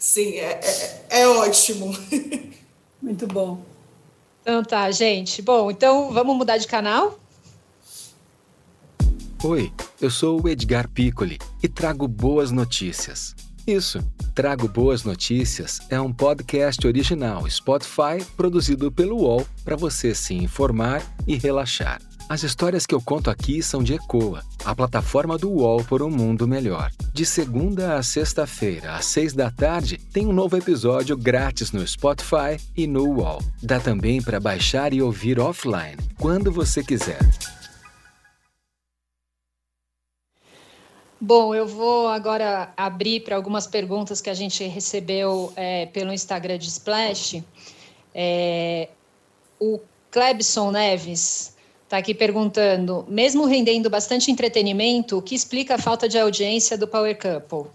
Sim, 0.06 0.36
é, 0.36 0.60
é, 1.10 1.22
é 1.22 1.28
ótimo. 1.28 1.92
Muito 3.02 3.26
bom. 3.26 3.60
Então 4.40 4.62
tá, 4.62 4.88
gente. 4.92 5.42
Bom, 5.42 5.68
então 5.68 6.12
vamos 6.12 6.36
mudar 6.36 6.58
de 6.58 6.68
canal? 6.68 7.18
Oi, 9.42 9.72
eu 10.00 10.08
sou 10.08 10.40
o 10.40 10.48
Edgar 10.48 10.88
Piccoli 10.88 11.38
e 11.60 11.68
trago 11.68 12.06
boas 12.06 12.52
notícias. 12.52 13.34
Isso, 13.66 13.98
Trago 14.32 14.68
Boas 14.68 15.02
Notícias 15.02 15.80
é 15.90 16.00
um 16.00 16.12
podcast 16.12 16.86
original 16.86 17.50
Spotify 17.50 18.24
produzido 18.36 18.92
pelo 18.92 19.16
UOL 19.16 19.44
para 19.64 19.74
você 19.74 20.14
se 20.14 20.34
informar 20.34 21.02
e 21.26 21.36
relaxar. 21.36 22.00
As 22.28 22.42
histórias 22.42 22.84
que 22.84 22.92
eu 22.92 23.00
conto 23.00 23.30
aqui 23.30 23.62
são 23.62 23.84
de 23.84 23.94
Ecoa, 23.94 24.42
a 24.64 24.74
plataforma 24.74 25.38
do 25.38 25.48
UOL 25.48 25.84
por 25.84 26.02
um 26.02 26.10
mundo 26.10 26.48
melhor. 26.48 26.90
De 27.14 27.24
segunda 27.24 27.94
a 27.94 28.02
sexta-feira, 28.02 28.96
às 28.96 29.06
seis 29.06 29.32
da 29.32 29.48
tarde, 29.48 29.96
tem 30.12 30.26
um 30.26 30.32
novo 30.32 30.56
episódio 30.56 31.16
grátis 31.16 31.70
no 31.70 31.86
Spotify 31.86 32.60
e 32.76 32.88
no 32.88 33.04
UOL. 33.04 33.40
Dá 33.62 33.78
também 33.78 34.20
para 34.20 34.40
baixar 34.40 34.92
e 34.92 35.00
ouvir 35.00 35.38
offline, 35.38 35.96
quando 36.18 36.50
você 36.50 36.82
quiser. 36.82 37.20
Bom, 41.20 41.54
eu 41.54 41.68
vou 41.68 42.08
agora 42.08 42.72
abrir 42.76 43.20
para 43.20 43.36
algumas 43.36 43.68
perguntas 43.68 44.20
que 44.20 44.28
a 44.28 44.34
gente 44.34 44.64
recebeu 44.64 45.52
é, 45.54 45.86
pelo 45.86 46.12
Instagram 46.12 46.58
de 46.58 46.66
Splash. 46.66 47.44
É, 48.12 48.88
o 49.60 49.78
Clebson 50.10 50.72
Neves 50.72 51.54
está 51.86 51.96
aqui 51.96 52.14
perguntando: 52.14 53.04
mesmo 53.08 53.46
rendendo 53.46 53.88
bastante 53.88 54.30
entretenimento, 54.30 55.16
o 55.16 55.22
que 55.22 55.34
explica 55.34 55.76
a 55.76 55.78
falta 55.78 56.08
de 56.08 56.18
audiência 56.18 56.76
do 56.76 56.86
Power 56.86 57.16
Couple? 57.16 57.70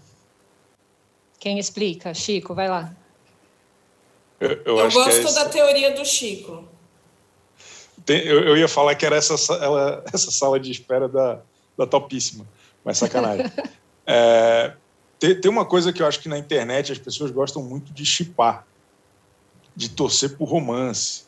Quem 1.38 1.58
explica? 1.58 2.14
Chico, 2.14 2.54
vai 2.54 2.68
lá. 2.68 2.94
Eu, 4.38 4.50
eu, 4.64 4.78
eu 4.78 4.90
gosto 4.90 5.28
é 5.28 5.32
da 5.32 5.48
teoria 5.48 5.94
do 5.94 6.04
Chico. 6.04 6.68
Tem, 8.04 8.20
eu, 8.20 8.40
eu, 8.40 8.56
ia 8.56 8.68
falar 8.68 8.94
que 8.94 9.06
era 9.06 9.16
essa, 9.16 9.34
ela, 9.54 10.04
essa 10.12 10.30
sala 10.30 10.58
de 10.58 10.70
espera 10.70 11.08
da, 11.08 11.40
da 11.76 11.86
Topíssima, 11.86 12.46
mas 12.84 12.98
sacanagem. 12.98 13.50
é, 14.06 14.72
tem, 15.18 15.40
tem 15.40 15.50
uma 15.50 15.64
coisa 15.64 15.92
que 15.92 16.02
eu 16.02 16.06
acho 16.06 16.20
que 16.20 16.28
na 16.28 16.38
internet 16.38 16.92
as 16.92 16.98
pessoas 16.98 17.30
gostam 17.30 17.62
muito 17.62 17.92
de 17.92 18.04
chipar, 18.04 18.66
de 19.74 19.88
torcer 19.88 20.36
por 20.36 20.46
romance 20.46 21.24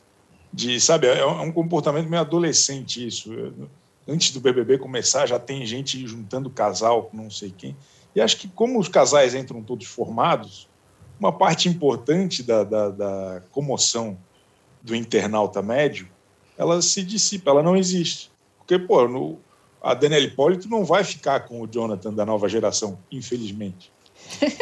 de 0.55 0.81
sabe 0.81 1.09
é, 1.09 1.19
é 1.19 1.27
um 1.27 1.51
comportamento 1.51 2.09
meio 2.09 2.21
adolescente 2.23 3.05
isso. 3.05 3.33
Antes 4.07 4.31
do 4.31 4.41
BBB 4.41 4.79
começar 4.79 5.27
já 5.27 5.39
tem 5.39 5.67
gente 5.67 6.07
juntando 6.07 6.49
casal 6.49 7.05
com 7.05 7.17
não 7.17 7.29
sei 7.31 7.53
quem. 7.57 7.77
E 8.15 8.21
acho 8.21 8.37
que 8.37 8.47
como 8.47 8.79
os 8.79 8.89
casais 8.89 9.35
entram 9.35 9.63
todos 9.63 9.87
formados 9.87 10.69
uma 11.19 11.33
parte 11.33 11.69
importante 11.69 12.43
da, 12.43 12.63
da, 12.63 12.91
da 12.91 13.43
comoção 13.51 14.17
do 14.81 14.95
internauta 14.95 15.61
médio 15.61 16.09
ela 16.57 16.81
se 16.81 17.03
dissipa 17.03 17.51
ela 17.51 17.63
não 17.63 17.77
existe. 17.77 18.31
Porque 18.59 18.79
pô 18.79 19.09
no, 19.09 19.39
a 19.83 19.93
Daniela 19.93 20.25
Hipólito 20.25 20.69
não 20.69 20.85
vai 20.85 21.03
ficar 21.03 21.41
com 21.41 21.61
o 21.61 21.67
Jonathan 21.67 22.15
da 22.15 22.25
nova 22.25 22.49
geração 22.49 22.97
infelizmente. 23.11 23.93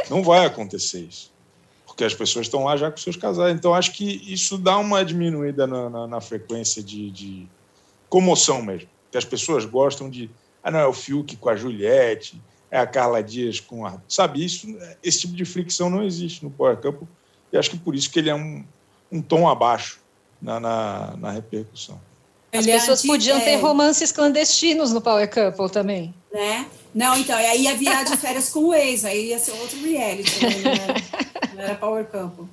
Não 0.08 0.22
vai 0.22 0.46
acontecer 0.46 1.00
isso 1.00 1.31
porque 2.02 2.04
as 2.04 2.14
pessoas 2.14 2.46
estão 2.46 2.64
lá 2.64 2.76
já 2.76 2.90
com 2.90 2.96
seus 2.96 3.16
casais. 3.16 3.54
Então, 3.54 3.72
acho 3.72 3.92
que 3.92 4.22
isso 4.26 4.58
dá 4.58 4.76
uma 4.78 5.04
diminuída 5.04 5.66
na, 5.66 5.88
na, 5.88 6.06
na 6.06 6.20
frequência 6.20 6.82
de, 6.82 7.10
de, 7.10 7.46
comoção 8.08 8.60
mesmo. 8.62 8.88
Que 9.10 9.18
as 9.18 9.24
pessoas 9.24 9.64
gostam 9.64 10.10
de. 10.10 10.28
Ah, 10.62 10.70
não, 10.70 10.80
é 10.80 10.86
o 10.86 10.92
Fiuk 10.92 11.36
com 11.36 11.48
a 11.48 11.56
Juliette, 11.56 12.40
é 12.70 12.78
a 12.78 12.86
Carla 12.86 13.22
Dias 13.22 13.60
com 13.60 13.86
a. 13.86 14.00
Sabe, 14.08 14.44
isso, 14.44 14.66
esse 15.02 15.20
tipo 15.20 15.34
de 15.34 15.44
fricção 15.44 15.88
não 15.88 16.02
existe 16.02 16.42
no 16.42 16.50
Power 16.50 16.76
Couple. 16.76 17.06
E 17.52 17.56
acho 17.56 17.70
que 17.70 17.78
por 17.78 17.94
isso 17.94 18.10
que 18.10 18.18
ele 18.18 18.30
é 18.30 18.34
um, 18.34 18.64
um 19.10 19.22
tom 19.22 19.48
abaixo 19.48 20.00
na, 20.40 20.58
na, 20.58 21.16
na 21.18 21.30
repercussão. 21.30 22.00
As 22.52 22.66
pessoas 22.66 23.02
podiam 23.02 23.40
ter 23.40 23.56
romances 23.56 24.12
clandestinos 24.12 24.92
no 24.92 25.00
Power 25.00 25.28
Couple 25.30 25.70
também. 25.70 26.14
Né? 26.32 26.66
Não, 26.94 27.16
então, 27.16 27.36
aí 27.36 27.62
ia 27.62 27.74
virar 27.74 28.04
de 28.04 28.16
férias 28.16 28.48
com 28.48 28.60
o 28.60 28.74
ex, 28.74 29.04
aí 29.04 29.28
ia 29.28 29.38
ser 29.38 29.52
outro 29.52 29.78
reality. 29.82 30.44
Né? 30.44 31.52
Não 31.54 31.62
era 31.62 31.74
Power 31.74 32.06
Couple. 32.06 32.46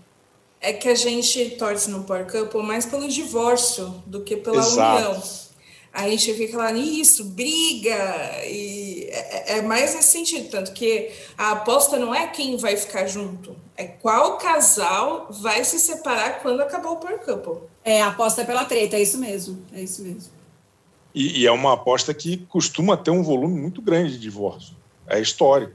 É 0.61 0.73
que 0.73 0.89
a 0.89 0.95
gente 0.95 1.51
torce 1.51 1.89
no 1.89 2.03
Power 2.03 2.29
Couple 2.29 2.61
mais 2.61 2.85
pelo 2.85 3.07
divórcio 3.07 4.03
do 4.05 4.21
que 4.21 4.35
pela 4.35 4.57
Exato. 4.57 4.97
união. 4.97 5.23
A 5.91 6.07
gente 6.07 6.33
fica 6.33 6.57
lá 6.57 6.71
nisso, 6.71 7.23
briga, 7.23 8.45
e 8.45 9.07
é, 9.09 9.57
é, 9.57 9.61
mais 9.61 9.95
nesse 9.95 10.11
sentido. 10.11 10.49
Tanto 10.49 10.71
que 10.73 11.11
a 11.37 11.51
aposta 11.51 11.97
não 11.97 12.13
é 12.13 12.27
quem 12.27 12.57
vai 12.57 12.77
ficar 12.77 13.07
junto, 13.07 13.55
é 13.75 13.85
qual 13.85 14.37
casal 14.37 15.27
vai 15.29 15.63
se 15.63 15.79
separar 15.79 16.41
quando 16.41 16.61
acabar 16.61 16.91
o 16.91 16.97
Power 16.97 17.19
Couple. 17.19 17.67
É, 17.83 18.01
a 18.01 18.09
aposta 18.09 18.41
é 18.41 18.45
pela 18.45 18.65
treta, 18.65 18.97
é 18.97 19.01
isso 19.01 19.17
mesmo. 19.17 19.65
É 19.73 19.81
isso 19.81 20.03
mesmo. 20.03 20.38
E, 21.13 21.41
e 21.41 21.47
é 21.47 21.51
uma 21.51 21.73
aposta 21.73 22.13
que 22.13 22.37
costuma 22.37 22.95
ter 22.95 23.11
um 23.11 23.23
volume 23.23 23.59
muito 23.59 23.81
grande 23.81 24.13
de 24.13 24.19
divórcio. 24.19 24.75
É 25.07 25.19
histórico. 25.19 25.73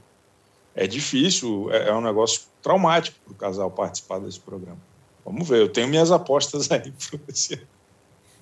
É 0.73 0.87
difícil, 0.87 1.71
é, 1.71 1.89
é 1.89 1.93
um 1.93 2.01
negócio 2.01 2.41
traumático 2.61 3.17
para 3.25 3.33
o 3.33 3.35
casal 3.35 3.71
participar 3.71 4.19
desse 4.19 4.39
programa. 4.39 4.77
Vamos 5.25 5.47
ver, 5.47 5.61
eu 5.61 5.69
tenho 5.69 5.87
minhas 5.87 6.11
apostas 6.11 6.69
aí 6.71 6.91
para 6.91 7.19
ano. 7.55 7.67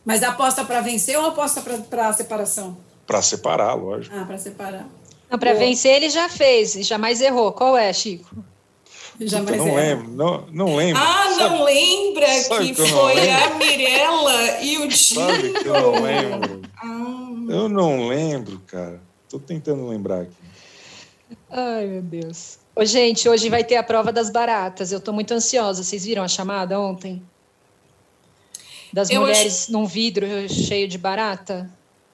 Mas 0.06 0.24
aposta 0.24 0.66
para 0.66 0.82
vencer 0.82 1.18
ou 1.18 1.28
aposta 1.28 1.62
para 1.62 2.14
separação? 2.14 2.78
Para 3.06 3.22
separar, 3.22 3.74
lógico. 3.76 4.16
Ah, 4.16 4.26
para 4.26 4.38
separar. 4.38 4.88
Não, 5.30 5.40
para 5.40 5.54
vencer 5.54 5.96
ele 5.96 6.10
já 6.10 6.28
fez, 6.28 6.74
jamais 6.86 7.22
errou. 7.22 7.52
Qual 7.52 7.78
é, 7.78 7.92
Chico? 7.94 8.36
Jamais 9.20 9.58
não 9.58 9.68
errou. 9.68 9.78
lembro, 9.78 10.08
não, 10.10 10.48
não 10.52 10.76
lembro. 10.76 11.02
Ah, 11.02 11.36
sabe, 11.38 11.56
não 11.56 11.64
lembra 11.64 12.26
que, 12.26 12.74
que 12.74 12.86
foi 12.86 13.30
a 13.30 13.54
Mirella 13.56 14.62
e 14.62 14.78
o 14.78 14.88
Tito? 14.88 15.20
Sabe 15.20 15.54
que 15.54 15.68
eu 15.68 15.74
não 15.74 16.02
lembro. 16.02 16.62
Ah. 16.78 17.24
Eu 17.50 17.70
não 17.70 18.08
lembro, 18.08 18.60
cara. 18.66 19.00
Estou 19.24 19.40
tentando 19.40 19.88
lembrar 19.88 20.22
aqui. 20.22 20.34
Ai, 21.50 21.86
meu 21.86 22.02
Deus. 22.02 22.58
Ô, 22.76 22.84
gente, 22.84 23.30
hoje 23.30 23.50
vai 23.50 23.64
ter 23.64 23.76
a 23.76 23.84
prova 23.84 24.12
das 24.12 24.30
baratas. 24.30 24.92
Eu 24.92 24.98
estou 24.98 25.14
muito 25.14 25.34
ansiosa. 25.34 25.84
Vocês 25.84 26.04
viram 26.06 26.24
a 26.24 26.28
chamada 26.28 26.80
ontem? 26.80 27.22
Das 28.92 29.10
eu 29.10 29.22
mulheres 29.22 29.64
acho... 29.64 29.72
num 29.72 29.86
vidro 29.86 30.26
cheio 30.50 30.88
de 30.88 30.98
barata? 30.98 31.70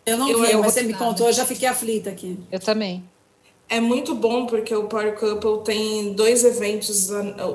Eu 0.06 0.18
não 0.18 0.30
eu, 0.30 0.42
vi, 0.42 0.52
eu 0.52 0.62
mas 0.62 0.74
você 0.74 0.84
me 0.84 0.94
contou, 0.94 1.28
eu 1.28 1.34
já 1.34 1.46
fiquei 1.46 1.68
aflita 1.68 2.10
aqui. 2.10 2.40
Eu 2.52 2.60
também. 2.60 3.04
É 3.70 3.80
muito 3.80 4.16
bom 4.16 4.48
porque 4.48 4.74
o 4.74 4.88
Power 4.88 5.18
Couple 5.18 5.64
tem 5.64 6.14
dois 6.14 6.44
eventos, 6.44 7.12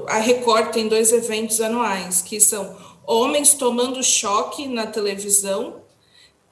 a 0.07 0.19
Record 0.19 0.73
tem 0.73 0.87
dois 0.87 1.13
eventos 1.13 1.61
anuais, 1.61 2.23
que 2.23 2.41
são 2.41 2.77
homens 3.05 3.55
tomando 3.55 4.03
choque 4.03 4.69
na 4.69 4.87
televisão 4.87 5.83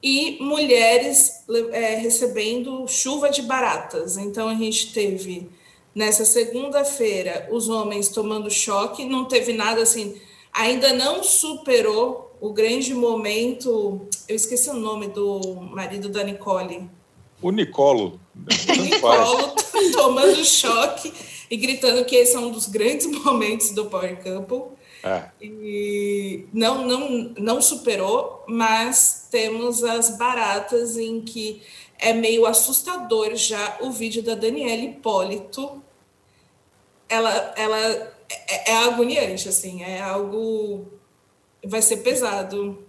e 0.01 0.37
mulheres 0.41 1.45
é, 1.71 1.95
recebendo 1.95 2.85
chuva 2.89 3.29
de 3.29 3.41
baratas. 3.41 4.17
Então 4.17 4.49
a 4.49 4.55
gente 4.55 4.91
teve 4.91 5.49
Nessa 5.95 6.25
segunda-feira, 6.25 7.47
os 7.51 7.69
homens 7.69 8.09
tomando 8.09 8.49
choque, 8.49 9.05
não 9.05 9.25
teve 9.25 9.53
nada 9.53 9.83
assim, 9.83 10.19
ainda 10.51 10.91
não 10.91 11.23
superou 11.23 12.35
o 12.41 12.51
grande 12.51 12.95
momento. 12.95 14.01
Eu 14.27 14.35
esqueci 14.35 14.71
o 14.71 14.73
nome 14.73 15.07
do 15.09 15.55
marido 15.71 16.09
da 16.09 16.23
Nicole. 16.23 16.89
O 17.43 17.51
Nicolo. 17.51 18.19
Nicolo 18.81 19.53
tomando 19.93 20.43
choque 20.43 21.13
e 21.51 21.57
gritando 21.57 22.03
que 22.05 22.15
esse 22.15 22.35
é 22.35 22.39
um 22.39 22.51
dos 22.51 22.67
grandes 22.67 23.05
momentos 23.23 23.71
do 23.71 23.85
Power 23.85 24.17
Couple. 24.23 24.73
É. 25.03 25.25
E 25.41 26.45
não, 26.53 26.87
não, 26.87 27.33
não 27.37 27.61
superou, 27.61 28.43
mas 28.47 29.27
temos 29.29 29.83
as 29.83 30.17
baratas 30.17 30.97
em 30.97 31.19
que 31.19 31.61
é 31.99 32.13
meio 32.13 32.45
assustador 32.45 33.35
já 33.35 33.77
o 33.81 33.91
vídeo 33.91 34.23
da 34.23 34.33
Daniela 34.33 34.81
Hipólito 34.81 35.83
ela, 37.13 37.53
ela 37.55 37.77
é, 37.77 38.71
é 38.71 38.77
agoniante, 38.85 39.47
assim, 39.47 39.83
é 39.83 40.01
algo. 40.01 40.87
Vai 41.65 41.81
ser 41.81 41.97
pesado. 41.97 42.83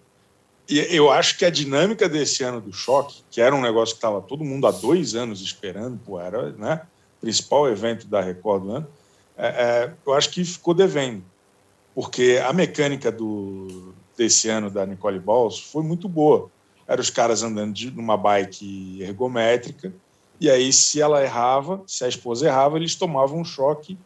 Eu 0.68 1.10
acho 1.10 1.36
que 1.36 1.44
a 1.44 1.50
dinâmica 1.50 2.08
desse 2.08 2.42
ano 2.42 2.60
do 2.60 2.72
choque, 2.72 3.22
que 3.30 3.40
era 3.40 3.54
um 3.54 3.60
negócio 3.60 3.94
que 3.94 3.98
estava 3.98 4.22
todo 4.22 4.44
mundo 4.44 4.66
há 4.66 4.70
dois 4.70 5.14
anos 5.14 5.42
esperando, 5.42 5.98
pô, 5.98 6.18
era 6.18 6.52
né, 6.52 6.80
principal 7.20 7.68
evento 7.68 8.06
da 8.06 8.20
Record 8.20 8.62
do 8.62 8.70
ano, 8.70 8.88
é, 9.36 9.46
é, 9.46 9.92
eu 10.06 10.14
acho 10.14 10.30
que 10.30 10.44
ficou 10.44 10.72
devendo. 10.72 11.22
Porque 11.94 12.40
a 12.44 12.52
mecânica 12.52 13.12
do, 13.12 13.92
desse 14.16 14.48
ano 14.48 14.70
da 14.70 14.86
Nicole 14.86 15.18
Balls 15.18 15.58
foi 15.58 15.82
muito 15.82 16.08
boa. 16.08 16.50
Eram 16.88 17.02
os 17.02 17.10
caras 17.10 17.42
andando 17.42 17.72
de, 17.72 17.90
numa 17.90 18.16
bike 18.16 19.02
ergométrica, 19.02 19.92
e 20.40 20.50
aí, 20.50 20.72
se 20.72 21.00
ela 21.00 21.22
errava, 21.22 21.82
se 21.86 22.04
a 22.04 22.08
esposa 22.08 22.46
errava, 22.46 22.76
eles 22.76 22.94
tomavam 22.94 23.40
um 23.40 23.44
choque 23.44 23.96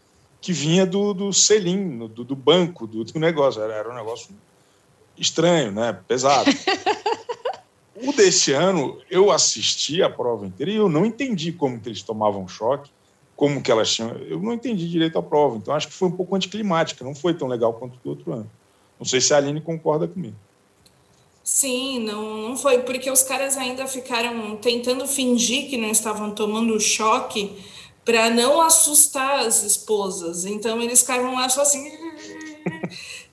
que 0.41 0.53
vinha 0.53 0.87
do, 0.87 1.13
do 1.13 1.33
selim, 1.33 1.99
do, 2.07 2.23
do 2.23 2.37
banco, 2.37 2.87
do, 2.87 3.03
do 3.03 3.19
negócio. 3.19 3.63
Era, 3.63 3.75
era, 3.75 3.91
um 3.91 3.95
negócio 3.95 4.29
estranho, 5.19 5.73
né? 5.73 5.99
pesado. 6.07 6.51
o 8.03 8.13
desse 8.13 8.53
ano, 8.53 9.01
eu 9.11 9.31
assisti 9.31 10.03
a 10.03 10.11
prova 10.11 10.47
inteira 10.47 10.73
e 10.73 10.77
eu 10.77 10.89
não 10.89 11.05
entendi 11.05 11.53
como 11.53 11.81
que 11.81 11.89
eles 11.89 12.03
tomavam 12.03 12.47
choque, 12.47 12.91
como 13.37 13.63
que 13.63 13.71
elas 13.71 13.93
tinham. 13.93 14.11
Eu 14.29 14.41
não 14.41 14.53
entendi 14.53 14.89
direito 14.89 15.19
a 15.19 15.23
prova, 15.23 15.57
então 15.57 15.75
acho 15.75 15.89
que 15.89 15.95
foi 15.95 16.09
um 16.09 16.13
pouco 16.13 16.35
anticlimática, 16.35 17.05
não 17.05 17.15
foi 17.15 17.35
tão 17.35 17.49
legal 17.49 17.75
quanto 17.75 17.99
do 18.03 18.11
outro 18.11 18.33
ano. 18.33 18.51
Não 18.99 19.07
sei 19.07 19.21
se 19.21 19.33
a 19.33 19.37
Aline 19.37 19.61
concorda 19.61 20.09
comigo. 20.09 20.37
Sim, 21.43 22.01
não, 22.01 22.49
não 22.49 22.57
foi, 22.57 22.81
porque 22.81 23.11
os 23.11 23.23
caras 23.23 23.57
ainda 23.57 23.87
ficaram 23.87 24.57
tentando 24.57 25.07
fingir 25.07 25.71
que 25.71 25.79
não 25.79 25.91
estavam 25.91 26.31
tomando 26.33 26.79
choque 26.79 27.57
para 28.05 28.29
não 28.29 28.61
assustar 28.61 29.41
as 29.41 29.63
esposas. 29.63 30.45
Então 30.45 30.81
eles 30.81 31.01
ficavam 31.01 31.35
lá 31.35 31.49
só 31.49 31.63
assim. 31.63 31.91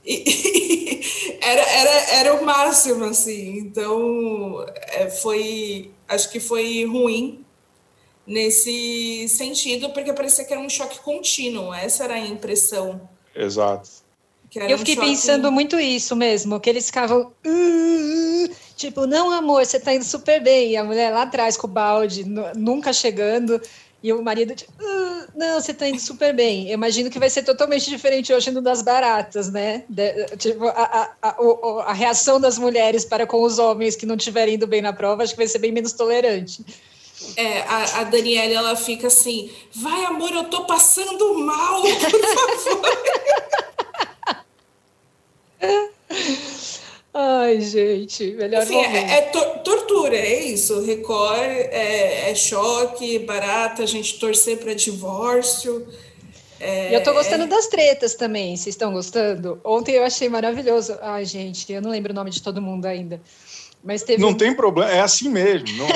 E, 0.06 1.02
era, 1.42 1.62
era, 1.62 2.12
era 2.12 2.42
máximo, 2.42 3.06
assim. 3.06 3.58
Então, 3.58 4.66
é, 4.88 5.10
foi. 5.10 5.92
Acho 6.08 6.32
que 6.32 6.40
foi 6.40 6.86
ruim 6.86 7.44
nesse 8.26 9.28
sentido, 9.28 9.90
porque 9.92 10.14
parecia 10.14 10.46
que 10.46 10.54
era 10.54 10.62
um 10.62 10.70
choque 10.70 11.00
contínuo. 11.00 11.74
Essa 11.74 12.06
era 12.06 12.16
a 12.16 12.20
impressão. 12.20 13.10
Exato. 13.36 13.90
Eu 14.56 14.78
fiquei 14.78 14.94
um 14.94 14.98
choque... 14.98 15.10
pensando 15.10 15.52
muito 15.52 15.80
isso 15.80 16.16
mesmo, 16.16 16.60
que 16.60 16.70
eles 16.70 16.86
ficavam. 16.86 17.34
Uh, 17.46 18.50
tipo, 18.76 19.06
não, 19.06 19.32
amor, 19.32 19.66
você 19.66 19.80
tá 19.80 19.94
indo 19.94 20.06
super 20.06 20.42
bem. 20.42 20.72
E 20.72 20.78
a 20.78 20.84
mulher 20.84 21.12
lá 21.12 21.24
atrás 21.24 21.58
com 21.58 21.68
o 21.68 21.70
balde, 21.70 22.24
nunca 22.56 22.94
chegando. 22.94 23.60
E 24.06 24.14
o 24.14 24.22
marido, 24.22 24.54
tipo, 24.54 24.72
ah, 24.80 25.28
não, 25.36 25.60
você 25.60 25.74
tá 25.74 25.90
indo 25.90 26.00
super 26.00 26.32
bem. 26.32 26.68
Eu 26.68 26.76
imagino 26.76 27.10
que 27.10 27.18
vai 27.18 27.28
ser 27.28 27.42
totalmente 27.42 27.90
diferente 27.90 28.32
hoje 28.32 28.52
no 28.52 28.62
das 28.62 28.84
baratas, 28.84 29.52
né? 29.52 29.84
De, 29.90 30.28
tipo, 30.38 30.68
a, 30.68 31.10
a, 31.24 31.30
a, 31.30 31.36
a, 31.88 31.94
reação 31.94 32.40
das 32.40 32.60
mulheres 32.60 33.04
para 33.04 33.26
com 33.26 33.42
os 33.42 33.58
homens 33.58 33.96
que 33.96 34.06
não 34.06 34.14
estiverem 34.14 34.54
indo 34.54 34.68
bem 34.68 34.80
na 34.80 34.94
prova, 34.94 35.24
acho 35.24 35.34
que 35.34 35.40
vai 35.40 35.48
ser 35.48 35.58
bem 35.58 35.72
menos 35.72 35.92
tolerante. 35.94 36.64
É, 37.36 37.62
a, 37.62 38.02
a 38.02 38.04
Daniela, 38.04 38.54
ela 38.54 38.76
fica 38.76 39.08
assim, 39.08 39.50
vai 39.74 40.06
amor, 40.06 40.32
eu 40.34 40.44
tô 40.44 40.66
passando 40.66 41.40
mal, 41.40 41.82
por 41.82 42.22
favor. 42.62 42.86
Ai, 47.18 47.62
gente, 47.62 48.32
melhor 48.32 48.64
Enfim, 48.64 48.76
é, 48.76 49.20
é 49.20 49.22
to 49.22 49.40
tortura, 49.64 50.18
é 50.18 50.44
isso. 50.44 50.82
Record 50.82 51.40
é, 51.40 52.30
é, 52.30 52.36
choque, 52.36 53.20
barata, 53.20 53.84
a 53.84 53.86
gente 53.86 54.20
torcer 54.20 54.58
para 54.58 54.74
divórcio. 54.74 55.88
É, 56.60 56.94
eu 56.94 57.02
tô 57.02 57.14
gostando 57.14 57.46
é 57.46 57.48
das 57.48 57.68
tretas 57.68 58.16
também, 58.16 58.58
vocês 58.58 58.76
estão 58.76 58.92
gostando? 58.92 59.62
Ontem 59.64 59.96
eu 59.96 60.04
achei 60.04 60.28
maravilhoso. 60.28 60.98
Ai, 61.02 61.24
gente, 61.24 61.72
eu 61.72 61.82
não 61.82 61.90
lembro 61.90 62.12
o 62.12 62.16
nome 62.16 62.32
de 62.32 62.42
todo 62.42 62.62
mundo 62.62 62.86
ainda. 62.86 63.22
Mas 63.82 64.04
teve 64.04 64.22
Não 64.22 64.34
tem 64.34 64.54
problema, 64.54 64.92
é 64.92 65.00
assim 65.00 65.30
mesmo. 65.30 65.70
Não, 65.78 65.88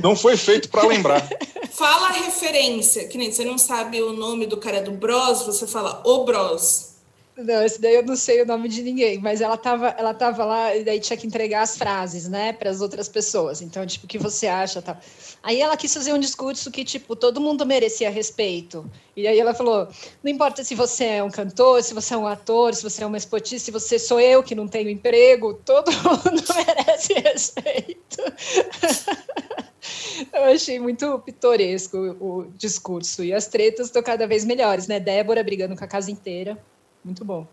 não 0.12 0.16
foi 0.16 0.34
feito 0.38 0.70
para 0.70 0.88
lembrar. 0.88 1.28
Fala 1.70 2.08
a 2.08 2.12
referência, 2.12 3.06
que 3.06 3.18
nem 3.18 3.30
você 3.30 3.44
não 3.44 3.58
sabe 3.58 4.00
o 4.00 4.14
nome 4.14 4.46
do 4.46 4.56
cara 4.56 4.80
do 4.80 4.92
Bros, 4.92 5.42
você 5.42 5.66
fala 5.66 6.00
o 6.06 6.24
Bros. 6.24 6.96
Não, 7.40 7.62
esse 7.62 7.80
daí 7.80 7.94
eu 7.94 8.02
não 8.02 8.16
sei 8.16 8.42
o 8.42 8.46
nome 8.46 8.68
de 8.68 8.82
ninguém, 8.82 9.20
mas 9.20 9.40
ela 9.40 9.56
tava, 9.56 9.94
ela 9.96 10.12
tava 10.12 10.44
lá 10.44 10.74
e 10.74 10.82
daí 10.82 10.98
tinha 10.98 11.16
que 11.16 11.24
entregar 11.24 11.62
as 11.62 11.78
frases, 11.78 12.28
né, 12.28 12.52
para 12.52 12.68
as 12.68 12.80
outras 12.80 13.08
pessoas. 13.08 13.62
Então, 13.62 13.86
tipo, 13.86 14.06
o 14.06 14.08
que 14.08 14.18
você 14.18 14.48
acha, 14.48 14.82
tá? 14.82 14.98
Aí 15.40 15.60
ela 15.60 15.76
quis 15.76 15.94
fazer 15.94 16.12
um 16.12 16.18
discurso 16.18 16.68
que, 16.68 16.84
tipo, 16.84 17.14
todo 17.14 17.40
mundo 17.40 17.64
merecia 17.64 18.10
respeito. 18.10 18.90
E 19.14 19.28
aí 19.28 19.38
ela 19.38 19.54
falou: 19.54 19.86
não 20.20 20.32
importa 20.32 20.64
se 20.64 20.74
você 20.74 21.04
é 21.04 21.22
um 21.22 21.30
cantor, 21.30 21.80
se 21.84 21.94
você 21.94 22.12
é 22.14 22.16
um 22.16 22.26
ator, 22.26 22.74
se 22.74 22.82
você 22.82 23.04
é 23.04 23.06
uma 23.06 23.16
esportista, 23.16 23.66
se 23.66 23.70
você 23.70 24.00
sou 24.00 24.18
eu 24.18 24.42
que 24.42 24.56
não 24.56 24.66
tenho 24.66 24.90
emprego, 24.90 25.54
todo 25.64 25.92
mundo 26.02 26.42
merece 26.56 27.14
respeito. 27.14 28.18
Eu 30.32 30.44
achei 30.44 30.78
muito 30.80 31.18
pitoresco 31.20 31.96
o 32.20 32.46
discurso. 32.56 33.22
E 33.22 33.32
as 33.32 33.46
tretas 33.46 33.86
estão 33.86 34.02
cada 34.02 34.26
vez 34.26 34.44
melhores, 34.44 34.88
né? 34.88 34.98
Débora 34.98 35.42
brigando 35.42 35.76
com 35.76 35.84
a 35.84 35.88
casa 35.88 36.10
inteira. 36.10 36.58
Muito 37.04 37.24
bom. 37.24 37.46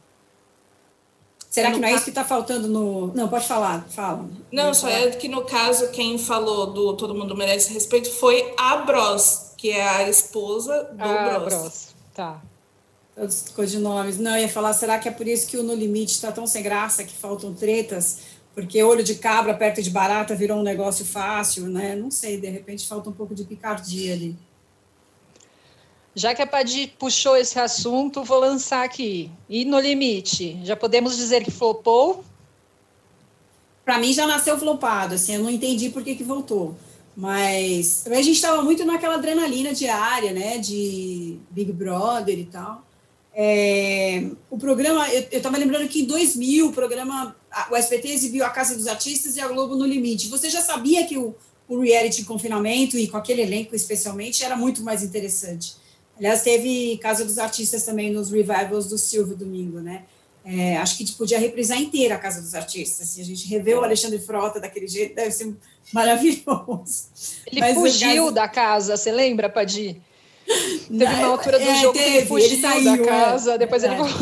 Será 1.56 1.72
que 1.72 1.80
não 1.80 1.88
é 1.88 1.94
isso 1.94 2.04
que 2.04 2.10
está 2.10 2.26
faltando 2.26 2.68
no. 2.68 3.14
Não, 3.14 3.30
pode 3.30 3.48
falar, 3.48 3.88
fala. 3.90 4.28
Não, 4.52 4.74
só 4.74 4.90
é 4.90 5.10
que 5.12 5.30
no 5.30 5.46
caso, 5.46 5.90
quem 5.92 6.18
falou 6.18 6.68
do 6.68 6.98
Todo 6.98 7.16
Mundo 7.16 7.36
Merece 7.36 7.74
Respeito 7.74 8.12
foi 8.12 8.54
a 8.58 8.78
Bros, 8.78 9.54
que 9.56 9.72
é 9.72 9.88
a 9.88 10.10
esposa 10.10 10.84
do 10.94 11.02
ah, 11.02 11.40
Bros. 11.40 11.44
Bros. 11.46 11.96
Tá. 12.14 12.42
Todos 13.16 13.46
codinomes. 13.56 14.18
Não, 14.18 14.36
eu 14.36 14.42
ia 14.42 14.50
falar, 14.50 14.74
será 14.74 15.00
que 15.00 15.08
é 15.08 15.12
por 15.12 15.26
isso 15.26 15.48
que 15.48 15.56
o 15.56 15.64
No 15.64 15.74
Limite 15.74 16.12
está 16.12 16.30
tão 16.30 16.46
sem 16.46 16.62
graça 16.62 17.06
que 17.06 17.14
faltam 17.14 17.54
tretas? 17.54 18.20
Porque 18.54 18.84
olho 18.84 19.04
de 19.04 19.16
cabra 19.16 19.54
perto 19.54 19.82
de 19.82 19.90
barata 19.90 20.36
virou 20.36 20.60
um 20.60 20.64
negócio 20.64 21.06
fácil, 21.06 21.68
né? 21.68 21.96
Não 21.96 22.12
sei, 22.12 22.38
de 22.38 22.50
repente 22.50 22.86
falta 22.86 23.10
um 23.10 23.14
pouco 23.14 23.34
de 23.34 23.46
picardia 23.46 24.14
ali. 24.14 24.38
Já 26.16 26.34
que 26.34 26.42
a 26.42 26.48
Padi 26.48 26.88
puxou 26.98 27.36
esse 27.36 27.60
assunto, 27.60 28.24
vou 28.24 28.40
lançar 28.40 28.86
aqui. 28.86 29.30
E 29.50 29.66
no 29.66 29.78
limite, 29.78 30.58
já 30.64 30.74
podemos 30.74 31.18
dizer 31.18 31.44
que 31.44 31.52
flopou? 31.52 32.24
Para 33.84 34.00
mim 34.00 34.14
já 34.14 34.26
nasceu 34.26 34.58
flopado, 34.58 35.16
assim, 35.16 35.36
eu 35.36 35.44
não 35.44 35.50
entendi 35.50 35.90
por 35.90 36.04
que, 36.04 36.16
que 36.16 36.24
voltou. 36.24 36.76
Mas 37.16 38.08
a 38.08 38.22
gente 38.22 38.32
estava 38.36 38.62
muito 38.62 38.86
naquela 38.86 39.16
adrenalina 39.16 39.74
diária, 39.74 40.32
né, 40.32 40.58
de 40.58 41.38
Big 41.52 41.72
Brother 41.74 42.40
e 42.40 42.46
tal. 42.46 42.86
É, 43.34 44.30
o 44.50 44.58
programa, 44.58 45.10
eu 45.10 45.28
estava 45.38 45.58
lembrando 45.58 45.90
que 45.90 46.02
em 46.02 46.06
2000, 46.06 46.70
o 46.70 46.72
programa, 46.72 47.36
o 47.70 47.76
SBT 47.76 48.08
exibiu 48.08 48.46
A 48.46 48.50
Casa 48.50 48.76
dos 48.76 48.88
Artistas 48.88 49.36
e 49.36 49.42
a 49.42 49.48
Globo 49.50 49.76
no 49.76 49.86
Limite. 49.86 50.30
Você 50.30 50.50
já 50.50 50.62
sabia 50.62 51.06
que 51.06 51.18
o, 51.18 51.36
o 51.68 51.80
reality 51.82 52.22
de 52.22 52.26
confinamento, 52.26 52.98
e 52.98 53.10
com 53.10 53.18
aquele 53.18 53.42
elenco 53.42 53.76
especialmente, 53.76 54.44
era 54.44 54.56
muito 54.56 54.82
mais 54.82 55.04
interessante. 55.04 55.76
Aliás, 56.18 56.44
teve 56.44 56.98
Casa 56.98 57.26
dos 57.26 57.38
Artistas 57.38 57.84
também 57.84 58.12
nos 58.12 58.32
revivals 58.32 58.88
do 58.88 58.98
Silvio 58.98 59.36
Domingo, 59.36 59.80
né? 59.80 60.04
É, 60.46 60.78
acho 60.78 60.96
que 60.96 61.04
a 61.04 61.06
gente 61.08 61.18
podia 61.18 61.40
reprisar 61.40 61.82
inteira 61.82 62.16
a 62.16 62.20
Casa 62.20 62.40
dos 62.40 62.54
Artistas. 62.54 63.10
Se 63.10 63.22
a 63.22 63.26
gente 63.26 63.48
rever 63.48 63.78
o 63.78 63.84
Alexandre 63.84 64.20
Frota 64.20 64.60
daquele 64.60 64.88
jeito, 64.88 65.16
deve 65.16 65.32
ser 65.32 65.54
maravilhoso. 65.92 67.08
Ele 67.48 67.60
Mas 67.60 67.74
fugiu 67.74 68.32
da 68.32 68.48
casa, 68.48 68.96
você 68.96 69.12
lembra, 69.12 69.50
Padi? 69.50 70.02
Teve 70.46 71.06
uma 71.06 71.28
altura 71.28 71.58
do 71.58 71.66
é, 71.66 71.76
jogo 71.82 71.94
teve, 71.94 72.06
que 72.06 72.18
ele 72.18 72.26
fugiu 72.28 72.52
ele 72.52 72.62
saiu, 72.62 72.84
da 72.84 72.94
é. 72.94 73.06
casa, 73.06 73.54
é, 73.54 73.58
depois 73.58 73.84
ele 73.84 73.96
voltou. 73.96 74.16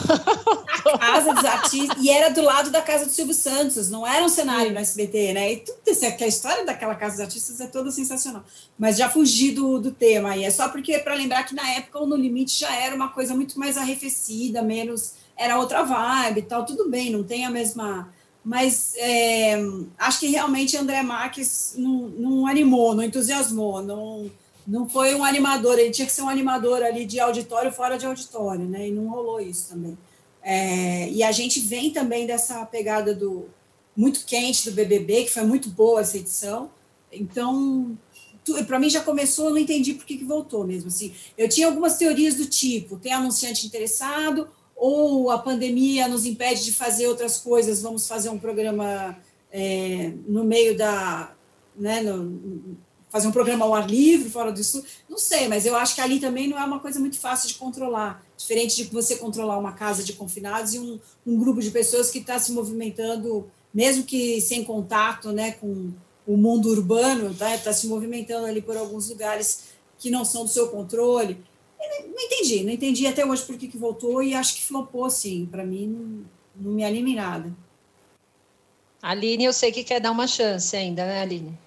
A 0.86 0.98
casa 0.98 1.34
dos 1.34 1.46
artistas, 1.46 1.98
e 2.04 2.10
era 2.10 2.30
do 2.30 2.42
lado 2.42 2.70
da 2.70 2.82
casa 2.82 3.06
do 3.06 3.12
Silvio 3.12 3.34
Santos, 3.34 3.90
não 3.90 4.08
era 4.08 4.24
um 4.24 4.30
cenário 4.30 4.72
no 4.72 4.80
SBT, 4.80 5.34
né? 5.34 5.54
E 5.54 5.58
tudo 5.58 5.80
isso, 5.86 6.06
a 6.06 6.28
história 6.28 6.66
daquela 6.66 6.96
casa 6.96 7.18
dos 7.18 7.22
artistas 7.22 7.60
é 7.62 7.68
toda 7.68 7.92
sensacional. 7.92 8.44
Mas 8.78 8.98
já 8.98 9.10
fugi 9.10 9.52
do, 9.52 9.80
do 9.80 9.92
tema, 9.92 10.36
e 10.36 10.44
é 10.44 10.52
só 10.52 10.70
porque, 10.70 10.98
para 11.00 11.14
lembrar 11.14 11.44
que 11.44 11.56
na 11.56 11.70
época 11.72 12.00
o 12.00 12.06
No 12.06 12.16
Limite 12.16 12.60
já 12.60 12.74
era 12.74 12.96
uma 12.96 13.10
coisa 13.10 13.34
muito 13.34 13.60
mais 13.60 13.78
arrefecida, 13.78 14.62
menos. 14.62 15.14
Era 15.38 15.58
outra 15.58 15.84
vibe 15.84 16.40
e 16.40 16.44
tal, 16.44 16.66
tudo 16.66 16.90
bem, 16.90 17.12
não 17.12 17.24
tem 17.24 17.46
a 17.46 17.50
mesma. 17.50 18.14
Mas 18.44 18.94
é, 18.98 19.58
acho 19.98 20.20
que 20.20 20.28
realmente 20.28 20.78
André 20.78 21.02
Marques 21.02 21.74
não, 21.78 22.10
não 22.10 22.48
animou, 22.48 22.94
não 22.94 23.04
entusiasmou, 23.04 23.82
não 23.82 24.30
não 24.66 24.88
foi 24.88 25.14
um 25.16 25.24
animador, 25.24 25.78
ele 25.78 25.92
tinha 25.92 26.06
que 26.06 26.12
ser 26.12 26.22
um 26.22 26.30
animador 26.30 26.82
ali 26.82 27.06
de 27.06 27.20
auditório 27.20 27.72
fora 27.72 27.98
de 27.98 28.06
auditório, 28.06 28.66
né? 28.66 28.88
E 28.88 28.92
não 28.92 29.08
rolou 29.08 29.40
isso 29.40 29.70
também. 29.70 29.98
É, 30.42 31.10
e 31.10 31.24
a 31.24 31.32
gente 31.32 31.60
vem 31.60 31.92
também 31.92 32.26
dessa 32.26 32.66
pegada 32.66 33.14
do 33.14 33.50
muito 33.96 34.26
quente 34.26 34.70
do 34.70 34.76
BBB, 34.76 35.26
que 35.26 35.32
foi 35.32 35.44
muito 35.44 35.70
boa 35.70 36.02
essa 36.02 36.18
edição. 36.18 36.72
Então, 37.12 37.98
para 38.68 38.80
mim 38.80 38.90
já 38.90 39.02
começou, 39.02 39.46
eu 39.46 39.52
não 39.52 39.58
entendi 39.58 39.94
por 39.94 40.06
que, 40.06 40.18
que 40.18 40.26
voltou 40.26 40.66
mesmo. 40.66 40.88
Assim, 40.88 41.14
eu 41.38 41.48
tinha 41.48 41.68
algumas 41.68 41.98
teorias 41.98 42.36
do 42.36 42.46
tipo: 42.46 42.98
tem 42.98 43.14
anunciante 43.14 43.66
interessado, 43.66 44.50
ou 44.76 45.32
a 45.32 45.38
pandemia 45.38 46.08
nos 46.08 46.26
impede 46.26 46.66
de 46.66 46.74
fazer 46.74 47.08
outras 47.08 47.38
coisas, 47.38 47.82
vamos 47.82 48.08
fazer 48.08 48.30
um 48.30 48.40
programa 48.40 49.18
é, 49.52 50.12
no 50.28 50.44
meio 50.44 50.78
da. 50.78 51.34
Né, 51.76 52.02
no, 52.02 52.78
fazer 53.14 53.28
um 53.28 53.32
programa 53.32 53.64
ao 53.64 53.76
ar 53.76 53.88
livre, 53.88 54.28
fora 54.28 54.52
disso, 54.52 54.84
não 55.08 55.20
sei, 55.20 55.48
mas 55.48 55.68
eu 55.68 55.76
acho 55.76 55.94
que 55.94 56.02
ali 56.02 56.20
também 56.20 56.48
não 56.48 56.58
é 56.58 56.66
uma 56.66 56.80
coisa 56.80 57.00
muito 57.00 57.20
fácil 57.20 57.48
de 57.48 57.54
controlar, 57.54 58.26
diferente 58.36 58.76
de 58.76 58.86
você 58.86 59.18
controlar 59.18 59.60
uma 59.60 59.72
casa 59.72 60.04
de 60.04 60.14
confinados 60.14 60.74
e 60.74 60.80
um, 60.80 61.00
um 61.24 61.38
grupo 61.38 61.62
de 61.62 61.70
pessoas 61.70 62.10
que 62.10 62.18
está 62.18 62.40
se 62.40 62.52
movimentando, 62.52 63.48
mesmo 63.72 64.04
que 64.04 64.42
sem 64.42 64.64
contato 64.64 65.32
né, 65.32 65.52
com 65.52 65.94
o 66.26 66.36
mundo 66.36 66.70
urbano, 66.70 67.30
está 67.30 67.56
tá 67.56 67.72
se 67.72 67.86
movimentando 67.86 68.48
ali 68.48 68.64
por 68.64 68.76
alguns 68.76 69.08
lugares 69.10 69.66
que 70.00 70.10
não 70.10 70.26
são 70.26 70.44
do 70.44 70.50
seu 70.50 70.70
controle. 70.70 71.38
não 71.80 72.20
entendi, 72.20 72.64
não 72.64 72.72
entendi 72.72 73.06
até 73.06 73.24
hoje 73.24 73.44
por 73.44 73.58
que, 73.58 73.68
que 73.68 73.78
voltou 73.78 74.24
e 74.24 74.34
acho 74.34 74.56
que 74.56 74.66
flopou, 74.66 75.08
sim, 75.12 75.48
para 75.52 75.64
mim 75.64 75.86
não, 75.86 76.26
não 76.56 76.72
me 76.72 76.84
anima 76.84 77.10
em 77.10 77.16
nada. 77.16 77.54
Aline, 79.00 79.46
eu 79.46 79.54
sei 79.54 79.72
que 79.72 79.84
quer 79.84 80.00
dar 80.00 80.10
uma 80.10 80.26
chance 80.26 80.76
ainda, 80.76 81.06
né, 81.06 81.22
Aline? 81.22 81.63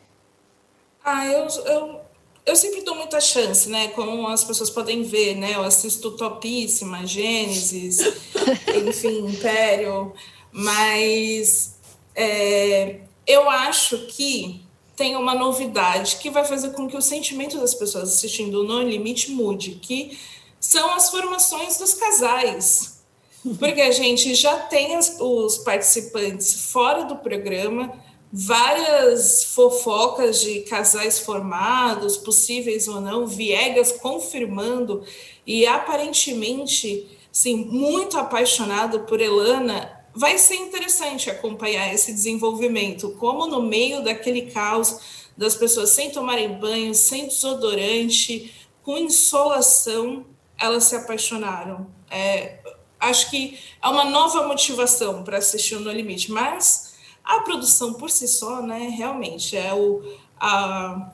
Ah, 1.08 1.24
eu, 1.24 1.46
eu, 1.66 2.00
eu 2.44 2.56
sempre 2.56 2.80
dou 2.82 2.96
muita 2.96 3.20
chance, 3.20 3.68
né? 3.68 3.86
Como 3.88 4.26
as 4.26 4.42
pessoas 4.42 4.68
podem 4.68 5.04
ver, 5.04 5.36
né? 5.36 5.54
Eu 5.54 5.62
assisto 5.62 6.10
Topíssima, 6.16 7.06
Gênesis, 7.06 8.00
enfim, 8.88 9.28
Império, 9.28 10.12
mas 10.50 11.76
é, 12.12 13.02
eu 13.24 13.48
acho 13.48 14.04
que 14.08 14.60
tem 14.96 15.14
uma 15.14 15.32
novidade 15.32 16.16
que 16.16 16.28
vai 16.28 16.44
fazer 16.44 16.70
com 16.70 16.88
que 16.88 16.96
o 16.96 17.02
sentimento 17.02 17.56
das 17.56 17.72
pessoas 17.72 18.12
assistindo 18.12 18.64
No 18.64 18.82
Limite 18.82 19.30
mude, 19.30 19.76
que 19.76 20.18
são 20.58 20.92
as 20.92 21.08
formações 21.08 21.78
dos 21.78 21.94
casais. 21.94 23.00
Porque 23.60 23.80
a 23.80 23.92
gente 23.92 24.34
já 24.34 24.58
tem 24.58 24.96
as, 24.96 25.20
os 25.20 25.58
participantes 25.58 26.72
fora 26.72 27.04
do 27.04 27.14
programa, 27.14 27.92
várias 28.32 29.44
fofocas 29.44 30.40
de 30.40 30.60
casais 30.60 31.18
formados, 31.18 32.16
possíveis 32.16 32.88
ou 32.88 33.00
não, 33.00 33.26
Viegas 33.26 33.92
confirmando 33.92 35.04
e 35.46 35.66
aparentemente, 35.66 37.06
sim, 37.30 37.56
muito 37.56 38.18
apaixonado 38.18 39.00
por 39.00 39.20
Elana, 39.20 39.96
vai 40.14 40.38
ser 40.38 40.56
interessante 40.56 41.30
acompanhar 41.30 41.92
esse 41.92 42.12
desenvolvimento, 42.12 43.10
como 43.18 43.46
no 43.46 43.62
meio 43.62 44.02
daquele 44.02 44.50
caos 44.50 45.26
das 45.36 45.54
pessoas 45.54 45.90
sem 45.90 46.10
tomarem 46.10 46.54
banho, 46.54 46.94
sem 46.94 47.26
desodorante, 47.26 48.52
com 48.82 48.96
insolação, 48.96 50.24
elas 50.58 50.84
se 50.84 50.96
apaixonaram. 50.96 51.86
É, 52.10 52.60
acho 52.98 53.30
que 53.30 53.58
é 53.82 53.88
uma 53.88 54.04
nova 54.04 54.46
motivação 54.48 55.22
para 55.22 55.38
assistir 55.38 55.74
o 55.74 55.80
No 55.80 55.92
Limite, 55.92 56.32
mas 56.32 56.85
a 57.26 57.40
produção 57.40 57.94
por 57.94 58.08
si 58.08 58.28
só, 58.28 58.62
né, 58.62 58.88
realmente 58.96 59.56
é 59.56 59.74
o 59.74 60.02
a, 60.38 61.12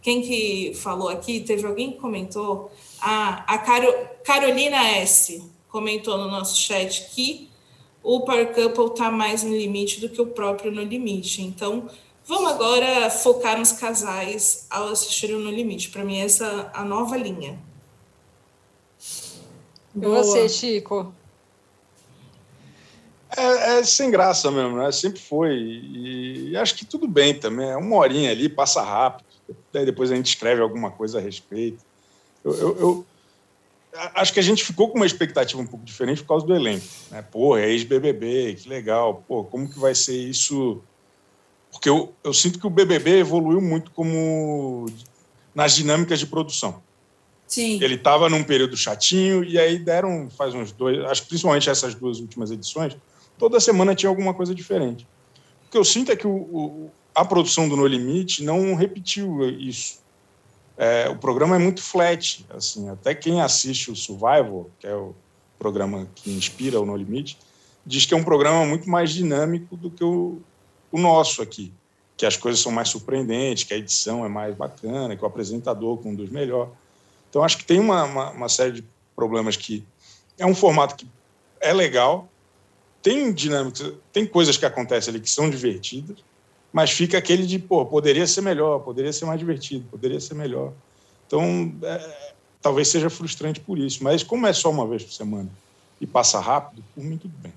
quem 0.00 0.22
que 0.22 0.72
falou 0.74 1.08
aqui, 1.08 1.40
teve 1.40 1.66
alguém 1.66 1.92
que 1.92 1.98
comentou, 1.98 2.70
a, 3.00 3.54
a 3.54 3.58
Caro, 3.58 3.92
Carolina 4.24 4.76
S 4.98 5.42
comentou 5.68 6.16
no 6.16 6.28
nosso 6.30 6.56
chat 6.56 7.10
que 7.14 7.50
o 8.02 8.20
Power 8.20 8.54
Couple 8.54 8.92
está 8.92 9.10
mais 9.10 9.42
no 9.42 9.50
limite 9.50 10.00
do 10.00 10.08
que 10.08 10.22
o 10.22 10.26
próprio 10.26 10.70
No 10.70 10.80
Limite. 10.80 11.42
Então, 11.42 11.90
vamos 12.24 12.52
agora 12.52 13.10
focar 13.10 13.58
nos 13.58 13.72
casais 13.72 14.64
ao 14.70 14.90
assistir 14.90 15.34
o 15.34 15.40
No 15.40 15.50
Limite. 15.50 15.90
Para 15.90 16.04
mim, 16.04 16.20
essa 16.20 16.70
é 16.72 16.78
a 16.78 16.84
nova 16.84 17.16
linha. 17.16 17.58
E 19.96 20.06
você, 20.06 20.48
Chico? 20.48 21.12
É, 23.36 23.78
é, 23.78 23.84
sem 23.84 24.10
graça 24.10 24.50
mesmo, 24.50 24.78
né? 24.78 24.90
Sempre 24.90 25.20
foi. 25.20 25.54
E, 25.54 26.50
e, 26.50 26.56
acho 26.56 26.74
que 26.74 26.84
tudo 26.84 27.06
bem 27.06 27.38
também. 27.38 27.68
É 27.68 27.76
uma 27.76 27.96
horinha 27.96 28.30
ali, 28.30 28.48
passa 28.48 28.82
rápido. 28.82 29.26
Daí 29.72 29.84
depois 29.84 30.10
a 30.10 30.16
gente 30.16 30.28
escreve 30.28 30.62
alguma 30.62 30.90
coisa 30.90 31.18
a 31.18 31.20
respeito. 31.20 31.84
Eu, 32.44 32.54
eu, 32.54 32.78
eu, 32.78 33.06
acho 34.14 34.32
que 34.32 34.40
a 34.40 34.42
gente 34.42 34.64
ficou 34.64 34.88
com 34.88 34.96
uma 34.96 35.06
expectativa 35.06 35.60
um 35.60 35.66
pouco 35.66 35.84
diferente 35.84 36.22
por 36.22 36.28
causa 36.28 36.46
do 36.46 36.54
elenco. 36.54 36.86
Né? 37.10 37.22
Pô, 37.22 37.56
é 37.56 37.68
ex-BBB, 37.68 38.54
que 38.54 38.68
legal. 38.68 39.22
Pô, 39.28 39.44
como 39.44 39.68
que 39.68 39.78
vai 39.78 39.94
ser 39.94 40.16
isso? 40.16 40.80
Porque 41.70 41.88
eu, 41.88 42.14
eu 42.24 42.32
sinto 42.32 42.58
que 42.58 42.66
o 42.66 42.70
BBB 42.70 43.18
evoluiu 43.18 43.60
muito 43.60 43.90
como 43.90 44.86
nas 45.54 45.74
dinâmicas 45.74 46.18
de 46.18 46.26
produção. 46.26 46.82
Sim. 47.46 47.82
Ele 47.82 47.94
estava 47.94 48.28
num 48.28 48.42
período 48.42 48.76
chatinho 48.76 49.44
e 49.44 49.58
aí 49.58 49.78
deram, 49.78 50.28
faz 50.30 50.54
uns 50.54 50.72
dois, 50.72 50.98
acho 51.04 51.26
principalmente 51.26 51.70
essas 51.70 51.94
duas 51.94 52.18
últimas 52.18 52.50
edições, 52.50 52.96
toda 53.38 53.60
semana 53.60 53.94
tinha 53.94 54.08
alguma 54.08 54.34
coisa 54.34 54.54
diferente. 54.54 55.06
O 55.66 55.70
que 55.70 55.78
eu 55.78 55.84
sinto 55.84 56.12
é 56.12 56.16
que 56.16 56.26
o, 56.26 56.30
o, 56.30 56.90
a 57.14 57.24
produção 57.24 57.68
do 57.68 57.76
No 57.76 57.86
Limite 57.86 58.44
não 58.44 58.74
repetiu 58.74 59.48
isso. 59.48 59.98
É, 60.76 61.08
o 61.08 61.16
programa 61.16 61.56
é 61.56 61.58
muito 61.58 61.82
flat, 61.82 62.44
assim, 62.50 62.88
até 62.90 63.14
quem 63.14 63.40
assiste 63.40 63.90
o 63.90 63.96
Survival, 63.96 64.70
que 64.78 64.86
é 64.86 64.94
o 64.94 65.14
programa 65.58 66.06
que 66.14 66.30
inspira 66.30 66.78
o 66.78 66.84
No 66.84 66.94
Limite, 66.94 67.38
diz 67.84 68.04
que 68.04 68.12
é 68.12 68.16
um 68.16 68.24
programa 68.24 68.66
muito 68.66 68.88
mais 68.90 69.10
dinâmico 69.10 69.76
do 69.76 69.90
que 69.90 70.04
o, 70.04 70.38
o 70.92 70.98
nosso 70.98 71.40
aqui, 71.40 71.72
que 72.16 72.26
as 72.26 72.36
coisas 72.36 72.60
são 72.60 72.70
mais 72.70 72.88
surpreendentes, 72.88 73.64
que 73.64 73.72
a 73.72 73.76
edição 73.78 74.24
é 74.24 74.28
mais 74.28 74.54
bacana, 74.54 75.16
que 75.16 75.22
o 75.22 75.26
apresentador 75.26 75.96
conduz 75.98 76.30
melhor. 76.30 76.70
Então, 77.30 77.42
acho 77.42 77.56
que 77.58 77.64
tem 77.64 77.80
uma, 77.80 78.04
uma, 78.04 78.30
uma 78.30 78.48
série 78.48 78.72
de 78.72 78.84
problemas 79.14 79.56
que 79.56 79.82
é 80.38 80.44
um 80.44 80.54
formato 80.54 80.96
que 80.96 81.08
é 81.60 81.72
legal, 81.72 82.28
tem 83.06 83.32
dinâmicas, 83.32 83.92
tem 84.12 84.26
coisas 84.26 84.56
que 84.56 84.66
acontecem 84.66 85.12
ali 85.12 85.20
que 85.20 85.30
são 85.30 85.48
divertidas, 85.48 86.16
mas 86.72 86.90
fica 86.90 87.16
aquele 87.16 87.46
de, 87.46 87.56
pô, 87.56 87.86
poderia 87.86 88.26
ser 88.26 88.40
melhor, 88.40 88.80
poderia 88.80 89.12
ser 89.12 89.26
mais 89.26 89.38
divertido, 89.38 89.86
poderia 89.88 90.18
ser 90.18 90.34
melhor. 90.34 90.72
Então, 91.24 91.72
é, 91.84 92.32
talvez 92.60 92.88
seja 92.88 93.08
frustrante 93.08 93.60
por 93.60 93.78
isso, 93.78 94.02
mas 94.02 94.24
como 94.24 94.44
é 94.48 94.52
só 94.52 94.70
uma 94.70 94.84
vez 94.88 95.04
por 95.04 95.12
semana 95.12 95.48
e 96.00 96.06
passa 96.06 96.40
rápido, 96.40 96.82
por 96.96 97.04
mim 97.04 97.16
tudo 97.16 97.32
bem. 97.38 97.52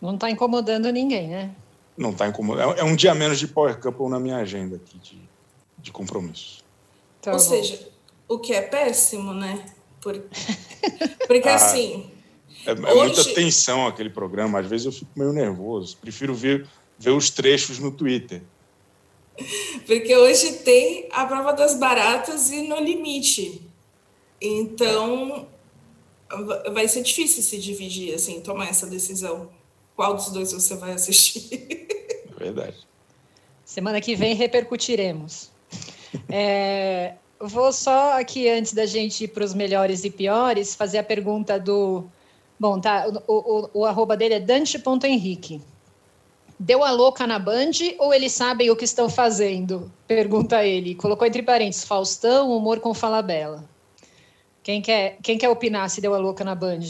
Não 0.00 0.14
está 0.14 0.30
incomodando 0.30 0.90
ninguém, 0.90 1.28
né? 1.28 1.54
Não 1.94 2.08
está 2.08 2.26
incomodando. 2.26 2.78
É 2.78 2.82
um 2.82 2.96
dia 2.96 3.14
menos 3.14 3.38
de 3.38 3.46
Power 3.46 3.78
Couple 3.78 4.08
na 4.08 4.18
minha 4.18 4.38
agenda 4.38 4.76
aqui 4.76 4.96
de, 5.00 5.20
de 5.76 5.92
compromisso. 5.92 6.64
Tá 7.20 7.34
Ou 7.34 7.38
seja, 7.38 7.86
o 8.26 8.38
que 8.38 8.54
é 8.54 8.62
péssimo, 8.62 9.34
né? 9.34 9.66
Por... 10.00 10.18
Porque 11.26 11.46
ah. 11.50 11.56
assim 11.56 12.09
é, 12.66 12.70
é 12.70 12.74
Hoje... 12.74 13.14
muita 13.14 13.34
tensão 13.34 13.86
aquele 13.86 14.10
programa. 14.10 14.60
Às 14.60 14.66
vezes 14.66 14.86
eu 14.86 14.92
fico 14.92 15.10
meio 15.16 15.32
nervoso. 15.32 15.96
Prefiro 15.96 16.34
ver, 16.34 16.66
ver 16.98 17.10
os 17.10 17.30
trechos 17.30 17.78
no 17.78 17.90
Twitter. 17.90 18.42
Porque 19.86 20.14
hoje 20.16 20.52
tem 20.58 21.08
a 21.10 21.24
prova 21.24 21.52
das 21.52 21.74
baratas 21.74 22.50
e 22.50 22.68
no 22.68 22.78
limite. 22.80 23.62
Então, 24.40 25.46
vai 26.72 26.88
ser 26.88 27.02
difícil 27.02 27.42
se 27.42 27.58
dividir, 27.58 28.14
assim, 28.14 28.40
tomar 28.40 28.68
essa 28.68 28.86
decisão. 28.86 29.50
Qual 29.96 30.14
dos 30.14 30.30
dois 30.30 30.52
você 30.52 30.76
vai 30.76 30.92
assistir? 30.92 31.86
Verdade. 32.38 32.76
Semana 33.64 34.00
que 34.00 34.14
vem 34.14 34.34
repercutiremos. 34.34 35.50
É, 36.28 37.14
vou 37.38 37.72
só 37.72 38.18
aqui, 38.18 38.48
antes 38.48 38.72
da 38.72 38.84
gente 38.84 39.22
ir 39.22 39.28
para 39.28 39.44
os 39.44 39.54
melhores 39.54 40.02
e 40.02 40.10
piores, 40.10 40.74
fazer 40.74 40.98
a 40.98 41.04
pergunta 41.04 41.56
do 41.56 42.04
Bom, 42.60 42.78
tá. 42.78 43.06
O, 43.26 43.32
o, 43.32 43.70
o 43.72 43.84
arroba 43.86 44.14
dele 44.14 44.34
é 44.34 44.40
dante.henrique. 44.40 45.62
Deu 46.58 46.84
a 46.84 46.90
louca 46.90 47.26
na 47.26 47.38
Band 47.38 47.70
ou 47.98 48.12
eles 48.12 48.32
sabem 48.32 48.70
o 48.70 48.76
que 48.76 48.84
estão 48.84 49.08
fazendo? 49.08 49.90
Pergunta 50.06 50.62
ele. 50.62 50.94
Colocou 50.94 51.26
entre 51.26 51.42
parênteses, 51.42 51.84
Faustão, 51.84 52.54
humor 52.54 52.78
com 52.80 52.92
fala 52.92 53.22
bela. 53.22 53.64
Quem 54.62 54.82
quer, 54.82 55.16
quem 55.22 55.38
quer 55.38 55.48
opinar 55.48 55.88
se 55.88 56.02
deu 56.02 56.14
a 56.14 56.18
louca 56.18 56.44
na 56.44 56.54
Band? 56.54 56.80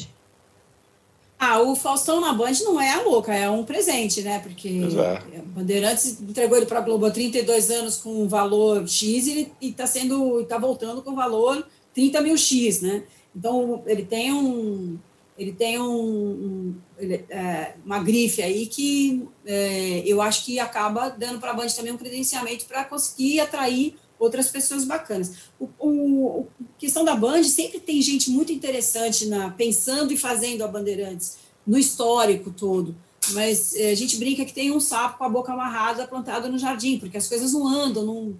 Ah, 1.39 1.61
o 1.61 1.77
Faustão 1.77 2.21
na 2.21 2.33
Band 2.33 2.53
não 2.65 2.81
é 2.81 2.93
a 2.93 3.03
louca, 3.03 3.33
é 3.33 3.49
um 3.49 3.65
presente, 3.65 4.23
né? 4.23 4.41
Porque 4.41 4.69
Exato. 4.69 5.25
Bandeirantes 5.47 6.21
entregou 6.21 6.57
ele 6.57 6.67
para 6.67 6.81
a 6.81 6.83
Globo 6.83 7.07
há 7.07 7.11
32 7.13 7.71
anos 7.71 7.97
com 7.97 8.25
um 8.25 8.27
valor 8.29 8.87
X 8.89 9.29
e 9.29 9.53
está 9.61 9.87
sendo, 9.87 10.41
está 10.41 10.59
voltando 10.59 11.01
com 11.01 11.15
valor 11.15 11.65
30 11.95 12.21
mil 12.23 12.37
X, 12.37 12.83
né? 12.83 13.05
Então 13.35 13.83
ele 13.87 14.05
tem 14.05 14.33
um, 14.33 14.99
ele 15.39 15.53
tem 15.53 15.81
um, 15.81 15.89
um 15.89 16.75
ele, 16.99 17.25
é, 17.31 17.75
uma 17.85 17.99
grife 17.99 18.43
aí 18.43 18.67
que 18.67 19.27
é, 19.47 20.03
eu 20.07 20.21
acho 20.21 20.45
que 20.45 20.59
acaba 20.59 21.09
dando 21.09 21.39
para 21.39 21.51
a 21.53 21.55
Band 21.55 21.69
também 21.69 21.93
um 21.93 21.97
credenciamento 21.97 22.67
para 22.67 22.85
conseguir 22.85 23.41
atrair 23.41 23.97
outras 24.19 24.49
pessoas 24.49 24.85
bacanas. 24.85 25.33
O, 25.59 25.69
o, 25.79 26.47
a 26.61 26.79
questão 26.79 27.05
da 27.05 27.17
Band 27.17 27.43
sempre 27.45 27.81
tem 27.81 28.03
gente 28.03 28.31
muito 28.31 28.53
interessante 28.53 29.27
na 29.27 29.51
pensando 29.51 30.13
e 30.13 30.17
fazendo 30.17 30.63
a 30.63 30.69
Bandeirantes 30.69 31.39
no 31.67 31.79
histórico 31.79 32.51
todo. 32.51 32.95
Mas 33.33 33.75
é, 33.75 33.91
a 33.91 33.95
gente 33.95 34.17
brinca 34.17 34.45
que 34.45 34.53
tem 34.53 34.71
um 34.71 34.81
sapo 34.81 35.19
com 35.19 35.25
a 35.25 35.29
boca 35.29 35.53
amarrada 35.53 36.07
plantado 36.07 36.49
no 36.49 36.59
jardim, 36.59 36.99
porque 36.99 37.17
as 37.17 37.29
coisas 37.29 37.53
não 37.53 37.67
andam, 37.67 38.05
não, 38.05 38.37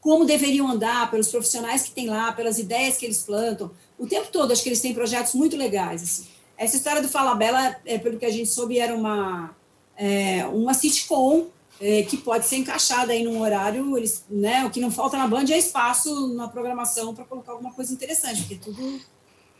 como 0.00 0.24
deveriam 0.24 0.70
andar, 0.70 1.10
pelos 1.10 1.28
profissionais 1.28 1.82
que 1.82 1.90
tem 1.90 2.08
lá, 2.08 2.32
pelas 2.32 2.58
ideias 2.58 2.96
que 2.96 3.06
eles 3.06 3.22
plantam. 3.22 3.70
O 3.98 4.06
tempo 4.06 4.28
todo, 4.30 4.52
acho 4.52 4.62
que 4.62 4.68
eles 4.68 4.80
têm 4.80 4.92
projetos 4.92 5.34
muito 5.34 5.56
legais. 5.56 6.02
Assim. 6.02 6.26
Essa 6.56 6.76
história 6.76 7.02
do 7.02 7.08
Fala 7.08 7.34
Bela, 7.34 7.76
é, 7.84 7.98
pelo 7.98 8.18
que 8.18 8.24
a 8.24 8.30
gente 8.30 8.48
soube, 8.48 8.78
era 8.78 8.94
uma, 8.94 9.54
é, 9.96 10.46
uma 10.46 10.74
sitcom 10.74 11.46
é, 11.80 12.02
que 12.02 12.16
pode 12.16 12.46
ser 12.46 12.56
encaixada 12.56 13.12
aí 13.12 13.24
num 13.24 13.40
horário, 13.40 13.96
eles, 13.96 14.24
né, 14.30 14.64
o 14.64 14.70
que 14.70 14.80
não 14.80 14.90
falta 14.90 15.16
na 15.16 15.26
Band 15.26 15.44
é 15.50 15.58
espaço 15.58 16.28
na 16.34 16.48
programação 16.48 17.14
para 17.14 17.24
colocar 17.24 17.52
alguma 17.52 17.72
coisa 17.72 17.92
interessante, 17.92 18.42
porque 18.42 18.56
tudo, 18.56 19.00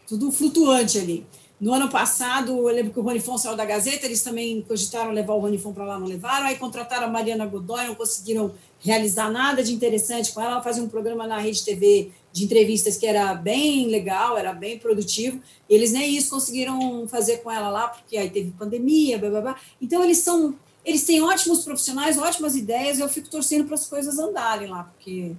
tudo 0.07 0.33
flutuante 0.33 0.99
ali. 0.99 1.27
No 1.65 1.73
ano 1.73 1.89
passado, 1.89 2.53
eu 2.53 2.75
lembro 2.75 2.93
que 2.93 3.01
o 3.01 3.03
Ronifon 3.03 3.39
saiu 3.39 3.57
da 3.57 3.65
Gazeta, 3.65 4.05
eles 4.05 4.21
também 4.21 4.61
cogitaram 4.61 5.13
levar 5.13 5.33
o 5.33 5.39
Ronifon 5.39 5.73
para 5.73 5.87
lá, 5.87 5.99
não 5.99 6.07
levaram, 6.07 6.45
aí 6.45 6.57
contrataram 6.57 7.07
a 7.07 7.11
Mariana 7.11 7.47
Godoy, 7.47 7.87
não 7.87 7.95
conseguiram 7.95 8.53
realizar 8.81 9.31
nada 9.31 9.63
de 9.63 9.73
interessante 9.73 10.31
com 10.31 10.43
ela, 10.43 10.51
ela 10.53 10.63
fazia 10.63 10.83
um 10.83 10.91
programa 10.91 11.27
na 11.27 11.39
Rede 11.39 11.65
TV 11.65 12.11
de 12.31 12.45
entrevistas 12.45 12.99
que 12.99 13.07
era 13.07 13.35
bem 13.35 13.87
legal, 13.87 14.37
era 14.37 14.53
bem 14.53 14.79
produtivo. 14.79 15.41
Eles 15.67 15.91
nem 15.91 16.15
isso 16.15 16.29
conseguiram 16.29 17.09
fazer 17.09 17.39
com 17.39 17.51
ela 17.51 17.71
lá, 17.71 17.89
porque 17.89 18.19
aí 18.19 18.29
teve 18.29 18.51
pandemia, 18.51 19.17
blá, 19.17 19.31
blá, 19.31 19.41
blá. 19.41 19.57
Então, 19.81 20.05
eles 20.05 20.19
são. 20.19 20.55
Eles 20.85 21.05
têm 21.05 21.23
ótimos 21.23 21.65
profissionais, 21.65 22.19
ótimas 22.19 22.55
ideias, 22.57 22.99
eu 22.99 23.09
fico 23.09 23.31
torcendo 23.31 23.65
para 23.65 23.77
as 23.77 23.87
coisas 23.87 24.19
andarem 24.19 24.69
lá, 24.69 24.83
porque 24.83 25.33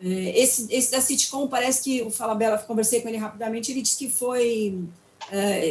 é, 0.00 0.40
esse, 0.40 0.72
esse 0.72 0.90
da 0.90 1.02
Sitcom 1.02 1.46
parece 1.48 1.84
que 1.84 2.00
o 2.00 2.10
Fala 2.10 2.34
Bela, 2.34 2.56
conversei 2.56 3.02
com 3.02 3.08
ele 3.08 3.18
rapidamente, 3.18 3.70
ele 3.70 3.82
disse 3.82 3.98
que 3.98 4.08
foi, 4.08 4.78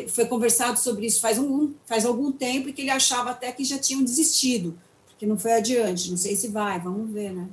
foi 0.09 0.25
conversado 0.25 0.79
sobre 0.79 1.05
isso 1.05 1.21
faz, 1.21 1.37
um, 1.37 1.73
faz 1.85 2.05
algum 2.05 2.31
tempo 2.31 2.69
e 2.69 2.73
que 2.73 2.81
ele 2.81 2.89
achava 2.89 3.31
até 3.31 3.51
que 3.51 3.63
já 3.63 3.77
tinham 3.77 4.03
desistido, 4.03 4.77
porque 5.07 5.25
não 5.25 5.37
foi 5.37 5.53
adiante. 5.53 6.09
Não 6.09 6.17
sei 6.17 6.35
se 6.35 6.47
vai, 6.47 6.79
vamos 6.79 7.11
ver, 7.11 7.31
né? 7.31 7.47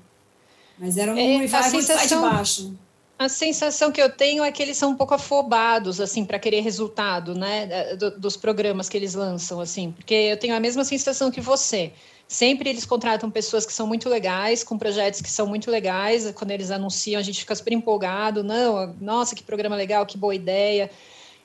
Mas 0.78 0.96
era 0.96 1.12
um 1.12 1.16
é, 1.16 1.38
revival 1.38 1.62
sensação... 1.62 2.22
de 2.22 2.28
baixo. 2.28 2.74
A 3.18 3.28
sensação 3.28 3.92
que 3.92 4.03
eu 4.03 4.11
tenho 4.11 4.42
é 4.42 4.50
que 4.50 4.61
eles 4.61 4.76
são 4.76 4.90
um 4.90 4.96
pouco 4.96 5.14
afobados, 5.14 6.00
assim, 6.00 6.24
para 6.24 6.40
querer 6.40 6.61
resultado, 6.61 7.36
né, 7.36 7.94
dos 8.18 8.36
programas 8.36 8.88
que 8.88 8.96
eles 8.96 9.14
lançam, 9.14 9.61
assim, 9.61 9.92
porque 9.92 10.12
eu 10.12 10.36
tenho 10.36 10.57
a 10.57 10.59
mesma 10.59 10.84
sensação 10.84 11.30
que 11.30 11.40
você. 11.40 11.92
Sempre 12.26 12.70
eles 12.70 12.84
contratam 12.84 13.30
pessoas 13.30 13.64
que 13.64 13.72
são 13.72 13.86
muito 13.86 14.09
legais, 14.09 14.64
com 14.64 14.76
projetos 14.76 15.20
que 15.20 15.30
são 15.30 15.46
muito 15.46 15.70
legais. 15.70 16.32
Quando 16.32 16.50
eles 16.50 16.70
anunciam, 16.70 17.20
a 17.20 17.22
gente 17.22 17.40
fica 17.40 17.55
super 17.55 17.74
empolgado. 17.74 18.42
Não, 18.42 18.96
nossa, 19.00 19.34
que 19.34 19.42
programa 19.42 19.76
legal, 19.76 20.07
que 20.07 20.16
boa 20.16 20.34
ideia. 20.34 20.90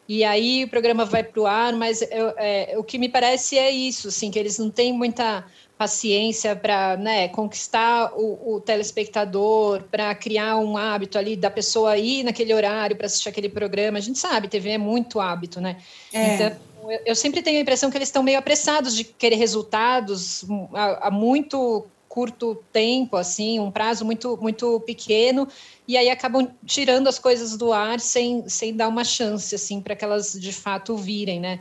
E 0.07 0.23
aí 0.23 0.63
o 0.63 0.69
programa 0.69 1.03
vai 1.05 1.23
para 1.23 1.41
o 1.41 1.45
ar, 1.45 1.73
mas 1.73 2.01
eu, 2.01 2.33
é, 2.37 2.75
o 2.77 2.83
que 2.83 2.97
me 2.97 3.09
parece 3.09 3.57
é 3.57 3.69
isso, 3.69 4.07
assim, 4.07 4.31
que 4.31 4.39
eles 4.39 4.57
não 4.57 4.69
têm 4.69 4.93
muita 4.93 5.45
paciência 5.77 6.55
para 6.55 6.97
né, 6.97 7.27
conquistar 7.27 8.11
o, 8.15 8.55
o 8.55 8.61
telespectador, 8.61 9.83
para 9.91 10.15
criar 10.15 10.57
um 10.57 10.75
hábito 10.75 11.17
ali 11.17 11.35
da 11.35 11.51
pessoa 11.51 11.97
ir 11.97 12.23
naquele 12.23 12.53
horário 12.53 12.95
para 12.95 13.05
assistir 13.05 13.29
aquele 13.29 13.49
programa. 13.49 13.97
A 13.97 14.01
gente 14.01 14.17
sabe, 14.17 14.47
TV 14.47 14.71
é 14.71 14.77
muito 14.77 15.19
hábito, 15.19 15.61
né? 15.61 15.77
É. 16.11 16.35
Então, 16.35 16.57
eu, 16.89 17.01
eu, 17.07 17.15
sempre 17.15 17.43
tenho 17.43 17.59
a 17.59 17.61
impressão 17.61 17.91
que 17.91 17.97
eles 17.97 18.07
estão 18.07 18.23
meio 18.23 18.39
apressados 18.39 18.95
de 18.95 19.03
querer 19.03 19.35
resultados 19.35 20.45
há, 20.73 21.07
há 21.07 21.11
muito 21.11 21.85
curto 22.17 22.57
tempo, 22.73 23.15
assim, 23.15 23.59
um 23.59 23.69
prazo 23.69 24.03
muito, 24.03 24.35
muito 24.41 24.79
pequeno, 24.79 25.47
e 25.87 25.95
aí 25.95 26.09
acabam 26.09 26.47
tirando 26.65 27.07
as 27.07 27.19
coisas 27.19 27.55
do 27.55 27.71
ar 27.71 27.99
sem, 27.99 28.49
sem 28.49 28.75
dar 28.75 28.87
uma 28.87 29.03
chance, 29.03 29.53
assim, 29.53 29.79
para 29.79 29.95
que 29.95 30.03
elas 30.03 30.33
de 30.33 30.51
fato 30.51 30.97
virem, 30.97 31.39
né? 31.39 31.59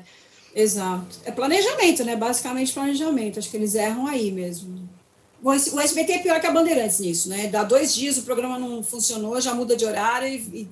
Exato. 0.55 1.19
É 1.27 1.31
planejamento, 1.31 2.03
né? 2.05 2.17
Basicamente 2.17 2.73
planejamento. 2.73 3.39
Acho 3.39 3.51
que 3.51 3.57
eles 3.59 3.75
erram 3.75 4.07
aí 4.07 4.33
mesmo. 4.33 4.89
O 5.43 5.53
SBT 5.53 6.13
é 6.13 6.19
pior 6.21 6.41
que 6.41 6.47
a 6.47 6.51
Bandeirantes 6.51 7.01
nisso, 7.01 7.29
né? 7.29 7.49
Dá 7.49 7.63
dois 7.63 7.95
dias 7.95 8.17
o 8.17 8.23
programa 8.23 8.59
não 8.59 8.83
funcionou, 8.83 9.39
já 9.39 9.53
muda 9.53 9.77
de 9.77 9.85
horário 9.85 10.27
e, 10.27 10.63
e 10.63 10.69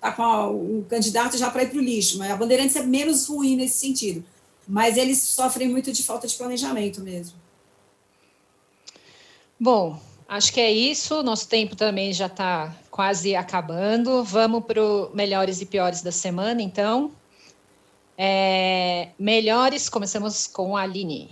tá 0.00 0.12
com 0.12 0.22
a, 0.22 0.48
o 0.48 0.86
candidato 0.88 1.36
já 1.36 1.50
para 1.50 1.64
ir 1.64 1.70
para 1.70 1.80
o 1.80 1.82
lixo. 1.82 2.16
Mas 2.16 2.30
a 2.30 2.36
Bandeirantes 2.36 2.76
é 2.76 2.82
menos 2.84 3.26
ruim 3.26 3.56
nesse 3.56 3.78
sentido. 3.78 4.24
Mas 4.68 4.96
eles 4.96 5.18
sofrem 5.18 5.68
muito 5.68 5.90
de 5.90 6.04
falta 6.04 6.28
de 6.28 6.36
planejamento 6.36 7.00
mesmo. 7.00 7.42
Bom, 9.64 9.98
acho 10.28 10.52
que 10.52 10.60
é 10.60 10.70
isso. 10.70 11.22
Nosso 11.22 11.48
tempo 11.48 11.74
também 11.74 12.12
já 12.12 12.26
está 12.26 12.76
quase 12.90 13.34
acabando. 13.34 14.22
Vamos 14.22 14.62
para 14.62 14.84
o 14.84 15.10
melhores 15.14 15.62
e 15.62 15.64
piores 15.64 16.02
da 16.02 16.12
semana, 16.12 16.60
então. 16.60 17.12
É, 18.18 19.08
melhores, 19.18 19.88
começamos 19.88 20.46
com 20.46 20.76
a 20.76 20.82
Aline. 20.82 21.30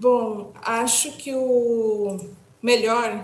Bom, 0.00 0.50
acho 0.62 1.12
que 1.18 1.34
o 1.34 2.16
melhor 2.62 3.22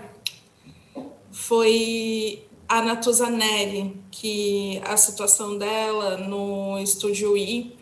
foi 1.32 2.44
a 2.68 2.82
Natuza 2.82 3.30
Neri, 3.30 3.96
que 4.10 4.78
a 4.84 4.94
situação 4.98 5.56
dela 5.56 6.18
no 6.18 6.78
estúdio 6.80 7.34
I, 7.34 7.74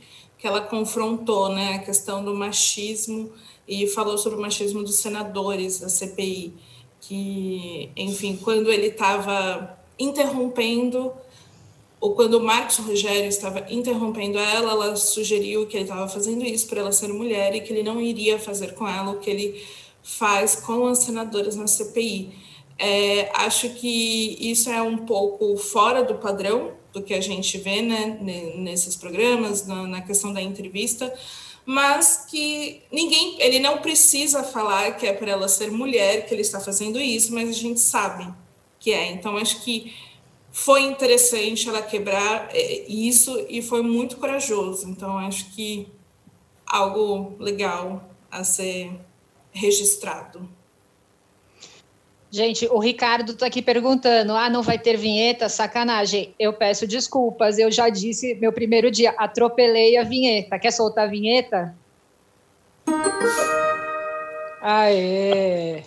que 0.43 0.49
ela 0.49 0.61
confrontou 0.61 1.51
né, 1.51 1.75
a 1.75 1.79
questão 1.79 2.25
do 2.25 2.35
machismo 2.35 3.31
e 3.67 3.87
falou 3.87 4.19
sobre 4.19 4.41
o 4.41 4.43
machismo 4.43 4.83
dos 4.83 4.97
senadores 4.97 5.79
da 5.79 5.89
CPI, 5.89 6.53
que, 7.01 7.89
enfim, 7.97 8.37
quando 8.43 8.69
ele 8.69 8.89
estava 8.89 9.79
interrompendo 9.97 11.13
ou 12.01 12.17
quando 12.17 12.35
o 12.35 12.45
Marcos 12.45 12.79
Rogério 12.79 13.29
estava 13.29 13.65
interrompendo 13.73 14.37
ela, 14.37 14.73
ela 14.73 14.97
sugeriu 14.97 15.65
que 15.69 15.77
ele 15.77 15.85
estava 15.85 16.09
fazendo 16.09 16.45
isso 16.45 16.67
por 16.67 16.77
ela 16.77 16.91
ser 16.91 17.13
mulher 17.13 17.55
e 17.55 17.61
que 17.61 17.73
ele 17.73 17.85
não 17.85 18.01
iria 18.01 18.37
fazer 18.37 18.75
com 18.75 18.89
ela 18.89 19.13
o 19.13 19.21
que 19.21 19.31
ele 19.31 19.65
faz 20.03 20.57
com 20.57 20.89
as 20.89 20.99
senadoras 20.99 21.55
na 21.55 21.69
CPI. 21.69 22.35
É, 22.77 23.31
acho 23.33 23.71
que 23.75 24.37
isso 24.41 24.69
é 24.69 24.83
um 24.83 25.07
pouco 25.07 25.57
fora 25.57 26.03
do 26.03 26.17
padrão 26.17 26.82
do 26.93 27.03
que 27.03 27.15
a 27.15 27.21
gente 27.21 27.59
vê 27.59 27.83
né, 27.83 28.19
nesses 28.57 28.97
programas, 28.97 29.67
na, 29.67 29.87
na 29.87 30.01
questão 30.03 30.33
da 30.33 30.43
entrevista, 30.43 31.13
mas 31.65 32.27
que 32.29 32.83
ninguém, 32.91 33.41
ele 33.41 33.61
não 33.61 33.79
precisa 33.79 34.43
falar 34.43 34.97
que 34.97 35.07
é 35.07 35.13
por 35.13 35.29
ela 35.29 35.49
ser 35.49 35.71
mulher 35.71 36.27
que 36.27 36.35
ele 36.35 36.43
está 36.43 36.61
fazendo 36.61 37.01
isso, 37.01 37.33
mas 37.33 37.49
a 37.49 37.53
gente 37.53 37.81
sabe 37.81 38.33
que 38.79 38.93
é. 38.93 39.13
Então, 39.13 39.37
acho 39.37 39.63
que 39.63 39.95
foi 40.51 40.83
interessante 40.83 41.69
ela 41.69 41.81
quebrar 41.81 42.49
é, 42.53 42.85
isso 42.89 43.47
e 43.49 43.63
foi 43.63 43.83
muito 43.83 44.17
corajoso. 44.17 44.89
Então, 44.89 45.19
acho 45.19 45.51
que 45.55 45.89
algo 46.67 47.37
legal 47.39 48.11
a 48.31 48.43
ser 48.43 48.91
registrado. 49.53 50.49
Gente, 52.35 52.67
o 52.71 52.79
Ricardo 52.79 53.33
está 53.33 53.45
aqui 53.45 53.61
perguntando: 53.61 54.33
ah, 54.33 54.49
não 54.49 54.63
vai 54.63 54.79
ter 54.79 54.97
vinheta? 54.97 55.51
Sacanagem. 55.51 56.35
Eu 56.39 56.55
peço 56.55 56.87
desculpas, 56.87 57.59
eu 57.59 57.71
já 57.71 57.91
disse 57.91 58.35
meu 58.37 58.51
primeiro 58.51 58.91
dia, 58.91 59.11
atropelei 59.19 59.99
a 59.99 60.03
vinheta. 60.03 60.59
Quer 60.59 60.71
soltar 60.71 61.05
a 61.05 61.11
vinheta? 61.11 61.75
Aê! 64.63 65.83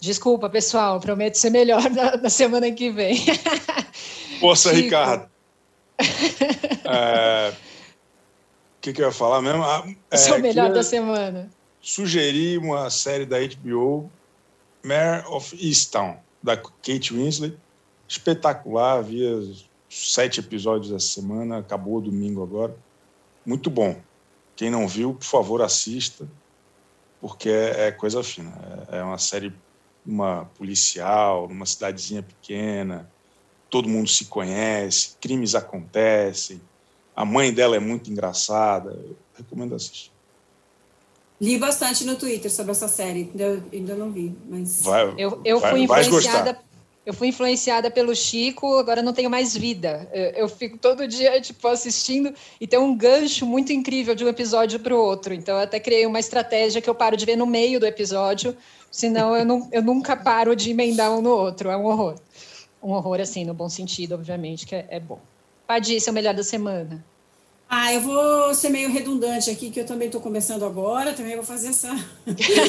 Desculpa, 0.00 0.50
pessoal, 0.50 0.98
prometo 0.98 1.36
ser 1.36 1.50
melhor 1.50 1.82
na, 1.94 2.16
na 2.16 2.30
semana 2.30 2.72
que 2.72 2.90
vem. 2.90 3.24
Tipo... 3.24 4.68
Ricardo. 4.70 5.30
É... 6.90 7.50
O 7.50 8.80
que, 8.80 8.92
que, 8.94 9.02
eu 9.02 9.06
ia 9.06 9.12
falar 9.12 9.42
mesmo? 9.42 9.62
Ah, 9.62 9.84
é, 10.10 10.16
Seu 10.16 10.38
melhor 10.38 10.72
da 10.72 10.82
semana. 10.82 11.50
Sugerir 11.82 12.58
uma 12.58 12.88
série 12.88 13.26
da 13.26 13.36
HBO, 13.40 14.10
Mare 14.82 15.26
of 15.28 15.56
Easttown, 15.56 16.16
da 16.42 16.56
Kate 16.56 17.12
Winslet. 17.12 17.56
Espetacular, 18.08 18.98
havia 18.98 19.42
sete 19.88 20.40
episódios 20.40 20.92
essa 20.92 21.20
semana, 21.20 21.58
acabou 21.58 22.00
domingo 22.00 22.42
agora. 22.42 22.74
Muito 23.44 23.70
bom. 23.70 24.00
Quem 24.56 24.70
não 24.70 24.88
viu, 24.88 25.14
por 25.14 25.24
favor, 25.24 25.62
assista, 25.62 26.26
porque 27.20 27.48
é, 27.48 27.88
é 27.88 27.92
coisa 27.92 28.22
fina. 28.22 28.52
É, 28.90 28.98
é 28.98 29.02
uma 29.02 29.18
série 29.18 29.52
uma 30.06 30.46
policial, 30.56 31.48
numa 31.48 31.66
cidadezinha 31.66 32.22
pequena, 32.22 33.10
todo 33.68 33.88
mundo 33.88 34.08
se 34.08 34.24
conhece, 34.24 35.16
crimes 35.20 35.54
acontecem, 35.54 36.60
a 37.14 37.24
mãe 37.24 37.52
dela 37.52 37.76
é 37.76 37.80
muito 37.80 38.10
engraçada. 38.10 38.90
Eu 38.90 39.16
recomendo 39.36 39.74
assistir. 39.74 40.10
Li 41.40 41.56
bastante 41.58 42.04
no 42.04 42.16
Twitter 42.16 42.50
sobre 42.50 42.72
essa 42.72 42.88
série, 42.88 43.30
ainda, 43.30 43.62
ainda 43.72 43.94
não 43.94 44.10
vi, 44.10 44.34
mas. 44.48 44.82
Vai, 44.82 45.14
eu 45.16 45.40
eu 45.44 45.60
vai, 45.60 45.70
fui 45.70 45.80
influenciada. 45.82 46.68
Eu 47.06 47.14
fui 47.14 47.28
influenciada 47.28 47.90
pelo 47.90 48.14
Chico, 48.14 48.76
agora 48.76 49.00
não 49.00 49.14
tenho 49.14 49.30
mais 49.30 49.56
vida. 49.56 50.06
Eu, 50.12 50.24
eu, 50.42 50.48
fico 50.48 50.76
todo 50.76 51.08
dia 51.08 51.40
tipo 51.40 51.66
assistindo 51.66 52.34
e 52.60 52.66
tem 52.66 52.78
um 52.78 52.94
gancho 52.94 53.46
muito 53.46 53.72
incrível 53.72 54.14
de 54.14 54.26
um 54.26 54.28
episódio 54.28 54.78
para 54.78 54.94
o 54.94 54.98
outro. 54.98 55.32
Então 55.32 55.56
eu 55.56 55.62
até 55.62 55.80
criei 55.80 56.04
uma 56.04 56.20
estratégia 56.20 56.82
que 56.82 56.90
eu 56.90 56.94
paro 56.94 57.16
de 57.16 57.24
ver 57.24 57.34
no 57.34 57.46
meio 57.46 57.80
do 57.80 57.86
episódio 57.86 58.54
Senão 58.90 59.36
eu, 59.36 59.44
não, 59.44 59.68
eu 59.70 59.82
nunca 59.82 60.16
paro 60.16 60.56
de 60.56 60.70
emendar 60.70 61.12
um 61.12 61.20
no 61.20 61.30
outro. 61.30 61.70
É 61.70 61.76
um 61.76 61.84
horror. 61.84 62.18
Um 62.82 62.92
horror, 62.92 63.20
assim, 63.20 63.44
no 63.44 63.52
bom 63.52 63.68
sentido, 63.68 64.14
obviamente, 64.14 64.66
que 64.66 64.74
é, 64.74 64.86
é 64.88 65.00
bom. 65.00 65.20
Padi, 65.66 66.00
seu 66.00 66.12
melhor 66.12 66.34
da 66.34 66.42
semana. 66.42 67.04
Ah, 67.70 67.92
eu 67.92 68.00
vou 68.00 68.54
ser 68.54 68.70
meio 68.70 68.90
redundante 68.90 69.50
aqui, 69.50 69.70
que 69.70 69.78
eu 69.78 69.84
também 69.84 70.06
estou 70.06 70.22
começando 70.22 70.64
agora, 70.64 71.12
também 71.12 71.36
vou 71.36 71.44
fazer 71.44 71.68
essa. 71.68 71.94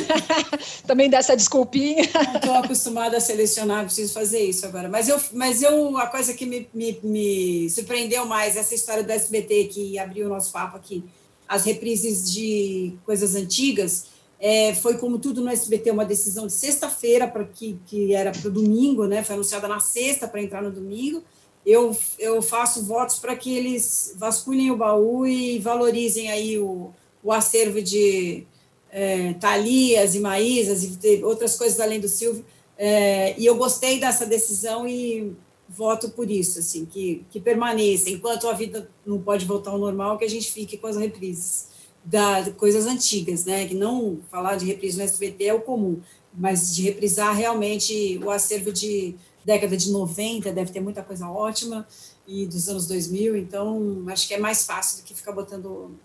também 0.85 1.09
dessa 1.09 1.37
desculpinha. 1.37 2.03
Estou 2.03 2.53
acostumada 2.55 3.15
a 3.15 3.21
selecionar, 3.21 3.85
preciso 3.85 4.13
fazer 4.13 4.41
isso 4.41 4.65
agora. 4.65 4.89
Mas 4.89 5.07
eu, 5.07 5.17
mas 5.31 5.61
eu 5.61 5.97
a 5.97 6.07
coisa 6.07 6.33
que 6.33 6.45
me, 6.45 6.67
me, 6.73 6.99
me 7.01 7.69
surpreendeu 7.69 8.25
mais, 8.25 8.57
essa 8.57 8.75
história 8.75 9.01
do 9.01 9.11
SBT 9.11 9.69
que 9.71 9.97
abriu 9.97 10.25
o 10.25 10.29
nosso 10.29 10.51
papo 10.51 10.75
aqui, 10.75 11.01
as 11.47 11.63
reprises 11.63 12.29
de 12.29 12.93
coisas 13.05 13.35
antigas 13.35 14.07
é, 14.39 14.73
foi 14.73 14.97
como 14.97 15.19
tudo 15.19 15.41
no 15.41 15.49
SBT, 15.49 15.91
uma 15.91 16.05
decisão 16.05 16.47
de 16.47 16.53
sexta-feira, 16.53 17.27
para 17.27 17.43
que, 17.43 17.77
que 17.85 18.13
era 18.13 18.31
para 18.31 18.47
o 18.47 18.51
domingo, 18.51 19.05
né? 19.05 19.21
Foi 19.23 19.35
anunciada 19.35 19.67
na 19.67 19.79
sexta 19.79 20.27
para 20.27 20.41
entrar 20.41 20.61
no 20.61 20.71
domingo. 20.71 21.23
Eu, 21.69 21.95
eu 22.17 22.41
faço 22.41 22.83
votos 22.83 23.19
para 23.19 23.35
que 23.35 23.55
eles 23.55 24.15
vasculhem 24.17 24.71
o 24.71 24.75
baú 24.75 25.27
e 25.27 25.59
valorizem 25.59 26.31
aí 26.31 26.57
o, 26.57 26.91
o 27.23 27.31
acervo 27.31 27.79
de 27.79 28.47
é, 28.91 29.33
Talias 29.33 30.15
e 30.15 30.19
Maísas 30.19 30.83
e 30.83 31.23
outras 31.23 31.55
coisas 31.55 31.79
além 31.79 31.99
do 31.99 32.07
Silvio. 32.07 32.43
É, 32.75 33.39
e 33.39 33.45
eu 33.45 33.55
gostei 33.55 33.99
dessa 33.99 34.25
decisão 34.25 34.87
e 34.87 35.35
voto 35.69 36.09
por 36.09 36.31
isso, 36.31 36.57
assim, 36.57 36.85
que, 36.85 37.23
que 37.29 37.39
permaneça. 37.39 38.09
Enquanto 38.09 38.47
a 38.47 38.53
vida 38.53 38.89
não 39.05 39.21
pode 39.21 39.45
voltar 39.45 39.69
ao 39.69 39.77
normal, 39.77 40.17
que 40.17 40.25
a 40.25 40.29
gente 40.29 40.51
fique 40.51 40.75
com 40.75 40.87
as 40.87 40.97
reprises 40.97 41.67
da, 42.03 42.49
coisas 42.57 42.87
antigas, 42.87 43.45
né? 43.45 43.67
Que 43.67 43.75
não 43.75 44.19
falar 44.31 44.55
de 44.55 44.65
reprise 44.65 44.97
no 44.97 45.03
SBT 45.03 45.45
é 45.45 45.53
o 45.53 45.61
comum, 45.61 45.99
mas 46.33 46.75
de 46.75 46.81
reprisar 46.81 47.35
realmente 47.35 48.19
o 48.23 48.31
acervo 48.31 48.71
de 48.71 49.15
década 49.43 49.75
de 49.75 49.91
90, 49.91 50.51
deve 50.51 50.71
ter 50.71 50.79
muita 50.79 51.01
coisa 51.01 51.27
ótima, 51.29 51.87
e 52.27 52.45
dos 52.45 52.69
anos 52.69 52.87
2000, 52.87 53.37
então 53.37 54.05
acho 54.07 54.27
que 54.27 54.33
é 54.33 54.39
mais 54.39 54.65
fácil 54.65 55.01
do 55.01 55.05
que 55.05 55.13
ficar 55.13 55.31
botando 55.31 55.97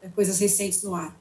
é, 0.00 0.08
coisas 0.08 0.38
recentes 0.38 0.82
no 0.82 0.94
ar. 0.94 1.14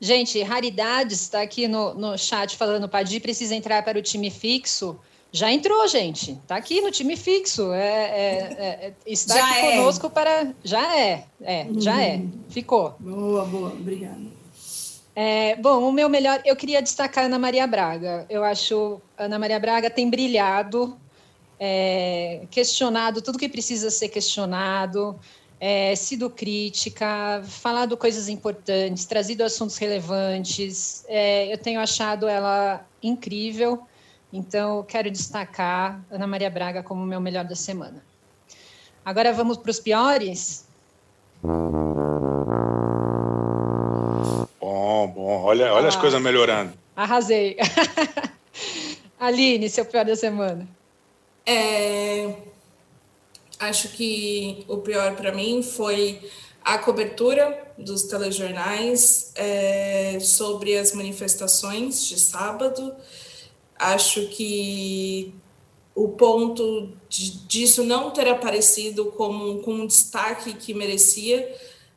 Gente, 0.00 0.42
Raridades 0.42 1.20
está 1.22 1.42
aqui 1.42 1.68
no, 1.68 1.94
no 1.94 2.16
chat 2.16 2.56
falando, 2.56 2.88
Padi 2.88 3.20
precisa 3.20 3.54
entrar 3.54 3.82
para 3.82 3.98
o 3.98 4.02
time 4.02 4.30
fixo. 4.30 4.98
Já 5.32 5.52
entrou, 5.52 5.86
gente. 5.86 6.32
Está 6.32 6.56
aqui 6.56 6.80
no 6.80 6.90
time 6.90 7.16
fixo. 7.16 7.72
É, 7.72 7.78
é, 7.78 8.56
é, 8.58 8.86
é 8.86 8.94
está 9.06 9.36
já 9.36 9.50
aqui 9.50 9.58
é. 9.58 9.76
conosco 9.76 10.10
para. 10.10 10.54
Já 10.64 10.98
é, 10.98 11.26
é, 11.40 11.66
já 11.76 12.02
é. 12.02 12.16
Uhum. 12.16 12.32
Ficou. 12.48 12.96
Boa, 12.98 13.44
boa, 13.44 13.68
obrigada. 13.70 14.39
É, 15.14 15.56
bom, 15.56 15.88
o 15.88 15.92
meu 15.92 16.08
melhor, 16.08 16.40
eu 16.44 16.54
queria 16.56 16.80
destacar 16.80 17.24
Ana 17.24 17.38
Maria 17.38 17.66
Braga. 17.66 18.26
Eu 18.30 18.44
acho 18.44 19.00
Ana 19.18 19.38
Maria 19.38 19.58
Braga 19.58 19.90
tem 19.90 20.08
brilhado. 20.08 20.98
é, 21.60 22.46
questionado 22.50 23.20
tudo 23.20 23.38
que 23.38 23.48
precisa 23.48 23.90
ser 23.90 24.08
questionado, 24.08 25.20
é, 25.60 25.94
sido 25.94 26.30
crítica, 26.30 27.42
falado 27.44 27.98
coisas 27.98 28.30
importantes, 28.30 29.04
trazido 29.04 29.44
assuntos 29.44 29.76
relevantes. 29.76 31.04
É, 31.06 31.52
eu 31.52 31.58
tenho 31.58 31.78
achado 31.78 32.26
ela 32.26 32.82
incrível, 33.02 33.82
então 34.32 34.82
quero 34.84 35.10
destacar 35.10 36.00
Ana 36.10 36.26
Maria 36.26 36.48
Braga 36.48 36.82
como 36.82 37.04
meu 37.04 37.20
melhor 37.20 37.44
da 37.44 37.54
semana. 37.54 38.02
Agora 39.04 39.32
vamos 39.34 39.58
para 39.58 39.70
os 39.70 39.80
piores. 39.80 40.66
Bom, 45.00 45.08
bom. 45.08 45.42
Olha, 45.44 45.72
olha 45.72 45.86
ah, 45.86 45.88
as 45.88 45.96
coisas 45.96 46.20
melhorando. 46.20 46.74
Arrasei. 46.94 47.56
Aline, 49.18 49.70
seu 49.70 49.86
pior 49.86 50.04
da 50.04 50.14
semana. 50.14 50.68
É, 51.46 52.34
acho 53.58 53.88
que 53.88 54.64
o 54.68 54.78
pior 54.78 55.16
para 55.16 55.32
mim 55.32 55.62
foi 55.62 56.20
a 56.62 56.76
cobertura 56.76 57.72
dos 57.78 58.02
telejornais 58.02 59.32
é, 59.36 60.18
sobre 60.20 60.76
as 60.76 60.92
manifestações 60.92 62.04
de 62.04 62.20
sábado. 62.20 62.94
Acho 63.78 64.28
que 64.28 65.34
o 65.94 66.08
ponto 66.08 66.92
de, 67.08 67.46
disso 67.46 67.84
não 67.84 68.10
ter 68.10 68.28
aparecido 68.28 69.06
como 69.12 69.60
com 69.60 69.72
um 69.72 69.86
destaque 69.86 70.52
que 70.52 70.74
merecia 70.74 71.56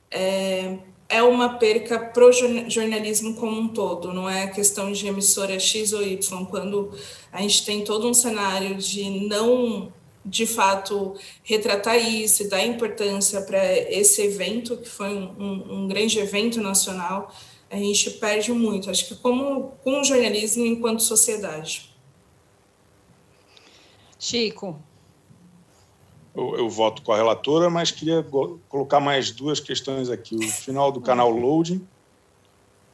é, 0.10 0.78
é 1.14 1.22
uma 1.22 1.60
perca 1.60 2.00
para 2.00 2.26
o 2.26 2.32
jornalismo 2.32 3.36
como 3.36 3.62
um 3.62 3.68
todo, 3.68 4.12
não 4.12 4.28
é 4.28 4.48
questão 4.48 4.92
de 4.92 5.06
emissora 5.08 5.60
X 5.60 5.94
ou 5.94 6.02
Y, 6.02 6.46
quando 6.46 6.92
a 7.32 7.40
gente 7.40 7.64
tem 7.64 7.84
todo 7.84 8.10
um 8.10 8.16
cenário 8.16 8.76
de 8.76 9.28
não, 9.28 9.94
de 10.26 10.48
fato, 10.48 11.14
retratar 11.44 11.98
isso 11.98 12.42
e 12.42 12.50
dar 12.50 12.66
importância 12.66 13.42
para 13.42 13.64
esse 13.92 14.24
evento, 14.24 14.76
que 14.78 14.90
foi 14.90 15.14
um, 15.14 15.84
um, 15.84 15.88
grande 15.88 16.18
evento 16.18 16.60
nacional, 16.60 17.32
a 17.70 17.78
gente 17.78 18.10
perde 18.12 18.52
muito, 18.52 18.90
acho 18.90 19.08
que 19.08 19.16
como 19.16 19.74
com 19.84 20.02
o 20.02 20.04
jornalismo 20.04 20.66
enquanto 20.66 21.04
sociedade. 21.04 21.94
Chico, 24.18 24.82
eu, 26.36 26.58
eu, 26.58 26.70
voto 26.70 27.02
com 27.02 27.14
a 27.14 27.18
relatora, 27.18 27.70
mas 27.70 27.92
queria 27.92 28.26
colocar 28.68 29.00
mais 29.00 29.32
duas 29.32 29.60
questões 29.60 30.10
aqui. 30.10 30.36
O 30.36 30.52
final 30.52 30.92
do 30.92 31.00
canal 31.00 31.30
Loading, 31.30 31.86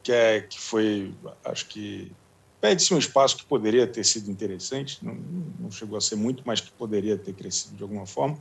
que, 0.02 0.12
é, 0.12 0.40
que 0.40 0.60
foi, 0.60 1.14
acho 1.44 1.66
que, 1.66 2.12
pede-se 2.60 2.92
um 2.92 2.98
espaço 2.98 3.38
que 3.38 3.44
poderia 3.44 3.86
ter 3.86 4.04
sido 4.04 4.30
interessante, 4.30 4.98
não, 5.02 5.16
não, 5.58 5.70
chegou 5.70 5.96
a 5.96 6.00
ser 6.00 6.16
muito, 6.16 6.42
mas 6.44 6.60
que 6.60 6.70
poderia 6.72 7.16
ter 7.16 7.32
crescido 7.32 7.76
de 7.76 7.82
alguma 7.82 8.04
forma. 8.04 8.38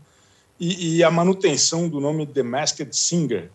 E, 0.59 0.97
e 0.97 1.03
a 1.03 1.09
manutenção 1.09 1.87
do 1.87 2.01
nome 2.01 2.25
The 2.27 2.43
Masked 2.43 2.93
Singer, 2.93 3.49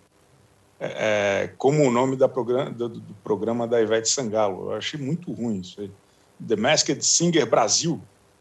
é, 0.80 1.42
é 1.42 1.48
como 1.58 1.86
o 1.86 1.90
nome 1.90 2.16
programa, 2.28 2.70
do, 2.70 2.88
do, 2.88 3.14
programa 3.22 3.68
da 3.68 3.80
Ivete 3.82 4.08
Sangalo. 4.08 4.70
Eu 4.70 4.76
achei 4.76 4.98
muito 4.98 5.30
ruim 5.30 5.60
isso 5.60 5.78
aí. 5.82 5.90
The 6.46 6.56
Masked 6.56 7.04
Singer 7.04 7.44
Brasil. 7.44 8.00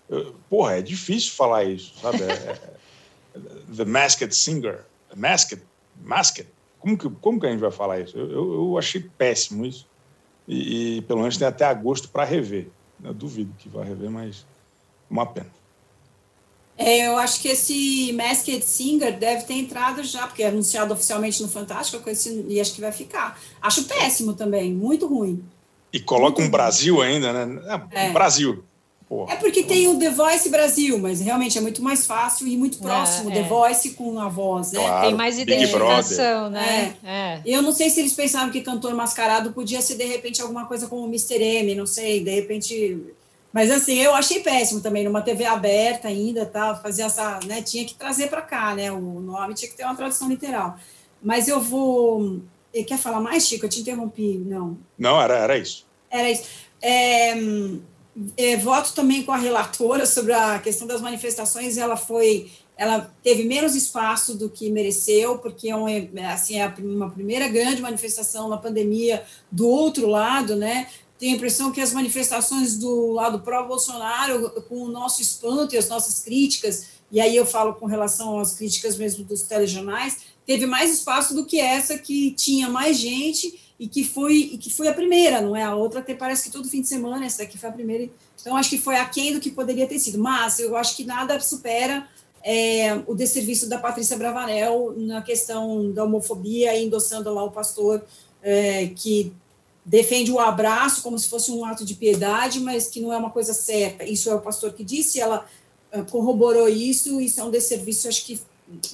Eu, 0.09 0.33
porra, 0.49 0.77
é 0.77 0.81
difícil 0.81 1.33
falar 1.33 1.65
isso, 1.65 1.93
sabe? 1.99 2.23
É, 2.23 2.31
é 2.31 2.73
The 3.75 3.85
Masked 3.85 4.35
Singer. 4.35 4.85
Masked? 5.15 5.61
Masked? 6.01 6.47
Como 6.79 6.97
que, 6.97 7.09
como 7.09 7.39
que 7.39 7.47
a 7.47 7.49
gente 7.49 7.59
vai 7.59 7.71
falar 7.71 7.99
isso? 7.99 8.17
Eu, 8.17 8.29
eu, 8.29 8.53
eu 8.53 8.77
achei 8.77 9.01
péssimo 9.17 9.65
isso. 9.65 9.87
E, 10.47 10.97
e, 10.97 11.01
pelo 11.03 11.21
menos 11.21 11.37
tem 11.37 11.47
até 11.47 11.65
agosto 11.65 12.09
para 12.09 12.25
rever. 12.25 12.67
Eu 13.03 13.13
duvido 13.13 13.53
que 13.57 13.69
vá 13.69 13.83
rever, 13.83 14.09
mas 14.09 14.45
uma 15.09 15.25
pena. 15.25 15.49
É, 16.77 17.07
eu 17.07 17.17
acho 17.17 17.39
que 17.39 17.49
esse 17.49 18.11
Masked 18.13 18.63
Singer 18.63 19.17
deve 19.17 19.43
ter 19.43 19.53
entrado 19.53 20.03
já, 20.03 20.27
porque 20.27 20.41
é 20.43 20.47
anunciado 20.47 20.93
oficialmente 20.93 21.41
no 21.41 21.47
Fantástico, 21.47 22.03
e 22.47 22.59
acho 22.59 22.73
que 22.73 22.81
vai 22.81 22.91
ficar. 22.91 23.39
Acho 23.61 23.83
péssimo 23.85 24.33
também, 24.33 24.73
muito 24.73 25.07
ruim. 25.07 25.43
E 25.91 25.99
coloca 25.99 26.41
muito 26.41 26.47
um 26.47 26.51
Brasil 26.51 27.01
ainda, 27.01 27.45
né? 27.45 27.61
É, 27.91 28.07
é. 28.07 28.11
Brasil. 28.11 28.63
Porra. 29.13 29.33
É 29.33 29.35
porque 29.35 29.61
tem 29.61 29.87
o 29.87 29.99
The 29.99 30.09
Voice 30.09 30.49
Brasil, 30.49 30.97
mas 30.97 31.21
realmente 31.21 31.55
é 31.55 31.61
muito 31.61 31.83
mais 31.83 32.07
fácil 32.07 32.47
e 32.47 32.57
muito 32.57 32.79
próximo 32.79 33.29
é, 33.29 33.33
The 33.35 33.43
Voice 33.43 33.91
com 33.91 34.19
a 34.19 34.27
voz, 34.27 34.71
né? 34.71 34.79
Claro, 34.79 35.05
tem 35.05 35.15
mais 35.15 35.37
identificação, 35.37 36.49
né? 36.49 36.95
É. 37.03 37.09
é. 37.09 37.41
Eu 37.45 37.61
não 37.61 37.71
sei 37.71 37.91
se 37.91 37.99
eles 37.99 38.13
pensavam 38.13 38.49
que 38.49 38.61
cantor 38.61 38.95
mascarado 38.95 39.51
podia 39.51 39.81
ser 39.83 39.95
de 39.95 40.05
repente 40.05 40.41
alguma 40.41 40.65
coisa 40.65 40.87
como 40.87 41.05
Mr. 41.05 41.35
M, 41.43 41.75
não 41.75 41.85
sei, 41.85 42.23
de 42.23 42.31
repente. 42.33 43.03
Mas 43.51 43.69
assim, 43.69 43.99
eu 43.99 44.15
achei 44.15 44.39
péssimo 44.39 44.81
também, 44.81 45.03
numa 45.03 45.21
TV 45.21 45.45
aberta 45.45 46.07
ainda, 46.07 46.43
tá? 46.43 46.73
Fazer 46.73 47.03
essa, 47.03 47.39
né? 47.45 47.61
Tinha 47.61 47.85
que 47.85 47.93
trazer 47.93 48.29
para 48.29 48.41
cá, 48.41 48.73
né? 48.73 48.91
O 48.91 49.19
nome 49.19 49.53
tinha 49.53 49.69
que 49.69 49.77
ter 49.77 49.83
uma 49.83 49.95
tradução 49.95 50.27
literal. 50.27 50.75
Mas 51.21 51.47
eu 51.47 51.61
vou. 51.61 52.41
Quer 52.87 52.97
falar 52.97 53.21
mais, 53.21 53.47
Chico? 53.47 53.65
Eu 53.65 53.69
te 53.69 53.81
interrompi, 53.81 54.41
não? 54.43 54.75
Não, 54.97 55.21
era, 55.21 55.37
era 55.37 55.55
isso. 55.55 55.85
Era 56.09 56.31
isso. 56.31 56.49
É, 56.81 57.35
é, 58.37 58.57
voto 58.57 58.93
também 58.93 59.23
com 59.23 59.31
a 59.31 59.37
relatora 59.37 60.05
sobre 60.05 60.33
a 60.33 60.59
questão 60.59 60.87
das 60.87 61.01
manifestações. 61.01 61.77
Ela 61.77 61.97
foi, 61.97 62.51
ela 62.77 63.11
teve 63.23 63.43
menos 63.43 63.75
espaço 63.75 64.35
do 64.35 64.49
que 64.49 64.69
mereceu, 64.69 65.37
porque 65.39 65.69
é, 65.69 65.75
um, 65.75 65.85
assim, 66.31 66.59
é 66.59 66.73
uma 66.79 67.09
primeira 67.09 67.47
grande 67.47 67.81
manifestação 67.81 68.47
na 68.47 68.57
pandemia 68.57 69.23
do 69.51 69.67
outro 69.67 70.07
lado, 70.07 70.55
né? 70.55 70.87
Tenho 71.17 71.33
a 71.33 71.35
impressão 71.37 71.71
que 71.71 71.81
as 71.81 71.93
manifestações 71.93 72.77
do 72.77 73.11
lado 73.11 73.39
pró-Bolsonaro, 73.39 74.49
com 74.67 74.83
o 74.83 74.89
nosso 74.89 75.21
espanto 75.21 75.73
e 75.73 75.77
as 75.77 75.87
nossas 75.87 76.19
críticas, 76.19 76.87
e 77.11 77.21
aí 77.21 77.35
eu 77.35 77.45
falo 77.45 77.75
com 77.75 77.85
relação 77.85 78.39
às 78.39 78.53
críticas 78.53 78.97
mesmo 78.97 79.23
dos 79.23 79.43
telejornais, 79.43 80.17
teve 80.45 80.65
mais 80.65 80.91
espaço 80.91 81.33
do 81.33 81.45
que 81.45 81.59
essa 81.59 81.97
que 81.97 82.31
tinha 82.31 82.67
mais 82.69 82.97
gente 82.97 83.72
e 83.83 83.87
que 83.89 84.01
foi 84.01 84.33
e 84.53 84.57
que 84.57 84.69
foi 84.69 84.87
a 84.87 84.93
primeira, 84.93 85.41
não 85.41 85.53
é? 85.53 85.63
A 85.63 85.75
outra 85.75 85.99
até 85.99 86.15
parece 86.15 86.45
que 86.45 86.51
todo 86.51 86.69
fim 86.69 86.79
de 86.79 86.87
semana, 86.87 87.25
essa 87.25 87.39
daqui 87.39 87.57
foi 87.57 87.67
a 87.67 87.73
primeira. 87.73 88.09
Então, 88.39 88.55
acho 88.55 88.69
que 88.69 88.77
foi 88.77 88.95
aquém 88.95 89.33
do 89.33 89.41
que 89.41 89.51
poderia 89.51 89.85
ter 89.85 89.99
sido. 89.99 90.17
Mas 90.19 90.57
eu 90.57 90.77
acho 90.77 90.95
que 90.95 91.03
nada 91.03 91.37
supera 91.41 92.07
é, 92.41 92.95
o 93.05 93.13
desserviço 93.13 93.67
da 93.67 93.77
Patrícia 93.77 94.15
Bravanel 94.15 94.93
na 94.95 95.21
questão 95.21 95.91
da 95.91 96.05
homofobia, 96.05 96.79
endossando 96.79 97.33
lá 97.33 97.43
o 97.43 97.51
pastor 97.51 98.01
é, 98.41 98.87
que 98.87 99.33
defende 99.83 100.31
o 100.31 100.39
abraço 100.39 101.03
como 101.03 101.19
se 101.19 101.27
fosse 101.27 101.51
um 101.51 101.65
ato 101.65 101.83
de 101.83 101.95
piedade, 101.95 102.61
mas 102.61 102.87
que 102.87 103.01
não 103.01 103.11
é 103.11 103.17
uma 103.17 103.31
coisa 103.31 103.53
certa. 103.53 104.05
Isso 104.05 104.29
é 104.29 104.33
o 104.33 104.39
pastor 104.39 104.71
que 104.71 104.85
disse, 104.85 105.19
ela 105.19 105.45
é, 105.91 106.01
corroborou 106.03 106.69
isso, 106.69 107.19
isso 107.19 107.41
é 107.41 107.43
um 107.43 107.51
desserviço, 107.51 108.07
acho 108.07 108.25
que 108.25 108.39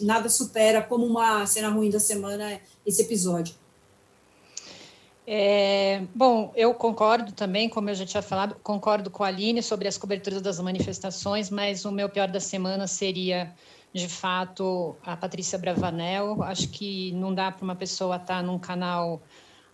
nada 0.01 0.29
supera 0.29 0.81
como 0.81 1.05
uma 1.05 1.45
cena 1.45 1.69
ruim 1.69 1.91
da 1.91 1.99
semana 1.99 2.59
esse 2.83 3.03
episódio. 3.03 3.53
É, 5.31 6.07
bom, 6.15 6.51
eu 6.55 6.73
concordo 6.73 7.31
também, 7.31 7.69
como 7.69 7.87
eu 7.87 7.93
já 7.93 8.03
tinha 8.03 8.23
falado, 8.23 8.55
concordo 8.63 9.11
com 9.11 9.23
a 9.23 9.27
Aline 9.27 9.61
sobre 9.61 9.87
as 9.87 9.95
coberturas 9.95 10.41
das 10.41 10.59
manifestações, 10.59 11.51
mas 11.51 11.85
o 11.85 11.91
meu 11.91 12.09
pior 12.09 12.27
da 12.27 12.39
semana 12.39 12.87
seria, 12.87 13.53
de 13.93 14.09
fato, 14.09 14.95
a 15.03 15.15
Patrícia 15.15 15.59
Bravanel. 15.59 16.41
Acho 16.41 16.67
que 16.69 17.11
não 17.11 17.31
dá 17.31 17.51
para 17.51 17.63
uma 17.63 17.75
pessoa 17.75 18.15
estar 18.15 18.41
num 18.41 18.57
canal 18.57 19.21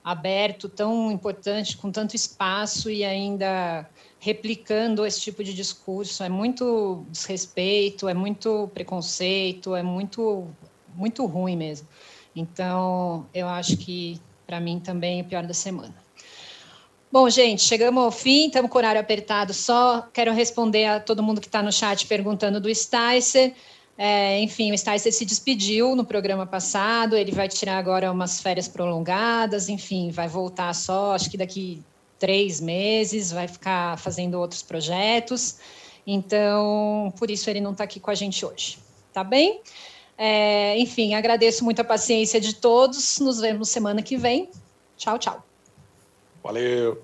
aberto, 0.04 0.68
tão 0.68 1.10
importante, 1.10 1.78
com 1.78 1.90
tanto 1.90 2.18
espaço 2.18 2.90
e 2.90 3.06
ainda 3.06 3.90
replicando 4.20 5.06
esse 5.06 5.22
tipo 5.22 5.42
de 5.42 5.54
discurso. 5.54 6.22
É 6.22 6.28
muito 6.28 7.06
desrespeito, 7.10 8.10
é 8.10 8.14
muito 8.14 8.70
preconceito, 8.74 9.74
é 9.74 9.82
muito, 9.82 10.50
muito 10.94 11.26
ruim 11.26 11.56
mesmo. 11.56 11.88
Então, 12.36 13.26
eu 13.34 13.48
acho 13.48 13.78
que 13.78 14.20
para 14.46 14.60
mim 14.60 14.80
também 14.80 15.22
o 15.22 15.26
pior 15.26 15.46
da 15.46 15.54
semana. 15.54 15.94
Bom, 17.12 17.30
gente, 17.30 17.62
chegamos 17.62 18.04
ao 18.04 18.12
fim, 18.12 18.48
estamos 18.48 18.70
com 18.70 18.78
o 18.78 18.80
horário 18.80 19.00
apertado 19.00 19.54
só. 19.54 20.02
Quero 20.14 20.34
responder 20.34 20.86
a 20.86 21.00
todo 21.00 21.24
mundo 21.24 21.40
que 21.40 21.48
está 21.48 21.64
no 21.64 21.72
chat 21.72 22.06
perguntando 22.08 22.60
do 22.60 22.74
Sticer. 22.74 23.54
É, 23.98 24.40
enfim, 24.42 24.74
o 24.74 24.78
Sticer 24.78 25.14
se 25.14 25.24
despediu 25.24 25.96
no 25.96 26.04
programa 26.04 26.46
passado, 26.46 27.16
ele 27.16 27.32
vai 27.32 27.48
tirar 27.48 27.78
agora 27.78 28.12
umas 28.12 28.42
férias 28.42 28.68
prolongadas, 28.68 29.70
enfim, 29.70 30.12
vai 30.12 30.28
voltar 30.28 30.74
só, 30.74 31.14
acho 31.16 31.32
que 31.32 31.38
daqui 31.38 31.82
três 32.20 32.60
meses, 32.60 33.32
vai 33.32 33.48
ficar 33.48 33.98
fazendo 33.98 34.38
outros 34.40 34.62
projetos. 34.62 35.58
Então, 36.06 37.14
por 37.18 37.32
isso 37.32 37.50
ele 37.50 37.62
não 37.62 37.72
está 37.72 37.84
aqui 37.84 38.00
com 38.00 38.12
a 38.12 38.16
gente 38.16 38.46
hoje. 38.46 38.78
Tá 39.14 39.24
bem? 39.24 39.62
É, 40.18 40.78
enfim, 40.80 41.14
agradeço 41.14 41.64
muito 41.64 41.82
a 41.82 41.84
paciência 41.84 42.40
de 42.40 42.56
todos. 42.56 43.20
Nos 43.20 43.40
vemos 43.40 43.70
semana 43.70 44.02
que 44.02 44.18
vem. 44.18 44.50
Tchau, 44.98 45.20
tchau. 45.20 45.44
Valeu. 46.44 47.02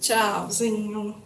Tchauzinho. 0.00 1.22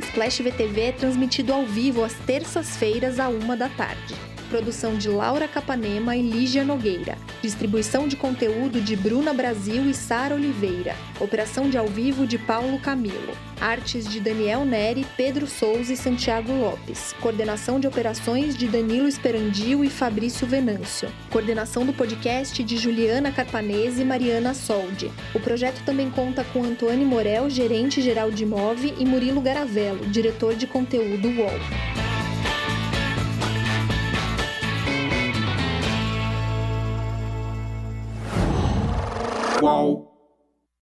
Splash 0.00 0.42
VTV 0.42 0.80
é 0.80 0.92
transmitido 0.92 1.52
ao 1.52 1.64
vivo 1.64 2.02
às 2.02 2.14
terças-feiras, 2.26 3.20
à 3.20 3.28
uma 3.28 3.56
da 3.56 3.68
tarde. 3.68 4.29
Produção 4.50 4.96
de 4.96 5.08
Laura 5.08 5.46
Capanema 5.46 6.16
e 6.16 6.22
Lígia 6.22 6.64
Nogueira. 6.64 7.16
Distribuição 7.40 8.08
de 8.08 8.16
conteúdo 8.16 8.80
de 8.80 8.96
Bruna 8.96 9.32
Brasil 9.32 9.88
e 9.88 9.94
Sara 9.94 10.34
Oliveira. 10.34 10.96
Operação 11.20 11.70
de 11.70 11.78
ao 11.78 11.86
vivo 11.86 12.26
de 12.26 12.36
Paulo 12.36 12.80
Camilo. 12.80 13.32
Artes 13.60 14.08
de 14.08 14.18
Daniel 14.18 14.64
Neri, 14.64 15.06
Pedro 15.16 15.46
Souza 15.46 15.92
e 15.92 15.96
Santiago 15.96 16.52
Lopes. 16.52 17.14
Coordenação 17.20 17.78
de 17.78 17.86
operações 17.86 18.56
de 18.56 18.66
Danilo 18.66 19.06
Esperandio 19.06 19.84
e 19.84 19.88
Fabrício 19.88 20.46
Venâncio. 20.48 21.08
Coordenação 21.30 21.86
do 21.86 21.92
podcast 21.92 22.64
de 22.64 22.76
Juliana 22.76 23.30
Carpanese 23.30 24.02
e 24.02 24.04
Mariana 24.04 24.52
Soldi. 24.52 25.12
O 25.32 25.38
projeto 25.38 25.84
também 25.84 26.10
conta 26.10 26.42
com 26.42 26.64
Antônio 26.64 27.06
Morel, 27.06 27.48
gerente 27.48 28.02
geral 28.02 28.32
de 28.32 28.44
Move, 28.44 28.94
e 28.98 29.06
Murilo 29.06 29.40
Garavello, 29.40 30.06
diretor 30.06 30.56
de 30.56 30.66
conteúdo 30.66 31.28
UOL. 31.28 32.09
Qual? 39.60 40.19